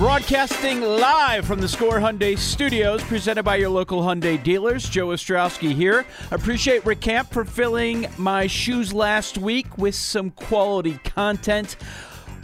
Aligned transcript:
Broadcasting 0.00 0.80
live 0.80 1.44
from 1.44 1.60
the 1.60 1.68
Score 1.68 1.98
Hyundai 1.98 2.38
Studios, 2.38 3.02
presented 3.02 3.42
by 3.42 3.56
your 3.56 3.68
local 3.68 4.00
Hyundai 4.00 4.42
dealers. 4.42 4.88
Joe 4.88 5.08
Ostrowski 5.08 5.74
here. 5.74 6.06
Appreciate 6.30 6.86
Rick 6.86 7.02
Camp 7.02 7.30
for 7.30 7.44
filling 7.44 8.06
my 8.16 8.46
shoes 8.46 8.94
last 8.94 9.36
week 9.36 9.76
with 9.76 9.94
some 9.94 10.30
quality 10.30 10.98
content. 11.04 11.76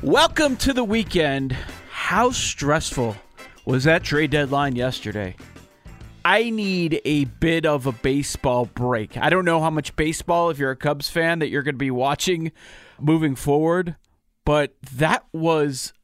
Welcome 0.02 0.56
to 0.58 0.74
the 0.74 0.84
weekend. 0.84 1.56
How 1.88 2.30
stressful 2.30 3.16
was 3.64 3.84
that 3.84 4.02
trade 4.02 4.32
deadline 4.32 4.77
yesterday? 4.77 5.34
I 6.27 6.50
need 6.50 7.00
a 7.06 7.24
bit 7.24 7.64
of 7.64 7.86
a 7.86 7.92
baseball 7.92 8.66
break. 8.66 9.16
I 9.16 9.30
don't 9.30 9.46
know 9.46 9.62
how 9.62 9.70
much 9.70 9.96
baseball, 9.96 10.50
if 10.50 10.58
you're 10.58 10.72
a 10.72 10.77
Cubs 10.77 11.08
fan, 11.08 11.38
that 11.38 11.48
you're 11.48 11.62
going 11.62 11.77
to 11.77 11.78
be 11.78 11.90
watching 11.90 12.52
moving 13.00 13.34
forward, 13.34 13.96
but 14.44 14.77
that 14.92 15.24
was 15.32 15.94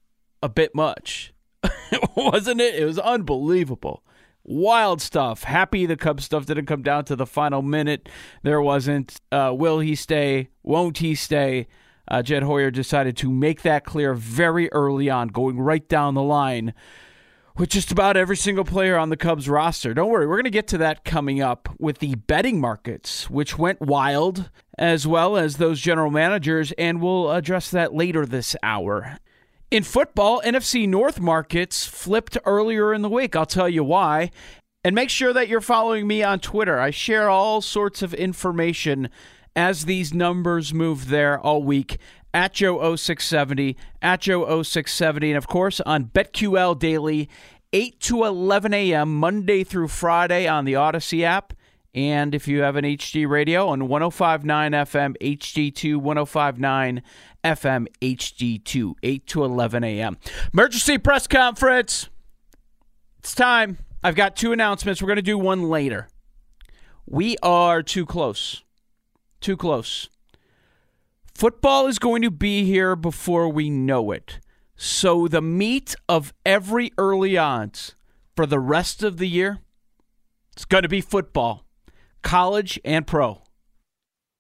a 0.42 0.48
bit 0.48 0.74
much. 0.74 1.28
wasn't 2.16 2.60
it? 2.60 2.74
It 2.74 2.84
was 2.84 2.98
unbelievable. 2.98 4.02
Wild 4.44 5.00
stuff. 5.00 5.44
Happy 5.44 5.86
the 5.86 5.96
Cubs 5.96 6.24
stuff 6.24 6.46
didn't 6.46 6.66
come 6.66 6.82
down 6.82 7.04
to 7.04 7.16
the 7.16 7.26
final 7.26 7.62
minute. 7.62 8.08
There 8.42 8.60
wasn't. 8.60 9.20
Uh, 9.30 9.52
will 9.54 9.78
he 9.78 9.94
stay? 9.94 10.48
Won't 10.62 10.98
he 10.98 11.14
stay? 11.14 11.68
Uh, 12.08 12.22
Jed 12.22 12.42
Hoyer 12.42 12.70
decided 12.70 13.16
to 13.18 13.30
make 13.30 13.62
that 13.62 13.84
clear 13.84 14.14
very 14.14 14.70
early 14.72 15.08
on, 15.08 15.28
going 15.28 15.60
right 15.60 15.88
down 15.88 16.14
the 16.14 16.22
line 16.22 16.74
with 17.56 17.68
just 17.68 17.92
about 17.92 18.16
every 18.16 18.36
single 18.36 18.64
player 18.64 18.96
on 18.96 19.10
the 19.10 19.16
Cubs 19.16 19.48
roster. 19.48 19.94
Don't 19.94 20.10
worry, 20.10 20.26
we're 20.26 20.36
going 20.36 20.44
to 20.44 20.50
get 20.50 20.66
to 20.68 20.78
that 20.78 21.04
coming 21.04 21.40
up 21.40 21.68
with 21.78 21.98
the 21.98 22.14
betting 22.14 22.60
markets, 22.60 23.28
which 23.30 23.58
went 23.58 23.80
wild, 23.80 24.50
as 24.78 25.06
well 25.06 25.36
as 25.36 25.56
those 25.56 25.80
general 25.80 26.10
managers, 26.10 26.72
and 26.72 27.00
we'll 27.00 27.30
address 27.30 27.70
that 27.70 27.94
later 27.94 28.26
this 28.26 28.56
hour. 28.62 29.18
In 29.72 29.84
football, 29.84 30.42
NFC 30.44 30.86
North 30.86 31.18
markets 31.18 31.86
flipped 31.86 32.36
earlier 32.44 32.92
in 32.92 33.00
the 33.00 33.08
week. 33.08 33.34
I'll 33.34 33.46
tell 33.46 33.70
you 33.70 33.82
why. 33.82 34.30
And 34.84 34.94
make 34.94 35.08
sure 35.08 35.32
that 35.32 35.48
you're 35.48 35.62
following 35.62 36.06
me 36.06 36.22
on 36.22 36.40
Twitter. 36.40 36.78
I 36.78 36.90
share 36.90 37.30
all 37.30 37.62
sorts 37.62 38.02
of 38.02 38.12
information 38.12 39.08
as 39.56 39.86
these 39.86 40.12
numbers 40.12 40.74
move 40.74 41.08
there 41.08 41.40
all 41.40 41.62
week 41.62 41.96
at 42.34 42.52
Joe0670, 42.52 43.76
at 44.02 44.20
Joe0670, 44.20 45.28
and 45.28 45.38
of 45.38 45.46
course 45.46 45.80
on 45.86 46.04
BetQL 46.04 46.78
Daily, 46.78 47.30
8 47.72 47.98
to 48.00 48.24
11 48.24 48.74
a.m., 48.74 49.18
Monday 49.18 49.64
through 49.64 49.88
Friday 49.88 50.46
on 50.46 50.66
the 50.66 50.74
Audacy 50.74 51.22
app. 51.22 51.54
And 51.94 52.34
if 52.34 52.46
you 52.46 52.60
have 52.60 52.76
an 52.76 52.84
HD 52.84 53.26
radio 53.28 53.68
on 53.68 53.88
1059 53.88 54.72
FM, 54.72 55.16
HD2 55.18 55.96
1059 55.96 57.02
FM 57.44 57.86
HD2, 58.00 58.94
8 59.02 59.26
to 59.26 59.44
11 59.44 59.84
a.m. 59.84 60.16
Emergency 60.52 60.98
press 60.98 61.26
conference. 61.26 62.08
It's 63.18 63.34
time. 63.34 63.78
I've 64.02 64.14
got 64.14 64.36
two 64.36 64.52
announcements. 64.52 65.00
We're 65.00 65.08
going 65.08 65.16
to 65.16 65.22
do 65.22 65.38
one 65.38 65.68
later. 65.68 66.08
We 67.06 67.36
are 67.42 67.82
too 67.82 68.06
close. 68.06 68.62
Too 69.40 69.56
close. 69.56 70.08
Football 71.34 71.86
is 71.86 71.98
going 71.98 72.22
to 72.22 72.30
be 72.30 72.64
here 72.64 72.94
before 72.94 73.48
we 73.48 73.70
know 73.70 74.10
it. 74.10 74.38
So 74.76 75.28
the 75.28 75.42
meat 75.42 75.94
of 76.08 76.32
every 76.44 76.92
early 76.98 77.36
odds 77.36 77.94
for 78.36 78.46
the 78.46 78.58
rest 78.60 79.02
of 79.02 79.18
the 79.18 79.28
year, 79.28 79.58
it's 80.52 80.64
going 80.64 80.82
to 80.82 80.88
be 80.88 81.00
football, 81.00 81.64
college 82.22 82.80
and 82.84 83.06
pro 83.06 83.41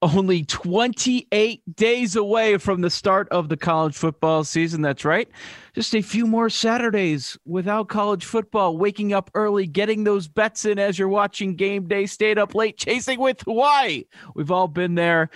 only 0.02 0.44
28 0.44 1.62
days 1.76 2.16
away 2.16 2.58
from 2.58 2.80
the 2.80 2.90
start 2.90 3.28
of 3.30 3.48
the 3.48 3.56
college 3.56 3.96
football 3.96 4.44
season. 4.44 4.82
That's 4.82 5.04
right. 5.04 5.28
Just 5.74 5.94
a 5.94 6.02
few 6.02 6.26
more 6.26 6.50
Saturdays 6.50 7.38
without 7.46 7.88
college 7.88 8.24
football, 8.24 8.76
waking 8.76 9.12
up 9.12 9.30
early, 9.34 9.66
getting 9.66 10.04
those 10.04 10.28
bets 10.28 10.64
in 10.64 10.78
as 10.78 10.98
you're 10.98 11.08
watching 11.08 11.54
game 11.54 11.86
day, 11.86 12.06
stayed 12.06 12.38
up 12.38 12.54
late, 12.54 12.76
chasing 12.76 13.20
with 13.20 13.40
Hawaii. 13.42 14.04
We've 14.34 14.50
all 14.50 14.68
been 14.68 14.96
there 14.96 15.30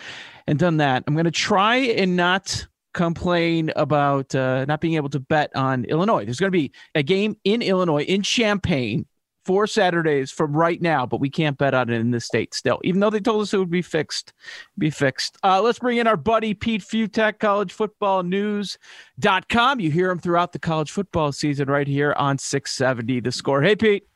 and 0.46 0.58
done 0.58 0.78
that. 0.78 1.04
I'm 1.06 1.14
going 1.14 1.24
to 1.24 1.30
try 1.30 1.76
and 1.76 2.16
not 2.16 2.66
complain 2.92 3.70
about 3.76 4.34
uh, 4.34 4.64
not 4.64 4.80
being 4.80 4.94
able 4.94 5.10
to 5.10 5.20
bet 5.20 5.54
on 5.54 5.84
Illinois. 5.84 6.24
There's 6.24 6.40
going 6.40 6.50
to 6.50 6.58
be 6.58 6.72
a 6.94 7.02
game 7.02 7.36
in 7.44 7.62
Illinois, 7.62 8.02
in 8.02 8.22
Champaign, 8.22 9.06
four 9.46 9.66
Saturdays 9.68 10.32
from 10.32 10.54
right 10.54 10.82
now, 10.82 11.06
but 11.06 11.20
we 11.20 11.30
can't 11.30 11.56
bet 11.56 11.72
on 11.72 11.88
it 11.88 12.00
in 12.00 12.10
this 12.10 12.24
state 12.24 12.52
still, 12.52 12.80
even 12.82 12.98
though 13.00 13.10
they 13.10 13.20
told 13.20 13.42
us 13.42 13.54
it 13.54 13.58
would 13.58 13.70
be 13.70 13.80
fixed. 13.80 14.32
Be 14.76 14.90
fixed. 14.90 15.38
Uh, 15.44 15.62
let's 15.62 15.78
bring 15.78 15.98
in 15.98 16.08
our 16.08 16.16
buddy 16.16 16.52
Pete 16.52 16.82
Fiutak, 16.82 17.38
collegefootballnews.com. 17.38 19.80
You 19.80 19.92
hear 19.92 20.10
him 20.10 20.18
throughout 20.18 20.52
the 20.52 20.58
college 20.58 20.90
football 20.90 21.30
season 21.30 21.68
right 21.68 21.86
here 21.86 22.12
on 22.18 22.38
670 22.38 23.20
the 23.20 23.30
score. 23.30 23.62
Hey, 23.62 23.76
Pete. 23.76 24.08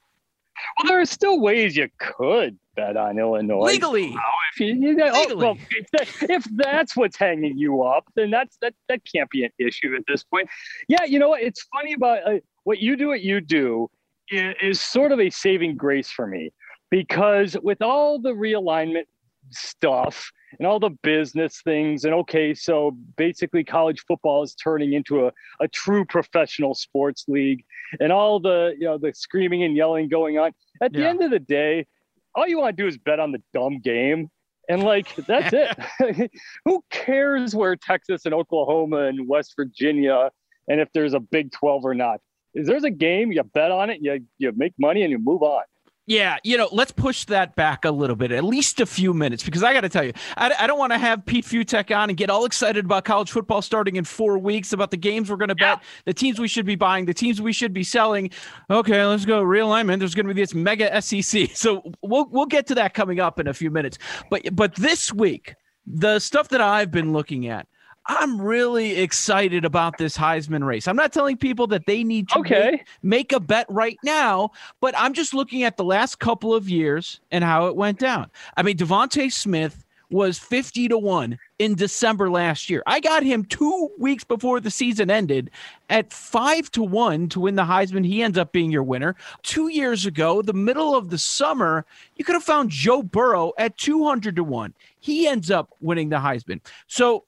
Well, 0.79 0.89
there 0.89 1.01
are 1.01 1.07
still 1.07 1.41
ways 1.41 1.77
you 1.77 1.89
could 1.99 2.59
bet 2.75 2.97
on 2.97 3.19
Illinois. 3.19 3.65
Legally. 3.65 4.17
if, 4.55 4.61
you, 4.61 4.67
you 4.67 4.95
know, 4.95 5.13
Legally. 5.13 5.33
Oh, 5.33 5.37
well, 5.37 5.57
if, 5.71 5.87
that, 5.93 6.09
if 6.29 6.45
that's 6.57 6.97
what's 6.97 7.17
hanging 7.17 7.57
you 7.57 7.83
up, 7.83 8.05
then 8.17 8.31
that's 8.31 8.59
that 8.61 8.75
that 8.89 9.01
can't 9.11 9.31
be 9.31 9.45
an 9.45 9.53
issue 9.59 9.95
at 9.97 10.03
this 10.07 10.23
point. 10.25 10.51
Yeah, 10.89 11.05
you 11.05 11.19
know 11.19 11.31
what? 11.31 11.41
It's 11.43 11.67
funny 11.73 11.95
about 11.95 12.27
uh, 12.27 12.41
what 12.65 12.81
you 12.81 12.97
do. 12.97 13.09
What 13.09 13.23
you 13.23 13.41
do 13.41 13.89
is 14.31 14.81
sort 14.81 15.13
of 15.13 15.21
a 15.21 15.31
saving 15.31 15.77
grace 15.77 16.11
for 16.11 16.27
me 16.27 16.53
because 16.91 17.57
with 17.63 17.83
all 17.83 18.19
the 18.21 18.33
realignment 18.33 19.05
stuff 19.51 20.31
and 20.59 20.67
all 20.67 20.79
the 20.79 20.91
business 21.03 21.61
things 21.63 22.05
and 22.05 22.13
okay 22.15 22.53
so 22.55 22.93
basically 23.17 23.65
college 23.65 24.05
football 24.07 24.43
is 24.43 24.55
turning 24.55 24.93
into 24.93 25.27
a, 25.27 25.33
a 25.61 25.69
true 25.69 26.05
professional 26.05 26.75
sports 26.75 27.25
league 27.27 27.65
and 28.01 28.13
all 28.13 28.39
the 28.39 28.75
you 28.79 28.85
know 28.87 28.99
the 28.99 29.13
screaming 29.15 29.63
and 29.65 29.77
yelling 29.77 30.09
going 30.09 30.39
on 30.39 30.53
at 30.83 30.93
the 30.93 31.01
Yeah. 31.01 31.09
end 31.09 31.23
of 31.23 31.31
the 31.31 31.39
day 31.39 31.87
all 32.35 32.47
you 32.47 32.59
want 32.59 32.77
to 32.77 32.83
do 32.83 32.87
is 32.87 32.97
bet 32.99 33.19
on 33.19 33.33
the 33.33 33.43
dumb 33.55 33.81
game 33.81 34.29
and 34.69 34.85
like 34.85 35.15
that's 35.27 35.53
it 35.53 36.31
who 36.65 36.85
cares 36.91 37.55
where 37.55 37.75
texas 37.75 38.25
and 38.27 38.35
oklahoma 38.35 39.07
and 39.07 39.27
west 39.27 39.55
virginia 39.57 40.31
and 40.69 40.81
if 40.81 40.89
there's 40.93 41.15
a 41.15 41.21
big 41.21 41.51
12 41.53 41.85
or 41.85 41.95
not 41.95 42.21
is 42.55 42.67
there's 42.67 42.85
a 42.85 42.91
game 42.91 43.33
you 43.33 43.43
bet 43.43 43.71
on 43.71 43.91
it 43.91 43.99
you, 44.01 44.21
you 44.39 44.53
make 44.57 44.75
money 44.79 45.03
and 45.03 45.11
you 45.11 45.19
move 45.19 45.43
on 45.43 45.63
Yeah, 46.07 46.39
you 46.43 46.57
know, 46.57 46.69
let's 46.73 46.91
push 46.91 47.25
that 47.27 47.55
back 47.55 47.85
a 47.85 47.91
little 47.93 48.17
bit, 48.17 48.33
at 48.33 48.43
least 48.43 48.81
a 48.81 48.87
few 48.87 49.15
minutes, 49.15 49.45
because 49.45 49.63
I 49.63 49.73
got 49.73 49.83
to 49.83 49.89
tell 49.89 50.03
you, 50.03 50.13
I, 50.37 50.53
I 50.59 50.67
don't 50.67 50.79
want 50.79 50.93
to 50.93 50.99
have 50.99 51.25
Pete 51.25 51.45
Fiutak 51.45 51.97
on 51.97 52.11
and 52.11 52.17
get 52.17 52.29
all 52.31 52.45
excited 52.47 52.85
about 52.85 53.05
college 53.05 53.31
football 53.31 53.63
starting 53.63 53.95
in 53.95 54.03
four 54.03 54.37
weeks, 54.37 54.73
about 54.73 54.91
the 54.91 54.97
games 54.97 55.31
we're 55.31 55.37
going 55.37 55.51
to 55.51 55.57
yeah. 55.61 55.77
bet, 55.77 55.85
the 56.07 56.15
teams 56.15 56.41
we 56.41 56.49
should 56.49 56.67
be 56.67 56.75
buying, 56.75 57.05
the 57.05 57.15
teams 57.15 57.41
we 57.41 57.53
should 57.53 57.73
be 57.73 57.85
selling. 57.85 58.31
Okay, 58.69 59.05
let's 59.05 59.25
go 59.25 59.41
realignment. 59.41 60.01
There's 60.01 60.17
going 60.17 60.27
to 60.27 60.35
be 60.35 60.41
this 60.41 60.53
mega 60.53 61.01
SEC, 61.01 61.51
so 61.55 61.83
we'll 62.03 62.27
we'll 62.29 62.47
get 62.47 62.67
to 62.69 62.75
that 62.75 62.93
coming 62.93 63.21
up 63.21 63.39
in 63.39 63.47
a 63.47 63.55
few 63.55 63.71
minutes. 63.71 63.97
But 64.31 64.43
but 64.57 64.75
this 64.75 65.13
week, 65.13 65.55
the 65.87 66.19
stuff 66.19 66.49
that 66.49 66.61
I've 66.61 66.91
been 66.91 67.13
looking 67.13 67.47
at 67.47 67.69
I'm 68.13 68.41
really 68.41 68.99
excited 68.99 69.65
about 69.65 69.97
this 69.97 70.19
Heisman 70.19 70.67
race. 70.67 70.89
I'm 70.89 70.97
not 70.97 71.13
telling 71.13 71.37
people 71.37 71.69
that 71.69 71.87
they 71.87 72.03
need 72.03 72.29
to 72.31 72.41
okay. 72.41 72.71
make, 72.73 72.87
make, 73.03 73.33
a 73.33 73.39
bet 73.39 73.67
right 73.69 73.99
now, 74.03 74.51
but 74.81 74.95
I'm 74.99 75.15
just 75.15 75.33
looking 75.33 75.63
at 75.63 75.77
the 75.77 75.85
last 75.85 76.19
couple 76.19 76.53
of 76.53 76.69
years 76.69 77.21
and 77.31 77.45
how 77.45 77.69
it 77.69 77.77
went 77.77 78.01
down. 78.01 78.29
I 78.57 78.65
mean, 78.65 78.77
DeVonta 78.77 79.33
Smith 79.33 79.85
was 80.11 80.41
50 80.41 80.89
to 80.89 80.99
1 80.99 81.39
in 81.61 81.77
December 81.77 82.29
last 82.29 82.69
year. 82.69 82.83
I 82.85 82.99
got 82.99 83.23
him 83.23 83.45
2 83.45 83.91
weeks 83.97 84.25
before 84.25 84.59
the 84.59 84.73
season 84.73 85.09
ended 85.09 85.49
at 85.89 86.13
5 86.13 86.69
to 86.73 86.83
1 86.83 87.29
to 87.29 87.39
win 87.39 87.55
the 87.55 87.63
Heisman. 87.63 88.05
He 88.05 88.25
ends 88.25 88.37
up 88.37 88.51
being 88.51 88.73
your 88.73 88.83
winner. 88.83 89.15
2 89.45 89.69
years 89.69 90.05
ago, 90.05 90.43
the 90.43 90.53
middle 90.53 90.97
of 90.97 91.11
the 91.11 91.19
summer, 91.19 91.87
you 92.17 92.25
could 92.25 92.35
have 92.35 92.43
found 92.43 92.71
Joe 92.71 93.05
Burrow 93.05 93.53
at 93.57 93.79
200 93.79 94.35
to 94.35 94.43
1. 94.43 94.75
He 94.99 95.29
ends 95.29 95.49
up 95.49 95.71
winning 95.81 96.09
the 96.09 96.17
Heisman. 96.17 96.61
So, 96.89 97.23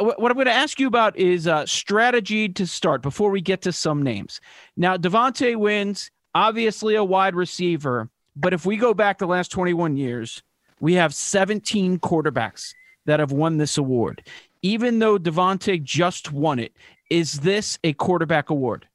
what 0.00 0.30
I'm 0.30 0.36
going 0.36 0.46
to 0.46 0.52
ask 0.52 0.80
you 0.80 0.86
about 0.86 1.16
is 1.16 1.46
uh, 1.46 1.66
strategy 1.66 2.48
to 2.48 2.66
start 2.66 3.02
before 3.02 3.30
we 3.30 3.40
get 3.40 3.62
to 3.62 3.72
some 3.72 4.02
names. 4.02 4.40
Now, 4.76 4.96
DeVonta 4.96 5.56
wins, 5.56 6.10
obviously 6.34 6.94
a 6.94 7.04
wide 7.04 7.34
receiver, 7.34 8.08
but 8.36 8.52
if 8.52 8.64
we 8.64 8.76
go 8.76 8.94
back 8.94 9.18
the 9.18 9.26
last 9.26 9.50
21 9.50 9.96
years, 9.96 10.42
we 10.80 10.94
have 10.94 11.14
17 11.14 11.98
quarterbacks 11.98 12.74
that 13.06 13.20
have 13.20 13.32
won 13.32 13.58
this 13.58 13.76
award. 13.76 14.26
Even 14.62 14.98
though 14.98 15.18
DeVonta 15.18 15.82
just 15.82 16.32
won 16.32 16.58
it, 16.58 16.72
is 17.10 17.40
this 17.40 17.78
a 17.84 17.92
quarterback 17.94 18.50
award? 18.50 18.86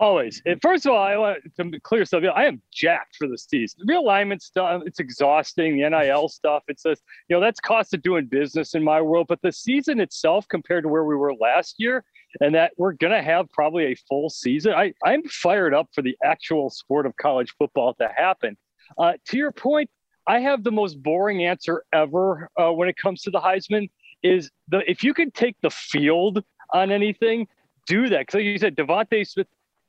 Always. 0.00 0.40
And 0.46 0.60
first 0.62 0.86
of 0.86 0.92
all, 0.92 1.02
I 1.02 1.16
want 1.16 1.38
to 1.56 1.80
clear 1.80 2.04
something. 2.04 2.30
I 2.30 2.44
am 2.44 2.62
jacked 2.72 3.16
for 3.16 3.26
the 3.26 3.36
season. 3.36 3.80
The 3.84 3.92
realignment 3.92 4.40
stuff, 4.40 4.82
it's 4.86 5.00
exhausting. 5.00 5.76
The 5.76 5.90
NIL 5.90 6.28
stuff, 6.28 6.62
it's 6.68 6.84
just, 6.84 7.02
you 7.28 7.34
know, 7.34 7.40
that's 7.40 7.58
cost 7.58 7.92
of 7.94 8.02
doing 8.02 8.26
business 8.26 8.74
in 8.74 8.84
my 8.84 9.00
world. 9.00 9.26
But 9.28 9.42
the 9.42 9.50
season 9.50 9.98
itself, 9.98 10.46
compared 10.46 10.84
to 10.84 10.88
where 10.88 11.04
we 11.04 11.16
were 11.16 11.34
last 11.34 11.76
year, 11.78 12.04
and 12.40 12.54
that 12.54 12.72
we're 12.76 12.92
going 12.92 13.12
to 13.12 13.22
have 13.22 13.50
probably 13.50 13.86
a 13.86 13.96
full 14.08 14.30
season, 14.30 14.72
I, 14.72 14.92
I'm 15.04 15.24
fired 15.24 15.74
up 15.74 15.88
for 15.92 16.02
the 16.02 16.16
actual 16.22 16.70
sport 16.70 17.04
of 17.04 17.16
college 17.16 17.52
football 17.58 17.94
to 17.94 18.08
happen. 18.16 18.56
Uh, 18.98 19.14
to 19.28 19.36
your 19.36 19.50
point, 19.50 19.90
I 20.28 20.38
have 20.40 20.62
the 20.62 20.70
most 20.70 21.02
boring 21.02 21.44
answer 21.44 21.82
ever 21.92 22.50
uh, 22.56 22.70
when 22.70 22.88
it 22.88 22.96
comes 22.96 23.22
to 23.22 23.30
the 23.30 23.40
Heisman. 23.40 23.90
Is 24.22 24.50
the 24.68 24.88
if 24.88 25.02
you 25.02 25.14
could 25.14 25.32
take 25.32 25.56
the 25.62 25.70
field 25.70 26.42
on 26.72 26.90
anything, 26.90 27.46
do 27.86 28.08
that. 28.08 28.20
Because 28.20 28.34
like 28.34 28.44
you 28.44 28.58
said, 28.58 28.76
DeVonta 28.76 29.26
Smith 29.26 29.46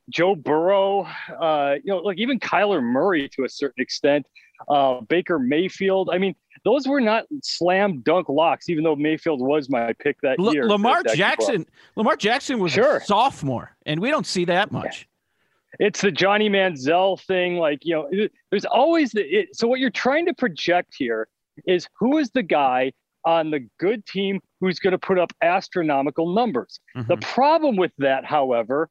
Joe 0.09 0.35
Burrow, 0.35 1.07
uh, 1.39 1.75
you 1.83 1.91
know, 1.91 1.97
like 1.99 2.17
even 2.17 2.39
Kyler 2.39 2.81
Murray 2.81 3.29
to 3.29 3.43
a 3.45 3.49
certain 3.49 3.81
extent, 3.81 4.25
uh, 4.67 5.01
Baker 5.01 5.39
Mayfield. 5.39 6.09
I 6.11 6.17
mean, 6.17 6.35
those 6.63 6.87
were 6.87 7.01
not 7.01 7.25
slam 7.41 8.01
dunk 8.01 8.29
locks, 8.29 8.69
even 8.69 8.83
though 8.83 8.95
Mayfield 8.95 9.41
was 9.41 9.69
my 9.69 9.93
pick 9.93 10.19
that 10.21 10.39
L- 10.39 10.53
year. 10.53 10.67
Lamar 10.67 11.03
Jackson, 11.03 11.65
Lamar 11.95 12.15
Jackson 12.15 12.59
was 12.59 12.73
sure. 12.73 12.97
a 12.97 13.01
sophomore, 13.01 13.75
and 13.85 13.99
we 13.99 14.09
don't 14.09 14.25
see 14.27 14.45
that 14.45 14.71
much. 14.71 15.07
It's 15.79 16.01
the 16.01 16.11
Johnny 16.11 16.49
Manziel 16.49 17.21
thing. 17.21 17.57
Like, 17.57 17.85
you 17.85 17.95
know, 17.95 18.27
there's 18.49 18.65
always 18.65 19.11
the. 19.11 19.21
It, 19.21 19.55
so, 19.55 19.67
what 19.67 19.79
you're 19.79 19.89
trying 19.89 20.25
to 20.25 20.33
project 20.33 20.95
here 20.97 21.27
is 21.67 21.87
who 21.97 22.17
is 22.17 22.31
the 22.31 22.43
guy 22.43 22.91
on 23.25 23.51
the 23.51 23.67
good 23.79 24.05
team 24.05 24.39
who's 24.59 24.79
going 24.79 24.91
to 24.91 24.97
put 24.97 25.19
up 25.19 25.31
astronomical 25.41 26.33
numbers. 26.33 26.79
Mm-hmm. 26.95 27.07
The 27.07 27.17
problem 27.17 27.75
with 27.75 27.91
that, 27.97 28.25
however, 28.25 28.89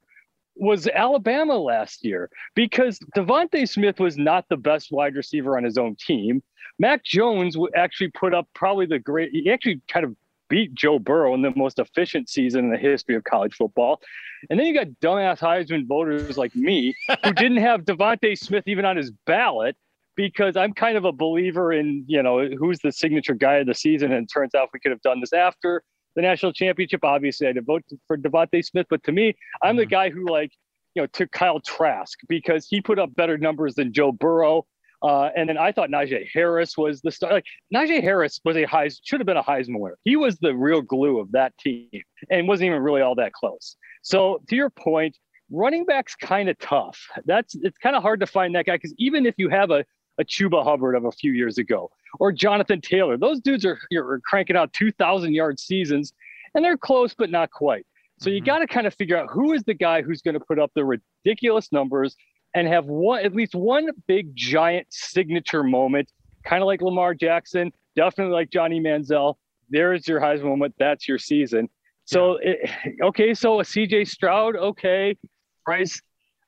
was 0.58 0.86
Alabama 0.88 1.56
last 1.56 2.04
year 2.04 2.30
because 2.54 2.98
DeVonta 3.16 3.68
Smith 3.68 4.00
was 4.00 4.16
not 4.16 4.44
the 4.48 4.56
best 4.56 4.90
wide 4.90 5.14
receiver 5.14 5.56
on 5.56 5.64
his 5.64 5.78
own 5.78 5.96
team. 5.96 6.42
Mac 6.78 7.04
Jones 7.04 7.56
actually 7.76 8.10
put 8.10 8.34
up 8.34 8.48
probably 8.54 8.86
the 8.86 8.98
great, 8.98 9.30
he 9.32 9.50
actually 9.50 9.80
kind 9.88 10.04
of 10.04 10.14
beat 10.48 10.74
Joe 10.74 10.98
Burrow 10.98 11.34
in 11.34 11.42
the 11.42 11.52
most 11.56 11.78
efficient 11.78 12.28
season 12.28 12.64
in 12.64 12.70
the 12.70 12.78
history 12.78 13.14
of 13.14 13.24
college 13.24 13.54
football. 13.54 14.00
And 14.48 14.58
then 14.58 14.66
you 14.66 14.74
got 14.74 14.88
dumbass 15.02 15.38
Heisman 15.38 15.86
voters 15.86 16.38
like 16.38 16.54
me 16.54 16.94
who 17.24 17.32
didn't 17.34 17.58
have 17.58 17.82
DeVonta 17.82 18.38
Smith 18.38 18.64
even 18.66 18.84
on 18.84 18.96
his 18.96 19.10
ballot 19.26 19.76
because 20.16 20.56
I'm 20.56 20.72
kind 20.72 20.96
of 20.96 21.04
a 21.04 21.12
believer 21.12 21.72
in, 21.72 22.04
you 22.08 22.22
know, 22.22 22.48
who's 22.58 22.80
the 22.80 22.90
signature 22.90 23.34
guy 23.34 23.56
of 23.56 23.66
the 23.66 23.74
season. 23.74 24.12
And 24.12 24.24
it 24.24 24.32
turns 24.32 24.54
out 24.54 24.70
we 24.72 24.80
could 24.80 24.90
have 24.90 25.02
done 25.02 25.20
this 25.20 25.32
after 25.32 25.82
the 26.18 26.22
national 26.22 26.52
championship. 26.52 27.04
Obviously, 27.04 27.46
I 27.46 27.50
had 27.50 27.56
to 27.56 27.62
vote 27.62 27.84
for 28.08 28.18
DeVonta 28.18 28.64
Smith, 28.64 28.88
but 28.90 29.04
to 29.04 29.12
me, 29.12 29.36
I'm 29.62 29.76
the 29.76 29.84
mm-hmm. 29.84 29.90
guy 29.90 30.10
who 30.10 30.26
like 30.26 30.50
you 30.96 31.02
know 31.02 31.06
took 31.06 31.30
Kyle 31.30 31.60
Trask 31.60 32.18
because 32.28 32.66
he 32.68 32.80
put 32.80 32.98
up 32.98 33.14
better 33.14 33.38
numbers 33.38 33.76
than 33.76 33.92
Joe 33.92 34.10
Burrow. 34.10 34.66
Uh, 35.00 35.30
and 35.36 35.48
then 35.48 35.56
I 35.56 35.70
thought 35.70 35.90
Najee 35.90 36.26
Harris 36.34 36.76
was 36.76 37.02
the 37.02 37.12
star. 37.12 37.30
Like 37.30 37.44
Najee 37.72 38.02
Harris 38.02 38.40
was 38.44 38.56
a 38.56 38.64
high 38.64 38.90
should 39.04 39.20
have 39.20 39.26
been 39.26 39.36
a 39.36 39.44
Heisman 39.44 39.78
winner. 39.78 39.96
He 40.02 40.16
was 40.16 40.38
the 40.38 40.56
real 40.56 40.82
glue 40.82 41.20
of 41.20 41.30
that 41.32 41.56
team 41.56 41.88
and 42.28 42.48
wasn't 42.48 42.66
even 42.66 42.82
really 42.82 43.00
all 43.00 43.14
that 43.14 43.32
close. 43.32 43.76
So 44.02 44.42
to 44.48 44.56
your 44.56 44.70
point, 44.70 45.16
running 45.52 45.84
back's 45.84 46.16
kind 46.16 46.48
of 46.48 46.58
tough. 46.58 46.98
That's 47.26 47.54
it's 47.54 47.78
kind 47.78 47.94
of 47.94 48.02
hard 48.02 48.18
to 48.18 48.26
find 48.26 48.56
that 48.56 48.66
guy 48.66 48.74
because 48.74 48.94
even 48.98 49.24
if 49.24 49.36
you 49.38 49.50
have 49.50 49.70
a 49.70 49.84
a 50.18 50.24
Chuba 50.24 50.64
Hubbard 50.64 50.96
of 50.96 51.04
a 51.04 51.12
few 51.12 51.30
years 51.30 51.58
ago, 51.58 51.92
or 52.18 52.32
Jonathan 52.32 52.80
Taylor. 52.80 53.16
Those 53.16 53.40
dudes 53.40 53.64
are, 53.64 53.78
are 53.96 54.20
cranking 54.24 54.56
out 54.56 54.72
2,000 54.72 55.34
yard 55.34 55.58
seasons, 55.58 56.12
and 56.54 56.64
they're 56.64 56.76
close, 56.76 57.14
but 57.14 57.30
not 57.30 57.50
quite. 57.50 57.86
So 58.20 58.30
you 58.30 58.38
mm-hmm. 58.38 58.46
got 58.46 58.58
to 58.58 58.66
kind 58.66 58.86
of 58.86 58.94
figure 58.94 59.16
out 59.16 59.28
who 59.30 59.52
is 59.52 59.62
the 59.64 59.74
guy 59.74 60.02
who's 60.02 60.22
going 60.22 60.34
to 60.34 60.40
put 60.40 60.58
up 60.58 60.70
the 60.74 60.84
ridiculous 60.84 61.70
numbers 61.72 62.16
and 62.54 62.66
have 62.66 62.86
one 62.86 63.24
at 63.24 63.34
least 63.34 63.54
one 63.54 63.90
big 64.06 64.34
giant 64.34 64.86
signature 64.90 65.62
moment, 65.62 66.10
kind 66.44 66.62
of 66.62 66.66
like 66.66 66.80
Lamar 66.80 67.14
Jackson, 67.14 67.72
definitely 67.94 68.32
like 68.34 68.50
Johnny 68.50 68.80
Manziel. 68.80 69.34
There's 69.70 70.08
your 70.08 70.20
Heisman 70.20 70.44
moment. 70.44 70.74
That's 70.78 71.06
your 71.06 71.18
season. 71.18 71.68
So 72.06 72.40
yeah. 72.40 72.54
it, 72.84 73.00
okay, 73.02 73.34
so 73.34 73.60
a 73.60 73.62
CJ 73.62 74.08
Stroud, 74.08 74.56
okay, 74.56 75.16
Bryce, 75.64 76.00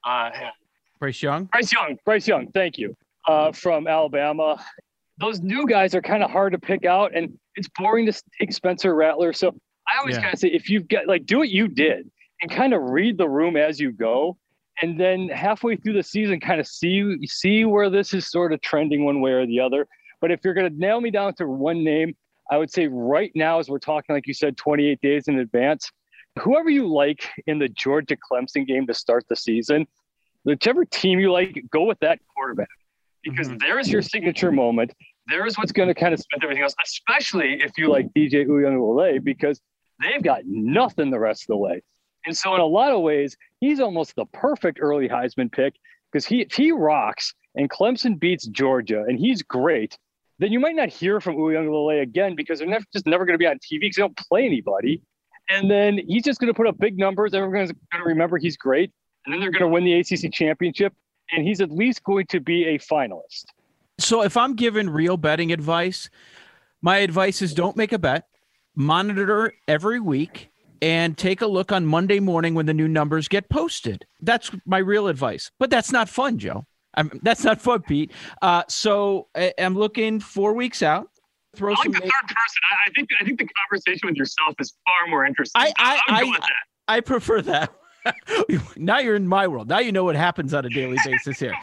uh, 0.04 0.30
Bryce 0.98 1.22
Young, 1.22 1.44
Bryce 1.46 1.72
Young, 1.72 1.98
Bryce 2.04 2.26
Young. 2.26 2.50
Thank 2.52 2.78
you 2.78 2.96
uh, 3.28 3.52
from 3.52 3.86
Alabama. 3.86 4.64
Those 5.20 5.40
new 5.40 5.66
guys 5.66 5.94
are 5.94 6.02
kind 6.02 6.22
of 6.22 6.30
hard 6.30 6.52
to 6.52 6.58
pick 6.58 6.84
out, 6.84 7.14
and 7.14 7.38
it's 7.56 7.68
boring 7.78 8.06
to 8.06 8.22
take 8.38 8.52
Spencer 8.52 8.94
Rattler. 8.94 9.32
So 9.32 9.54
I 9.88 9.98
always 9.98 10.16
yeah. 10.16 10.22
kind 10.22 10.34
of 10.34 10.40
say, 10.40 10.48
if 10.48 10.68
you've 10.70 10.88
got 10.88 11.06
like, 11.06 11.26
do 11.26 11.38
what 11.38 11.50
you 11.50 11.68
did 11.68 12.10
and 12.42 12.50
kind 12.50 12.72
of 12.72 12.82
read 12.82 13.18
the 13.18 13.28
room 13.28 13.56
as 13.56 13.78
you 13.78 13.92
go, 13.92 14.36
and 14.82 14.98
then 14.98 15.28
halfway 15.28 15.76
through 15.76 15.92
the 15.92 16.02
season, 16.02 16.40
kind 16.40 16.60
of 16.60 16.66
see 16.66 17.26
see 17.26 17.64
where 17.64 17.90
this 17.90 18.14
is 18.14 18.30
sort 18.30 18.52
of 18.52 18.60
trending 18.62 19.04
one 19.04 19.20
way 19.20 19.32
or 19.32 19.46
the 19.46 19.60
other. 19.60 19.86
But 20.20 20.30
if 20.30 20.40
you're 20.44 20.54
going 20.54 20.70
to 20.70 20.78
nail 20.78 21.00
me 21.00 21.10
down 21.10 21.34
to 21.34 21.46
one 21.46 21.84
name, 21.84 22.14
I 22.50 22.56
would 22.56 22.70
say 22.70 22.88
right 22.88 23.30
now, 23.34 23.58
as 23.58 23.68
we're 23.68 23.78
talking, 23.78 24.14
like 24.14 24.26
you 24.26 24.34
said, 24.34 24.56
28 24.56 25.00
days 25.00 25.28
in 25.28 25.38
advance, 25.38 25.90
whoever 26.38 26.68
you 26.68 26.86
like 26.86 27.28
in 27.46 27.58
the 27.58 27.68
Georgia 27.68 28.16
Clemson 28.16 28.66
game 28.66 28.86
to 28.86 28.94
start 28.94 29.24
the 29.28 29.36
season, 29.36 29.86
whichever 30.44 30.84
team 30.84 31.20
you 31.20 31.32
like, 31.32 31.62
go 31.70 31.84
with 31.84 31.98
that 32.00 32.18
quarterback 32.34 32.68
because 33.22 33.48
mm-hmm. 33.48 33.58
there 33.58 33.78
is 33.78 33.90
your 33.90 34.02
signature 34.02 34.52
moment. 34.52 34.92
There 35.30 35.46
is 35.46 35.56
what's 35.56 35.72
going 35.72 35.88
to 35.88 35.94
kind 35.94 36.12
of 36.12 36.20
spend 36.20 36.42
everything 36.42 36.62
else, 36.62 36.74
especially 36.84 37.62
if 37.62 37.78
you 37.78 37.88
like 37.88 38.12
DJ 38.14 38.46
Uiagalelei, 38.46 39.22
because 39.22 39.60
they've 40.02 40.22
got 40.22 40.40
nothing 40.44 41.10
the 41.10 41.20
rest 41.20 41.44
of 41.44 41.48
the 41.48 41.56
way. 41.56 41.82
And 42.26 42.36
so, 42.36 42.54
in 42.54 42.60
a 42.60 42.66
lot 42.66 42.92
of 42.92 43.00
ways, 43.00 43.36
he's 43.60 43.80
almost 43.80 44.16
the 44.16 44.26
perfect 44.26 44.78
early 44.80 45.08
Heisman 45.08 45.50
pick 45.50 45.74
because 46.10 46.26
he 46.26 46.42
if 46.42 46.52
he 46.52 46.72
rocks 46.72 47.32
and 47.54 47.70
Clemson 47.70 48.18
beats 48.18 48.46
Georgia 48.46 49.04
and 49.06 49.18
he's 49.18 49.42
great, 49.42 49.96
then 50.38 50.52
you 50.52 50.60
might 50.60 50.74
not 50.74 50.88
hear 50.88 51.20
from 51.20 51.36
Uiagalelei 51.36 52.02
again 52.02 52.34
because 52.34 52.58
they're 52.58 52.68
never, 52.68 52.84
just 52.92 53.06
never 53.06 53.24
going 53.24 53.34
to 53.34 53.38
be 53.38 53.46
on 53.46 53.56
TV 53.56 53.80
because 53.80 53.96
they 53.96 54.02
don't 54.02 54.16
play 54.16 54.44
anybody. 54.44 55.02
And 55.48 55.70
then 55.70 55.98
he's 56.06 56.22
just 56.22 56.40
going 56.40 56.52
to 56.52 56.56
put 56.56 56.66
up 56.66 56.78
big 56.78 56.98
numbers. 56.98 57.34
Everyone's 57.34 57.72
going 57.72 58.02
to 58.04 58.08
remember 58.08 58.38
he's 58.38 58.56
great. 58.56 58.92
And 59.24 59.32
then 59.32 59.40
they're 59.40 59.50
going 59.50 59.62
to 59.62 59.68
win 59.68 59.84
the 59.84 59.94
ACC 59.94 60.32
championship 60.32 60.94
and 61.32 61.46
he's 61.46 61.60
at 61.60 61.70
least 61.70 62.02
going 62.04 62.26
to 62.26 62.40
be 62.40 62.64
a 62.64 62.78
finalist. 62.78 63.44
So 64.00 64.22
if 64.22 64.36
I'm 64.36 64.54
given 64.54 64.90
real 64.90 65.16
betting 65.16 65.52
advice, 65.52 66.10
my 66.82 66.98
advice 66.98 67.42
is 67.42 67.54
don't 67.54 67.76
make 67.76 67.92
a 67.92 67.98
bet, 67.98 68.26
monitor 68.74 69.52
every 69.68 70.00
week, 70.00 70.50
and 70.82 71.16
take 71.16 71.42
a 71.42 71.46
look 71.46 71.72
on 71.72 71.86
Monday 71.86 72.20
morning 72.20 72.54
when 72.54 72.66
the 72.66 72.74
new 72.74 72.88
numbers 72.88 73.28
get 73.28 73.48
posted. 73.50 74.06
That's 74.20 74.50
my 74.64 74.78
real 74.78 75.08
advice. 75.08 75.50
But 75.58 75.70
that's 75.70 75.92
not 75.92 76.08
fun, 76.08 76.38
Joe. 76.38 76.66
I'm, 76.94 77.20
that's 77.22 77.44
not 77.44 77.60
fun, 77.60 77.82
Pete. 77.82 78.12
Uh, 78.42 78.62
so 78.68 79.28
I, 79.36 79.52
am 79.58 79.76
looking 79.76 80.20
four 80.20 80.54
weeks 80.54 80.82
out. 80.82 81.08
Throw 81.54 81.72
I 81.72 81.76
like 81.76 81.92
the 81.92 81.98
third 81.98 82.00
person. 82.00 82.60
I, 82.70 82.76
I, 82.86 82.90
think 82.94 83.08
I 83.20 83.24
think 83.24 83.38
the 83.38 83.48
conversation 83.68 84.08
with 84.08 84.16
yourself 84.16 84.54
is 84.60 84.74
far 84.86 85.10
more 85.10 85.26
interesting. 85.26 85.60
I 85.60 85.72
I, 85.76 86.00
I, 86.08 86.96
I 86.96 87.00
prefer 87.00 87.42
that. 87.42 87.72
now 88.76 88.98
you're 88.98 89.16
in 89.16 89.26
my 89.26 89.46
world. 89.46 89.68
Now 89.68 89.78
you 89.80 89.92
know 89.92 90.04
what 90.04 90.16
happens 90.16 90.54
on 90.54 90.64
a 90.64 90.68
daily 90.68 90.98
basis 91.04 91.38
here. 91.38 91.54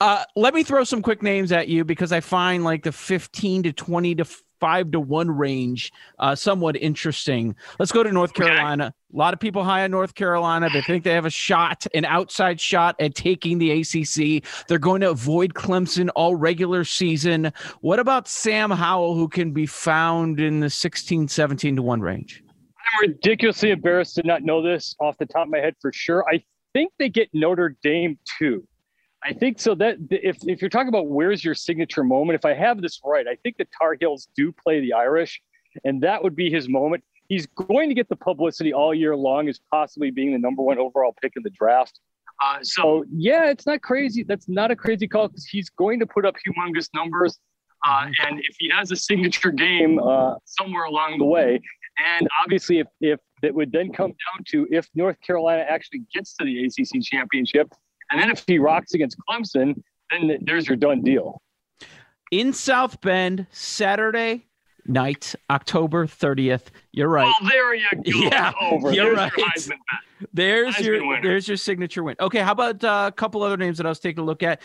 Uh, 0.00 0.24
let 0.36 0.54
me 0.54 0.62
throw 0.62 0.84
some 0.84 1.02
quick 1.02 1.22
names 1.22 1.52
at 1.52 1.68
you 1.68 1.84
because 1.84 2.12
I 2.12 2.20
find 2.20 2.64
like 2.64 2.82
the 2.82 2.92
15 2.92 3.64
to 3.64 3.72
20 3.72 4.14
to 4.16 4.24
five 4.62 4.92
to 4.92 5.00
one 5.00 5.28
range 5.28 5.92
uh, 6.20 6.36
somewhat 6.36 6.76
interesting. 6.76 7.56
Let's 7.80 7.90
go 7.90 8.04
to 8.04 8.12
North 8.12 8.32
Carolina. 8.32 8.94
A 9.12 9.16
lot 9.16 9.34
of 9.34 9.40
people 9.40 9.64
high 9.64 9.82
on 9.82 9.90
North 9.90 10.14
Carolina. 10.14 10.70
They 10.72 10.82
think 10.82 11.02
they 11.02 11.14
have 11.14 11.26
a 11.26 11.30
shot, 11.30 11.84
an 11.94 12.04
outside 12.04 12.60
shot 12.60 12.94
at 13.00 13.16
taking 13.16 13.58
the 13.58 13.80
ACC. 13.80 14.44
They're 14.68 14.78
going 14.78 15.00
to 15.00 15.10
avoid 15.10 15.54
Clemson 15.54 16.10
all 16.14 16.36
regular 16.36 16.84
season. 16.84 17.52
What 17.80 17.98
about 17.98 18.28
Sam 18.28 18.70
Howell, 18.70 19.16
who 19.16 19.26
can 19.26 19.50
be 19.50 19.66
found 19.66 20.38
in 20.38 20.60
the 20.60 20.70
16, 20.70 21.26
17 21.26 21.74
to 21.74 21.82
one 21.82 22.00
range? 22.00 22.41
I'm 22.84 23.08
ridiculously 23.08 23.70
embarrassed 23.70 24.16
to 24.16 24.22
not 24.24 24.42
know 24.42 24.62
this 24.62 24.94
off 25.00 25.16
the 25.18 25.26
top 25.26 25.46
of 25.46 25.50
my 25.50 25.58
head 25.58 25.74
for 25.80 25.92
sure. 25.92 26.24
I 26.28 26.42
think 26.72 26.92
they 26.98 27.08
get 27.08 27.28
Notre 27.32 27.76
Dame 27.82 28.18
too. 28.38 28.66
I 29.24 29.32
think 29.32 29.60
so. 29.60 29.74
That 29.74 29.98
if 30.10 30.38
if 30.46 30.60
you're 30.60 30.70
talking 30.70 30.88
about 30.88 31.08
where's 31.08 31.44
your 31.44 31.54
signature 31.54 32.02
moment, 32.02 32.36
if 32.36 32.44
I 32.44 32.54
have 32.54 32.82
this 32.82 33.00
right, 33.04 33.26
I 33.26 33.36
think 33.36 33.56
the 33.56 33.66
Tar 33.78 33.96
Heels 33.98 34.28
do 34.36 34.52
play 34.52 34.80
the 34.80 34.94
Irish, 34.94 35.40
and 35.84 36.02
that 36.02 36.22
would 36.22 36.34
be 36.34 36.50
his 36.50 36.68
moment. 36.68 37.04
He's 37.28 37.46
going 37.46 37.88
to 37.88 37.94
get 37.94 38.08
the 38.08 38.16
publicity 38.16 38.74
all 38.74 38.92
year 38.92 39.16
long 39.16 39.48
as 39.48 39.60
possibly 39.70 40.10
being 40.10 40.32
the 40.32 40.38
number 40.38 40.62
one 40.62 40.78
overall 40.78 41.14
pick 41.22 41.32
in 41.36 41.42
the 41.42 41.50
draft. 41.50 42.00
Uh, 42.44 42.58
so 42.62 43.04
yeah, 43.14 43.48
it's 43.48 43.66
not 43.66 43.80
crazy. 43.82 44.24
That's 44.24 44.48
not 44.48 44.70
a 44.70 44.76
crazy 44.76 45.06
call 45.06 45.28
because 45.28 45.46
he's 45.46 45.70
going 45.70 46.00
to 46.00 46.06
put 46.06 46.26
up 46.26 46.34
humongous 46.46 46.88
numbers. 46.92 47.38
Uh, 47.86 48.06
and 48.26 48.40
if 48.40 48.56
he 48.58 48.70
has 48.70 48.90
a 48.90 48.96
signature 48.96 49.50
game 49.50 49.98
uh, 50.00 50.34
somewhere 50.44 50.84
along 50.84 51.18
the 51.18 51.24
way, 51.24 51.60
and 52.04 52.28
obviously, 52.42 52.78
if, 52.78 52.86
if 53.00 53.20
it 53.42 53.54
would 53.54 53.72
then 53.72 53.92
come 53.92 54.10
down 54.10 54.44
to 54.48 54.66
if 54.70 54.88
North 54.94 55.16
Carolina 55.20 55.64
actually 55.68 56.02
gets 56.14 56.34
to 56.34 56.44
the 56.44 56.64
ACC 56.64 57.02
championship, 57.02 57.72
and 58.10 58.20
then 58.20 58.30
if 58.30 58.44
he 58.46 58.58
rocks 58.58 58.94
against 58.94 59.16
Clemson, 59.28 59.82
then 60.10 60.38
there's 60.42 60.66
your 60.66 60.76
done 60.76 61.02
deal. 61.02 61.40
In 62.30 62.52
South 62.52 63.00
Bend, 63.00 63.46
Saturday 63.50 64.46
night, 64.86 65.34
October 65.50 66.06
30th. 66.06 66.66
You're 66.92 67.08
right. 67.08 67.32
Oh, 67.40 67.48
there 67.48 67.74
you 67.74 67.86
go. 67.92 68.00
Yeah, 68.04 68.52
over. 68.60 68.92
You're 68.92 69.14
there's 69.14 69.16
right. 69.16 69.32
Your 69.36 69.76
there's 70.32 70.74
Heisman 70.76 70.84
your 70.84 71.06
winner. 71.06 71.22
there's 71.22 71.48
your 71.48 71.56
signature 71.56 72.02
win. 72.02 72.16
Okay, 72.20 72.40
how 72.40 72.52
about 72.52 72.82
uh, 72.82 73.04
a 73.08 73.12
couple 73.12 73.42
other 73.42 73.56
names 73.56 73.76
that 73.78 73.86
I 73.86 73.88
was 73.88 74.00
taking 74.00 74.22
a 74.22 74.24
look 74.24 74.42
at? 74.42 74.60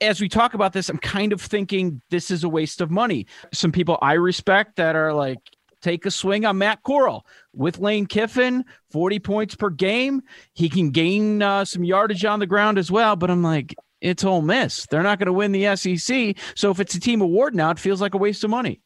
As 0.00 0.20
we 0.20 0.28
talk 0.28 0.54
about 0.54 0.72
this, 0.72 0.88
I'm 0.88 0.98
kind 0.98 1.32
of 1.32 1.40
thinking 1.40 2.00
this 2.10 2.30
is 2.30 2.44
a 2.44 2.48
waste 2.48 2.80
of 2.80 2.90
money. 2.90 3.26
Some 3.52 3.72
people 3.72 3.98
I 4.02 4.14
respect 4.14 4.76
that 4.76 4.96
are 4.96 5.12
like, 5.12 5.38
take 5.80 6.06
a 6.06 6.10
swing 6.10 6.44
on 6.44 6.58
Matt 6.58 6.82
Corral 6.82 7.26
with 7.52 7.78
Lane 7.78 8.06
Kiffin, 8.06 8.64
40 8.90 9.18
points 9.20 9.54
per 9.54 9.70
game. 9.70 10.22
He 10.54 10.68
can 10.68 10.90
gain 10.90 11.42
uh, 11.42 11.64
some 11.64 11.84
yardage 11.84 12.24
on 12.24 12.38
the 12.38 12.46
ground 12.46 12.78
as 12.78 12.90
well. 12.90 13.16
But 13.16 13.30
I'm 13.30 13.42
like, 13.42 13.74
it's 14.00 14.24
Ole 14.24 14.42
Miss. 14.42 14.86
They're 14.86 15.02
not 15.02 15.18
going 15.18 15.26
to 15.26 15.32
win 15.32 15.52
the 15.52 15.76
SEC. 15.76 16.36
So 16.54 16.70
if 16.70 16.80
it's 16.80 16.94
a 16.94 17.00
team 17.00 17.20
award 17.20 17.54
now, 17.54 17.70
it 17.70 17.78
feels 17.78 18.00
like 18.00 18.14
a 18.14 18.18
waste 18.18 18.44
of 18.44 18.50
money. 18.50 18.80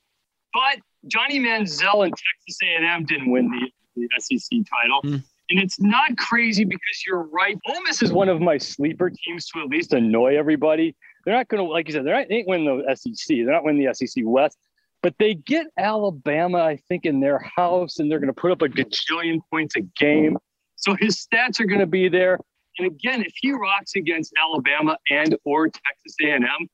But 0.53 0.81
Johnny 1.07 1.39
Manziel 1.41 2.05
and 2.05 2.13
Texas 2.13 2.59
A&M 2.63 3.05
didn't 3.05 3.31
win 3.31 3.51
the, 3.51 3.71
the 3.97 4.09
SEC 4.19 4.59
title. 4.81 5.01
Hmm. 5.03 5.17
And 5.51 5.61
it's 5.61 5.79
not 5.79 6.17
crazy 6.17 6.65
because 6.65 7.05
you're 7.07 7.25
right. 7.25 7.57
Ole 7.69 7.83
Miss 7.83 8.03
is 8.03 8.13
one 8.13 8.31
of 8.31 8.41
my 8.41 8.57
sleeper 8.57 9.11
teams 9.11 9.47
to 9.49 9.61
at 9.61 9.69
least 9.69 9.93
annoy 9.93 10.39
everybody. 10.39 10.97
They're 11.25 11.35
not 11.35 11.49
going 11.49 11.65
to, 11.65 11.71
like 11.71 11.87
you 11.87 11.93
said, 11.93 12.07
they're 12.07 12.17
not, 12.17 12.29
they 12.29 12.37
ain't 12.37 12.49
winning 12.49 12.83
the 12.87 12.97
SEC. 12.97 13.29
They're 13.29 13.53
not 13.53 13.65
winning 13.65 13.85
the 13.87 13.95
SEC 13.95 14.23
West. 14.27 14.59
But 15.05 15.17
they 15.19 15.35
get 15.35 15.67
Alabama, 15.77 16.61
I 16.61 16.79
think, 16.89 17.05
in 17.05 17.21
their 17.21 17.39
house, 17.39 17.99
and 17.99 18.11
they're 18.11 18.19
going 18.19 18.33
to 18.33 18.41
put 18.41 18.53
up 18.53 18.63
a 18.63 18.71
gajillion 18.71 19.41
points 19.51 19.77
a 19.77 19.83
game. 19.83 20.39
So 20.77 20.97
his 20.99 21.27
stats 21.27 21.61
are 21.61 21.67
going 21.67 21.81
to 21.81 21.87
be 21.87 22.09
there. 22.09 22.39
And 22.79 22.87
again, 22.87 23.21
if 23.21 23.35
he 23.37 23.53
rocks 23.53 23.97
against 23.97 24.33
Alabama 24.43 24.97
and 25.11 25.37
or 25.45 25.69
Texas 25.69 26.17
A&M, 26.23 26.69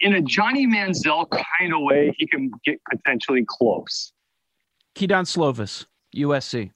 in 0.00 0.12
a 0.12 0.20
Johnny 0.20 0.66
Manziel 0.66 1.26
kind 1.30 1.72
of 1.72 1.80
way, 1.80 2.14
he 2.18 2.26
can 2.26 2.50
get 2.62 2.78
potentially 2.90 3.46
close. 3.48 4.12
Kedon 4.94 5.24
Slovis, 5.24 5.86
USC. 6.14 6.72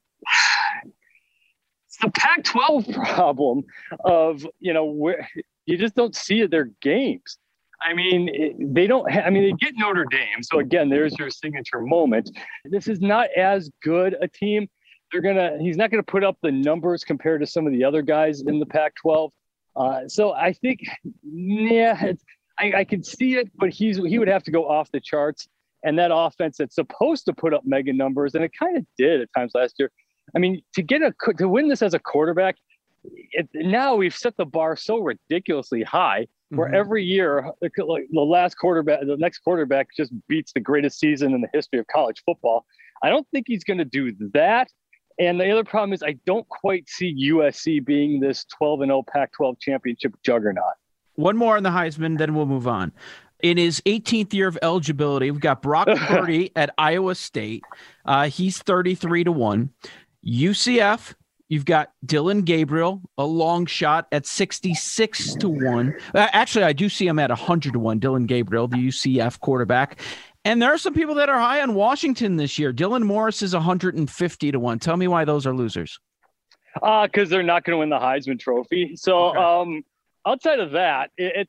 It's 1.88 1.98
the 2.00 2.10
Pac-12 2.10 2.94
problem 3.14 3.64
of 4.02 4.46
you 4.60 4.72
know 4.72 4.86
where 4.86 5.28
you 5.66 5.76
just 5.76 5.94
don't 5.94 6.16
see 6.16 6.46
their 6.46 6.70
games. 6.80 7.36
I 7.80 7.94
mean, 7.94 8.72
they 8.74 8.86
don't. 8.86 9.10
Ha- 9.10 9.22
I 9.22 9.30
mean, 9.30 9.44
they 9.44 9.52
get 9.52 9.74
Notre 9.76 10.06
Dame, 10.10 10.42
so 10.42 10.60
again, 10.60 10.88
there's 10.88 11.16
your 11.18 11.30
signature 11.30 11.80
moment. 11.80 12.30
This 12.64 12.88
is 12.88 13.00
not 13.00 13.28
as 13.36 13.70
good 13.82 14.16
a 14.20 14.28
team. 14.28 14.68
They're 15.12 15.20
gonna. 15.20 15.58
He's 15.60 15.76
not 15.76 15.90
gonna 15.90 16.02
put 16.02 16.24
up 16.24 16.36
the 16.42 16.52
numbers 16.52 17.04
compared 17.04 17.40
to 17.40 17.46
some 17.46 17.66
of 17.66 17.72
the 17.72 17.84
other 17.84 18.02
guys 18.02 18.42
in 18.42 18.58
the 18.58 18.66
Pac-12. 18.66 19.30
Uh, 19.76 20.08
so 20.08 20.32
I 20.32 20.54
think, 20.54 20.80
yeah, 21.22 22.12
I, 22.58 22.72
I 22.78 22.84
can 22.84 23.04
see 23.04 23.36
it, 23.36 23.50
but 23.56 23.70
he's 23.70 23.98
he 23.98 24.18
would 24.18 24.28
have 24.28 24.42
to 24.44 24.50
go 24.50 24.68
off 24.68 24.90
the 24.90 25.00
charts. 25.00 25.48
And 25.84 25.98
that 25.98 26.10
offense 26.12 26.56
that's 26.56 26.74
supposed 26.74 27.26
to 27.26 27.32
put 27.32 27.54
up 27.54 27.62
mega 27.64 27.92
numbers, 27.92 28.34
and 28.34 28.42
it 28.42 28.50
kind 28.58 28.76
of 28.76 28.84
did 28.98 29.20
at 29.20 29.28
times 29.36 29.52
last 29.54 29.74
year. 29.78 29.90
I 30.34 30.38
mean, 30.38 30.62
to 30.74 30.82
get 30.82 31.02
a 31.02 31.12
to 31.38 31.48
win 31.48 31.68
this 31.68 31.82
as 31.82 31.94
a 31.94 31.98
quarterback, 31.98 32.56
it, 33.04 33.48
now 33.54 33.94
we've 33.94 34.16
set 34.16 34.36
the 34.36 34.46
bar 34.46 34.74
so 34.76 34.98
ridiculously 34.98 35.82
high 35.82 36.26
where 36.50 36.68
Mhm. 36.70 36.74
every 36.74 37.04
year 37.04 37.50
the, 37.60 37.70
like, 37.84 38.06
the 38.10 38.20
last 38.20 38.54
quarterback, 38.56 39.00
the 39.00 39.16
next 39.16 39.38
quarterback 39.38 39.88
just 39.96 40.12
beats 40.28 40.52
the 40.52 40.60
greatest 40.60 40.98
season 40.98 41.34
in 41.34 41.40
the 41.40 41.48
history 41.52 41.78
of 41.78 41.86
college 41.88 42.22
football. 42.24 42.64
I 43.02 43.10
don't 43.10 43.26
think 43.32 43.46
he's 43.48 43.64
going 43.64 43.78
to 43.78 43.84
do 43.84 44.12
that. 44.32 44.68
And 45.18 45.40
the 45.40 45.50
other 45.50 45.64
problem 45.64 45.92
is 45.92 46.02
I 46.02 46.12
don't 46.26 46.48
quite 46.48 46.88
see 46.88 47.12
USC 47.30 47.80
being 47.84 48.20
this 48.20 48.44
12 48.44 48.82
and 48.82 48.90
0 48.90 49.02
Pac-12 49.12 49.58
championship 49.60 50.14
juggernaut. 50.22 50.74
One 51.14 51.36
more 51.36 51.56
on 51.56 51.62
the 51.62 51.70
Heisman, 51.70 52.18
then 52.18 52.34
we'll 52.34 52.46
move 52.46 52.68
on. 52.68 52.92
In 53.42 53.56
his 53.56 53.82
18th 53.86 54.32
year 54.34 54.48
of 54.48 54.58
eligibility, 54.62 55.30
we've 55.30 55.40
got 55.40 55.62
Brock 55.62 55.88
Purdy 55.96 56.52
at 56.56 56.72
Iowa 56.78 57.14
State. 57.14 57.62
Uh, 58.04 58.28
he's 58.28 58.58
33 58.58 59.24
to 59.24 59.32
1. 59.32 59.70
UCF, 60.24 61.14
you've 61.48 61.64
got 61.64 61.92
Dillon 62.04 62.42
Gabriel, 62.42 63.02
a 63.18 63.24
long 63.24 63.66
shot 63.66 64.06
at 64.12 64.26
66 64.26 65.36
to 65.36 65.48
1. 65.48 65.94
Uh, 66.14 66.28
actually, 66.32 66.64
I 66.64 66.72
do 66.72 66.88
see 66.88 67.06
him 67.06 67.18
at 67.18 67.30
100 67.30 67.72
to 67.74 67.78
1, 67.78 67.98
Dillon 67.98 68.26
Gabriel, 68.26 68.68
the 68.68 68.76
UCF 68.88 69.40
quarterback. 69.40 70.00
And 70.44 70.62
there 70.62 70.72
are 70.72 70.78
some 70.78 70.94
people 70.94 71.16
that 71.16 71.28
are 71.28 71.38
high 71.38 71.60
on 71.60 71.74
Washington 71.74 72.36
this 72.36 72.58
year. 72.58 72.72
Dylan 72.72 73.02
Morris 73.02 73.42
is 73.42 73.52
150 73.54 74.52
to 74.52 74.60
1. 74.60 74.78
Tell 74.78 74.96
me 74.96 75.08
why 75.08 75.24
those 75.24 75.46
are 75.46 75.54
losers. 75.54 75.98
Uh, 76.82 77.06
because 77.06 77.28
they're 77.30 77.42
not 77.42 77.64
going 77.64 77.74
to 77.74 77.78
win 77.78 77.88
the 77.88 77.98
Heisman 77.98 78.38
Trophy. 78.38 78.94
So, 78.96 79.30
Okay. 79.30 79.38
um, 79.38 79.82
outside 80.26 80.60
of 80.60 80.72
that, 80.72 81.10
it, 81.16 81.48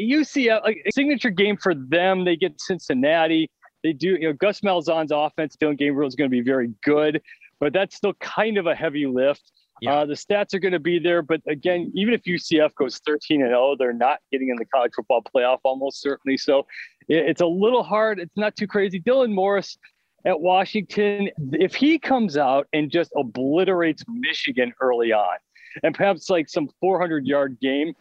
UCF 0.00 0.62
like 0.62 0.82
a 0.86 0.92
signature 0.92 1.30
game 1.30 1.56
for 1.56 1.74
them. 1.74 2.24
They 2.24 2.36
get 2.36 2.60
Cincinnati. 2.60 3.50
They 3.82 3.92
do, 3.92 4.10
you 4.10 4.28
know, 4.28 4.32
Gus 4.32 4.60
Malzahn's 4.60 5.10
offense. 5.12 5.56
Dillon 5.58 5.76
Gabriel 5.76 6.06
is 6.08 6.14
going 6.14 6.30
to 6.30 6.32
be 6.32 6.40
very 6.40 6.72
good, 6.84 7.20
but 7.62 7.72
that's 7.72 7.94
still 7.94 8.14
kind 8.14 8.58
of 8.58 8.66
a 8.66 8.74
heavy 8.74 9.06
lift. 9.06 9.52
Yeah. 9.80 9.98
Uh, 9.98 10.06
the 10.06 10.14
stats 10.14 10.52
are 10.52 10.58
going 10.58 10.72
to 10.72 10.80
be 10.80 10.98
there, 10.98 11.22
but 11.22 11.40
again, 11.46 11.92
even 11.94 12.12
if 12.12 12.24
UCF 12.24 12.74
goes 12.74 13.00
13 13.06 13.40
and 13.40 13.50
0, 13.50 13.76
they're 13.78 13.92
not 13.92 14.18
getting 14.32 14.48
in 14.48 14.56
the 14.56 14.64
college 14.64 14.90
football 14.96 15.22
playoff 15.22 15.58
almost 15.62 16.00
certainly. 16.00 16.36
So 16.36 16.66
it, 17.06 17.18
it's 17.18 17.40
a 17.40 17.46
little 17.46 17.84
hard. 17.84 18.18
It's 18.18 18.36
not 18.36 18.56
too 18.56 18.66
crazy. 18.66 18.98
Dylan 18.98 19.32
Morris 19.32 19.78
at 20.24 20.40
Washington, 20.40 21.30
if 21.52 21.72
he 21.72 22.00
comes 22.00 22.36
out 22.36 22.66
and 22.72 22.90
just 22.90 23.12
obliterates 23.16 24.02
Michigan 24.08 24.72
early 24.80 25.12
on, 25.12 25.36
and 25.84 25.94
perhaps 25.94 26.28
like 26.28 26.48
some 26.48 26.68
400 26.80 27.24
yard 27.24 27.58
game, 27.62 27.94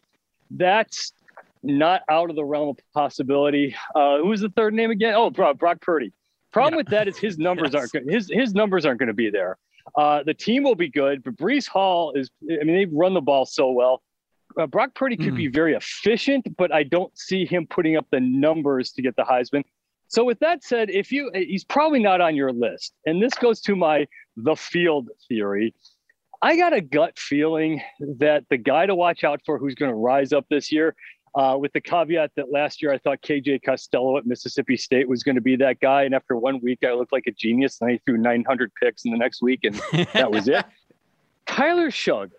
that's 0.50 1.14
not 1.62 2.02
out 2.10 2.32
of 2.32 2.36
the 2.36 2.44
realm 2.44 2.70
of 2.70 2.80
possibility. 2.96 3.76
Uh, 3.94 4.18
who 4.18 4.26
was 4.30 4.42
the 4.42 4.50
third 4.50 4.74
name 4.74 4.90
again? 4.90 5.14
Oh, 5.16 5.30
Brock, 5.30 5.60
Brock 5.60 5.82
Purdy. 5.82 6.14
Problem 6.52 6.74
Yeah. 6.74 6.78
with 6.78 6.88
that 6.88 7.08
is 7.08 7.18
his 7.18 7.38
numbers 7.38 7.72
Yes. 7.74 7.82
aren't 7.82 7.92
good. 7.92 8.14
His 8.14 8.30
his 8.32 8.54
numbers 8.54 8.86
aren't 8.86 9.00
going 9.00 9.08
to 9.08 9.14
be 9.14 9.30
there. 9.30 9.58
Uh, 9.96 10.24
the 10.24 10.34
team 10.34 10.64
will 10.64 10.76
be 10.76 10.90
good, 10.90 11.24
but 11.24 11.36
Breece 11.36 11.68
Hall 11.68 12.12
is. 12.14 12.30
I 12.44 12.64
mean, 12.64 12.76
they 12.76 12.86
run 12.86 13.14
the 13.14 13.22
ball 13.22 13.46
so 13.46 13.72
well. 13.72 14.04
Uh, 14.60 14.68
Brock 14.68 14.94
Purdy 14.96 15.16
could 15.16 15.34
Mhm. 15.34 15.38
be 15.38 15.48
very 15.48 15.74
efficient, 15.74 16.46
but 16.58 16.74
I 16.74 16.84
don't 16.84 17.18
see 17.18 17.46
him 17.46 17.66
putting 17.68 17.96
up 17.96 18.06
the 18.12 18.20
numbers 18.20 18.92
to 18.94 19.02
get 19.02 19.16
the 19.16 19.24
Heisman. 19.24 19.64
So 20.08 20.26
with 20.26 20.40
that 20.40 20.62
said, 20.64 20.90
if 20.90 21.10
you 21.12 21.32
he's 21.34 21.64
probably 21.64 22.00
not 22.00 22.20
on 22.20 22.36
your 22.36 22.52
list, 22.52 22.94
and 23.06 23.22
this 23.24 23.34
goes 23.34 23.62
to 23.62 23.76
my 23.76 24.08
the 24.36 24.56
field 24.56 25.10
theory. 25.30 25.74
I 26.44 26.58
got 26.58 26.74
a 26.74 26.82
gut 26.82 27.20
feeling 27.20 27.82
that 28.18 28.46
the 28.50 28.58
guy 28.58 28.88
to 28.88 28.96
watch 28.96 29.24
out 29.24 29.42
for 29.46 29.58
who's 29.60 29.76
going 29.76 29.92
to 29.92 29.96
rise 29.96 30.34
up 30.34 30.46
this 30.50 30.72
year, 30.72 30.96
uh, 31.36 31.58
with 31.60 31.72
the 31.74 31.82
caveat 31.82 32.32
that 32.36 32.52
last 32.52 32.82
year 32.82 32.92
I 32.92 32.98
thought 32.98 33.22
KJ 33.22 33.64
Costello 33.64 34.18
at 34.18 34.26
Mississippi 34.26 34.78
State 34.78 35.08
was 35.08 35.24
going 35.24 35.36
to 35.36 35.42
be 35.42 35.56
that 35.58 35.80
guy, 35.80 36.04
and 36.04 36.14
after 36.14 36.36
one 36.36 36.60
week 36.62 36.80
I 36.86 36.94
looked 36.94 37.14
like 37.14 37.28
a 37.28 37.32
genius, 37.32 37.80
and 37.82 37.90
he 37.92 38.00
threw 38.06 38.18
900 38.18 38.72
picks 38.82 39.06
in 39.06 39.12
the 39.12 39.18
next 39.18 39.42
week, 39.42 39.62
and 39.64 39.76
that 40.14 40.32
was 40.32 40.48
it. 40.48 40.66
Tyler 41.48 41.90
Shough, 41.90 42.30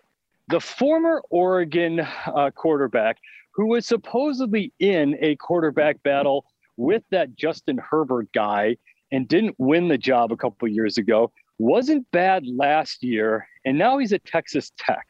the 0.47 0.59
former 0.59 1.21
Oregon 1.29 1.99
uh, 1.99 2.51
quarterback 2.53 3.17
who 3.53 3.67
was 3.67 3.85
supposedly 3.85 4.73
in 4.79 5.15
a 5.21 5.35
quarterback 5.37 6.01
battle 6.03 6.45
with 6.75 7.03
that 7.11 7.35
Justin 7.35 7.77
Herbert 7.77 8.27
guy 8.33 8.77
and 9.11 9.27
didn't 9.27 9.55
win 9.59 9.87
the 9.87 9.97
job 9.97 10.31
a 10.31 10.37
couple 10.37 10.67
years 10.67 10.97
ago, 10.97 11.31
wasn't 11.59 12.09
bad 12.11 12.45
last 12.47 13.03
year, 13.03 13.47
and 13.63 13.77
now 13.77 13.99
he's 13.99 14.11
at 14.11 14.25
Texas 14.25 14.71
Tech. 14.77 15.05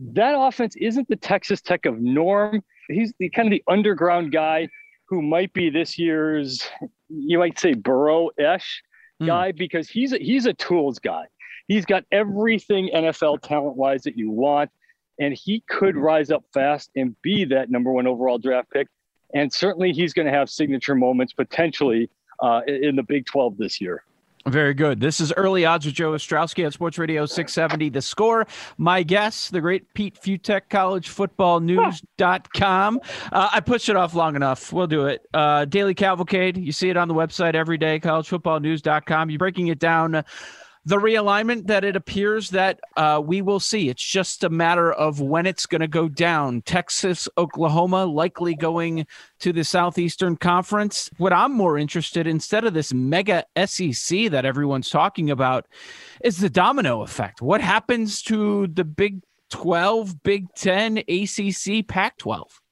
that 0.00 0.34
offense 0.36 0.76
isn't 0.76 1.08
the 1.08 1.16
Texas 1.16 1.60
Tech 1.60 1.84
of 1.84 2.00
norm. 2.00 2.62
He's 2.88 3.12
the 3.18 3.28
kind 3.30 3.48
of 3.48 3.52
the 3.52 3.62
underground 3.68 4.32
guy 4.32 4.68
who 5.08 5.22
might 5.22 5.52
be 5.52 5.70
this 5.70 5.98
year's, 5.98 6.68
you 7.08 7.38
might 7.38 7.58
say 7.58 7.74
Burrow-ish 7.74 8.82
mm. 9.22 9.26
guy 9.26 9.52
because 9.52 9.88
he's 9.88 10.12
a, 10.12 10.18
he's 10.18 10.46
a 10.46 10.52
tools 10.54 10.98
guy. 10.98 11.24
He's 11.66 11.84
got 11.84 12.04
everything 12.12 12.90
NFL 12.94 13.42
talent 13.42 13.76
wise 13.76 14.02
that 14.02 14.16
you 14.16 14.30
want, 14.30 14.70
and 15.20 15.34
he 15.34 15.62
could 15.68 15.96
rise 15.96 16.30
up 16.30 16.44
fast 16.52 16.90
and 16.96 17.14
be 17.22 17.44
that 17.46 17.70
number 17.70 17.92
one 17.92 18.06
overall 18.06 18.38
draft 18.38 18.70
pick. 18.70 18.88
And 19.34 19.52
certainly, 19.52 19.92
he's 19.92 20.14
going 20.14 20.26
to 20.26 20.32
have 20.32 20.48
signature 20.48 20.94
moments 20.94 21.34
potentially 21.34 22.08
uh, 22.42 22.62
in 22.66 22.96
the 22.96 23.02
Big 23.02 23.26
12 23.26 23.58
this 23.58 23.80
year. 23.80 24.02
Very 24.46 24.72
good. 24.72 25.00
This 25.00 25.20
is 25.20 25.32
Early 25.32 25.66
Odds 25.66 25.84
with 25.84 25.94
Joe 25.94 26.12
Ostrowski 26.12 26.64
on 26.64 26.72
Sports 26.72 26.98
Radio 26.98 27.26
670. 27.26 27.90
The 27.90 28.00
score, 28.00 28.46
my 28.78 29.02
guess, 29.02 29.50
the 29.50 29.60
great 29.60 29.92
Pete 29.94 30.18
Fiutak, 30.20 30.62
collegefootballnews.com. 30.70 33.00
Uh, 33.32 33.48
I 33.52 33.60
pushed 33.60 33.88
it 33.88 33.96
off 33.96 34.14
long 34.14 34.36
enough. 34.36 34.72
We'll 34.72 34.86
do 34.86 35.06
it. 35.06 35.26
Uh, 35.34 35.64
Daily 35.66 35.94
Cavalcade, 35.94 36.56
you 36.56 36.72
see 36.72 36.88
it 36.88 36.96
on 36.96 37.08
the 37.08 37.14
website 37.14 37.54
every 37.54 37.78
day, 37.78 37.98
collegefootballnews.com. 38.00 39.30
You're 39.30 39.38
breaking 39.38 39.68
it 39.68 39.78
down 39.78 40.24
the 40.88 40.96
realignment 40.96 41.66
that 41.66 41.84
it 41.84 41.96
appears 41.96 42.48
that 42.48 42.80
uh, 42.96 43.20
we 43.22 43.42
will 43.42 43.60
see. 43.60 43.90
It's 43.90 44.02
just 44.02 44.42
a 44.42 44.48
matter 44.48 44.90
of 44.90 45.20
when 45.20 45.44
it's 45.44 45.66
going 45.66 45.82
to 45.82 45.86
go 45.86 46.08
down. 46.08 46.62
Texas, 46.62 47.28
Oklahoma 47.36 48.06
likely 48.06 48.54
going 48.54 49.06
to 49.40 49.52
the 49.52 49.64
Southeastern 49.64 50.38
Conference. 50.38 51.10
What 51.18 51.34
I'm 51.34 51.52
more 51.52 51.76
interested 51.76 52.26
instead 52.26 52.64
of 52.64 52.72
this 52.72 52.94
mega 52.94 53.44
SEC 53.66 54.30
that 54.30 54.46
everyone's 54.46 54.88
talking 54.88 55.30
about, 55.30 55.66
is 56.24 56.38
the 56.38 56.48
domino 56.48 57.02
effect. 57.02 57.42
What 57.42 57.60
happens 57.60 58.22
to 58.22 58.66
the 58.68 58.84
Big 58.84 59.20
12, 59.50 60.22
Big 60.22 60.46
10, 60.54 61.02
ACC, 61.06 61.86
Pac 61.86 62.16
12? 62.16 62.62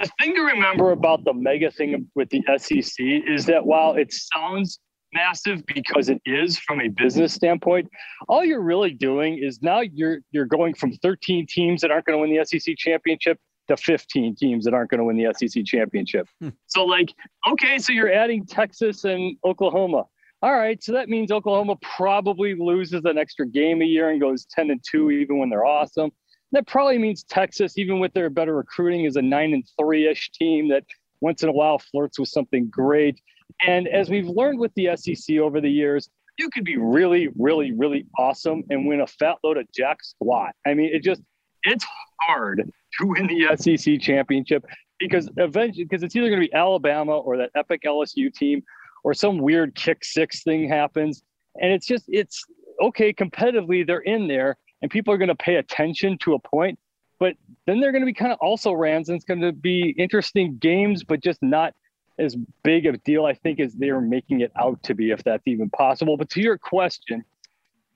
The 0.00 0.10
thing 0.20 0.34
to 0.34 0.40
remember 0.40 0.90
about 0.90 1.24
the 1.24 1.32
mega 1.32 1.70
thing 1.70 2.08
with 2.16 2.30
the 2.30 2.42
SEC 2.58 2.96
is 2.98 3.46
that 3.46 3.64
while 3.64 3.94
it 3.94 4.12
sounds 4.12 4.80
massive 5.14 5.64
because 5.66 6.08
it 6.08 6.20
is 6.26 6.58
from 6.58 6.80
a 6.80 6.88
business 6.88 7.32
standpoint. 7.32 7.88
All 8.28 8.44
you're 8.44 8.60
really 8.60 8.92
doing 8.92 9.38
is 9.42 9.62
now 9.62 9.80
you're 9.80 10.18
you're 10.32 10.44
going 10.44 10.74
from 10.74 10.92
13 10.92 11.46
teams 11.48 11.80
that 11.80 11.90
aren't 11.90 12.04
going 12.04 12.18
to 12.18 12.20
win 12.20 12.36
the 12.36 12.44
SEC 12.44 12.76
championship 12.76 13.38
to 13.68 13.76
15 13.76 14.36
teams 14.36 14.64
that 14.64 14.74
aren't 14.74 14.90
going 14.90 14.98
to 14.98 15.04
win 15.04 15.16
the 15.16 15.32
SEC 15.34 15.64
championship. 15.64 16.28
Hmm. 16.40 16.50
So 16.66 16.84
like, 16.84 17.14
okay, 17.50 17.78
so 17.78 17.92
you're 17.92 18.12
adding 18.12 18.44
Texas 18.44 19.04
and 19.04 19.36
Oklahoma. 19.44 20.04
All 20.42 20.52
right, 20.52 20.82
so 20.84 20.92
that 20.92 21.08
means 21.08 21.32
Oklahoma 21.32 21.76
probably 21.80 22.54
loses 22.54 23.00
an 23.06 23.16
extra 23.16 23.46
game 23.48 23.80
a 23.80 23.86
year 23.86 24.10
and 24.10 24.20
goes 24.20 24.44
10 24.50 24.70
and 24.70 24.80
2 24.90 25.10
even 25.10 25.38
when 25.38 25.48
they're 25.48 25.64
awesome. 25.64 26.10
That 26.52 26.66
probably 26.66 26.98
means 26.98 27.24
Texas, 27.24 27.78
even 27.78 27.98
with 27.98 28.12
their 28.12 28.28
better 28.28 28.54
recruiting, 28.54 29.06
is 29.06 29.16
a 29.16 29.22
nine 29.22 29.54
and 29.54 29.64
three 29.80 30.06
ish 30.06 30.30
team 30.32 30.68
that 30.68 30.84
once 31.20 31.42
in 31.42 31.48
a 31.48 31.52
while 31.52 31.78
flirts 31.78 32.18
with 32.18 32.28
something 32.28 32.68
great. 32.70 33.20
And 33.66 33.88
as 33.88 34.10
we've 34.10 34.28
learned 34.28 34.58
with 34.58 34.72
the 34.74 34.96
SEC 34.96 35.38
over 35.38 35.60
the 35.60 35.70
years, 35.70 36.08
you 36.38 36.50
could 36.50 36.64
be 36.64 36.76
really, 36.76 37.28
really, 37.38 37.72
really 37.72 38.06
awesome 38.18 38.64
and 38.70 38.86
win 38.86 39.00
a 39.00 39.06
fat 39.06 39.36
load 39.44 39.56
of 39.56 39.66
jack 39.72 40.02
squat. 40.02 40.52
I 40.66 40.74
mean, 40.74 40.90
it 40.92 41.02
just, 41.02 41.22
it's 41.62 41.84
hard 42.20 42.70
to 42.98 43.06
win 43.06 43.26
the 43.26 43.56
SEC 43.56 44.00
championship 44.00 44.64
because 44.98 45.28
eventually, 45.36 45.84
because 45.84 46.02
it's 46.02 46.16
either 46.16 46.28
going 46.28 46.40
to 46.40 46.48
be 46.48 46.54
Alabama 46.54 47.18
or 47.18 47.36
that 47.36 47.50
epic 47.54 47.82
LSU 47.86 48.32
team 48.32 48.62
or 49.04 49.14
some 49.14 49.38
weird 49.38 49.74
kick 49.74 50.04
six 50.04 50.42
thing 50.42 50.68
happens. 50.68 51.22
And 51.60 51.72
it's 51.72 51.86
just, 51.86 52.04
it's 52.08 52.42
okay, 52.82 53.12
competitively, 53.12 53.86
they're 53.86 54.00
in 54.00 54.26
there 54.26 54.56
and 54.82 54.90
people 54.90 55.14
are 55.14 55.18
going 55.18 55.28
to 55.28 55.34
pay 55.34 55.56
attention 55.56 56.18
to 56.18 56.34
a 56.34 56.38
point. 56.38 56.78
But 57.20 57.34
then 57.66 57.80
they're 57.80 57.92
going 57.92 58.02
to 58.02 58.06
be 58.06 58.12
kind 58.12 58.32
of 58.32 58.38
also 58.40 58.72
rans 58.72 59.08
and 59.08 59.16
it's 59.16 59.24
going 59.24 59.40
to 59.40 59.52
be 59.52 59.94
interesting 59.98 60.58
games, 60.58 61.04
but 61.04 61.20
just 61.20 61.42
not 61.42 61.74
as 62.18 62.36
big 62.62 62.86
of 62.86 62.94
a 62.94 62.98
deal, 62.98 63.26
I 63.26 63.34
think, 63.34 63.60
as 63.60 63.74
they're 63.74 64.00
making 64.00 64.40
it 64.40 64.52
out 64.58 64.82
to 64.84 64.94
be, 64.94 65.10
if 65.10 65.22
that's 65.24 65.42
even 65.46 65.70
possible. 65.70 66.16
But 66.16 66.30
to 66.30 66.40
your 66.40 66.58
question, 66.58 67.24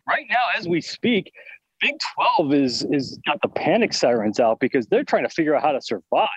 right 0.09 0.27
now, 0.29 0.47
as 0.57 0.69
we 0.69 0.81
speak, 0.81 1.33
Big 1.81 1.95
12 2.37 2.55
is 2.55 2.87
is 2.91 3.19
got 3.25 3.41
the 3.43 3.49
panic 3.49 3.93
sirens 3.93 4.41
out 4.41 4.59
because 4.59 4.87
they're 4.87 5.05
trying 5.05 5.23
to 5.23 5.29
figure 5.29 5.55
out 5.55 5.63
how 5.63 5.73
to 5.73 5.81
survive. 5.81 6.29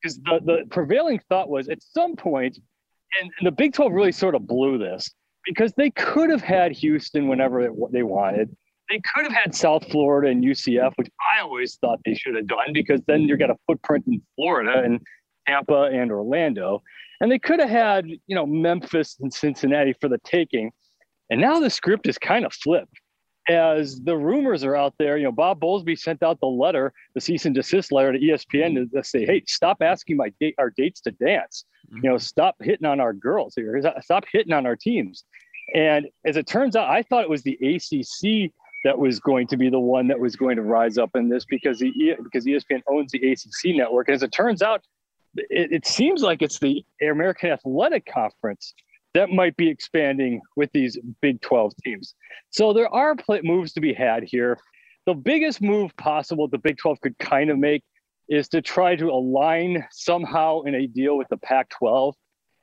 Because 0.00 0.18
the, 0.18 0.40
the 0.44 0.64
prevailing 0.70 1.20
thought 1.28 1.48
was 1.48 1.68
at 1.68 1.82
some 1.82 2.14
point, 2.14 2.58
and, 3.20 3.30
and 3.38 3.46
the 3.46 3.52
Big 3.52 3.72
12 3.72 3.92
really 3.92 4.12
sort 4.12 4.34
of 4.34 4.46
blew 4.46 4.78
this 4.78 5.10
because 5.44 5.72
they 5.74 5.90
could 5.90 6.30
have 6.30 6.42
had 6.42 6.72
Houston 6.72 7.28
whenever 7.28 7.70
they 7.90 8.02
wanted. 8.02 8.54
They 8.88 9.00
could 9.14 9.24
have 9.24 9.32
had 9.32 9.54
South 9.54 9.90
Florida 9.90 10.30
and 10.30 10.44
UCF, 10.44 10.92
which 10.96 11.08
I 11.34 11.40
always 11.40 11.76
thought 11.76 11.98
they 12.04 12.14
should 12.14 12.36
have 12.36 12.46
done 12.46 12.72
because 12.72 13.00
then 13.06 13.22
you've 13.22 13.38
got 13.38 13.50
a 13.50 13.56
footprint 13.66 14.04
in 14.06 14.22
Florida 14.36 14.82
and 14.84 15.00
Tampa 15.48 15.90
and 15.92 16.12
Orlando. 16.12 16.82
And 17.20 17.30
they 17.30 17.38
could 17.38 17.60
have 17.60 17.70
had, 17.70 18.06
you 18.06 18.34
know, 18.34 18.46
Memphis 18.46 19.16
and 19.20 19.32
Cincinnati 19.32 19.94
for 20.00 20.08
the 20.08 20.18
taking. 20.24 20.72
And 21.30 21.40
now 21.40 21.60
the 21.60 21.70
script 21.70 22.06
is 22.06 22.18
kind 22.18 22.44
of 22.44 22.52
flipped 22.52 23.00
as 23.48 24.00
the 24.00 24.16
rumors 24.16 24.64
are 24.64 24.76
out 24.76 24.94
there. 24.98 25.16
You 25.16 25.24
know, 25.24 25.32
Bob 25.32 25.60
Bowlesby 25.60 25.98
sent 25.98 26.22
out 26.22 26.40
the 26.40 26.46
letter, 26.46 26.92
the 27.14 27.20
cease 27.20 27.46
and 27.46 27.54
desist 27.54 27.92
letter 27.92 28.12
to 28.12 28.18
ESPN 28.18 28.90
to, 28.90 29.04
say, 29.04 29.24
hey, 29.24 29.42
stop 29.46 29.78
asking 29.80 30.16
my 30.16 30.32
date, 30.40 30.54
our 30.58 30.70
dates 30.70 31.00
to 31.02 31.10
dance. 31.12 31.64
Mm-hmm. 31.88 32.04
You 32.04 32.10
know, 32.10 32.18
stop 32.18 32.56
hitting 32.60 32.86
on 32.86 33.00
our 33.00 33.12
girls 33.12 33.54
here. 33.56 33.80
Stop 34.02 34.24
hitting 34.30 34.52
on 34.52 34.66
our 34.66 34.76
teams. 34.76 35.24
And 35.74 36.06
as 36.24 36.36
it 36.36 36.46
turns 36.46 36.76
out, 36.76 36.88
I 36.88 37.02
thought 37.02 37.24
it 37.24 37.30
was 37.30 37.42
the 37.42 37.54
ACC 37.54 38.52
that 38.84 38.98
was 38.98 39.18
going 39.18 39.48
to 39.48 39.56
be 39.56 39.68
the 39.68 39.80
one 39.80 40.06
that 40.08 40.20
was 40.20 40.36
going 40.36 40.56
to 40.56 40.62
rise 40.62 40.96
up 40.96 41.10
in 41.16 41.28
this 41.28 41.44
because 41.44 41.80
the 41.80 41.92
because 42.22 42.44
ESPN 42.44 42.82
owns 42.88 43.10
the 43.10 43.32
ACC 43.32 43.76
network. 43.76 44.08
As 44.08 44.22
it 44.22 44.30
turns 44.30 44.62
out, 44.62 44.84
it, 45.36 45.72
it 45.72 45.86
seems 45.86 46.22
like 46.22 46.42
it's 46.42 46.58
the 46.58 46.84
American 47.00 47.50
Athletic 47.50 48.06
Conference 48.06 48.74
that 49.14 49.30
might 49.30 49.56
be 49.56 49.68
expanding 49.68 50.42
with 50.56 50.70
these 50.72 50.98
Big 51.22 51.40
12 51.40 51.72
teams. 51.82 52.14
So 52.50 52.74
there 52.74 52.92
are 52.92 53.16
moves 53.42 53.72
to 53.72 53.80
be 53.80 53.94
had 53.94 54.24
here. 54.24 54.58
The 55.06 55.14
biggest 55.14 55.62
move 55.62 55.96
possible 55.96 56.48
the 56.48 56.58
Big 56.58 56.76
12 56.76 57.00
could 57.00 57.18
kind 57.18 57.48
of 57.48 57.56
make 57.56 57.82
is 58.28 58.48
to 58.48 58.60
try 58.60 58.94
to 58.94 59.06
align 59.06 59.86
somehow 59.90 60.62
in 60.62 60.74
a 60.74 60.86
deal 60.86 61.16
with 61.16 61.28
the 61.28 61.38
Pac 61.38 61.70
12 61.70 62.14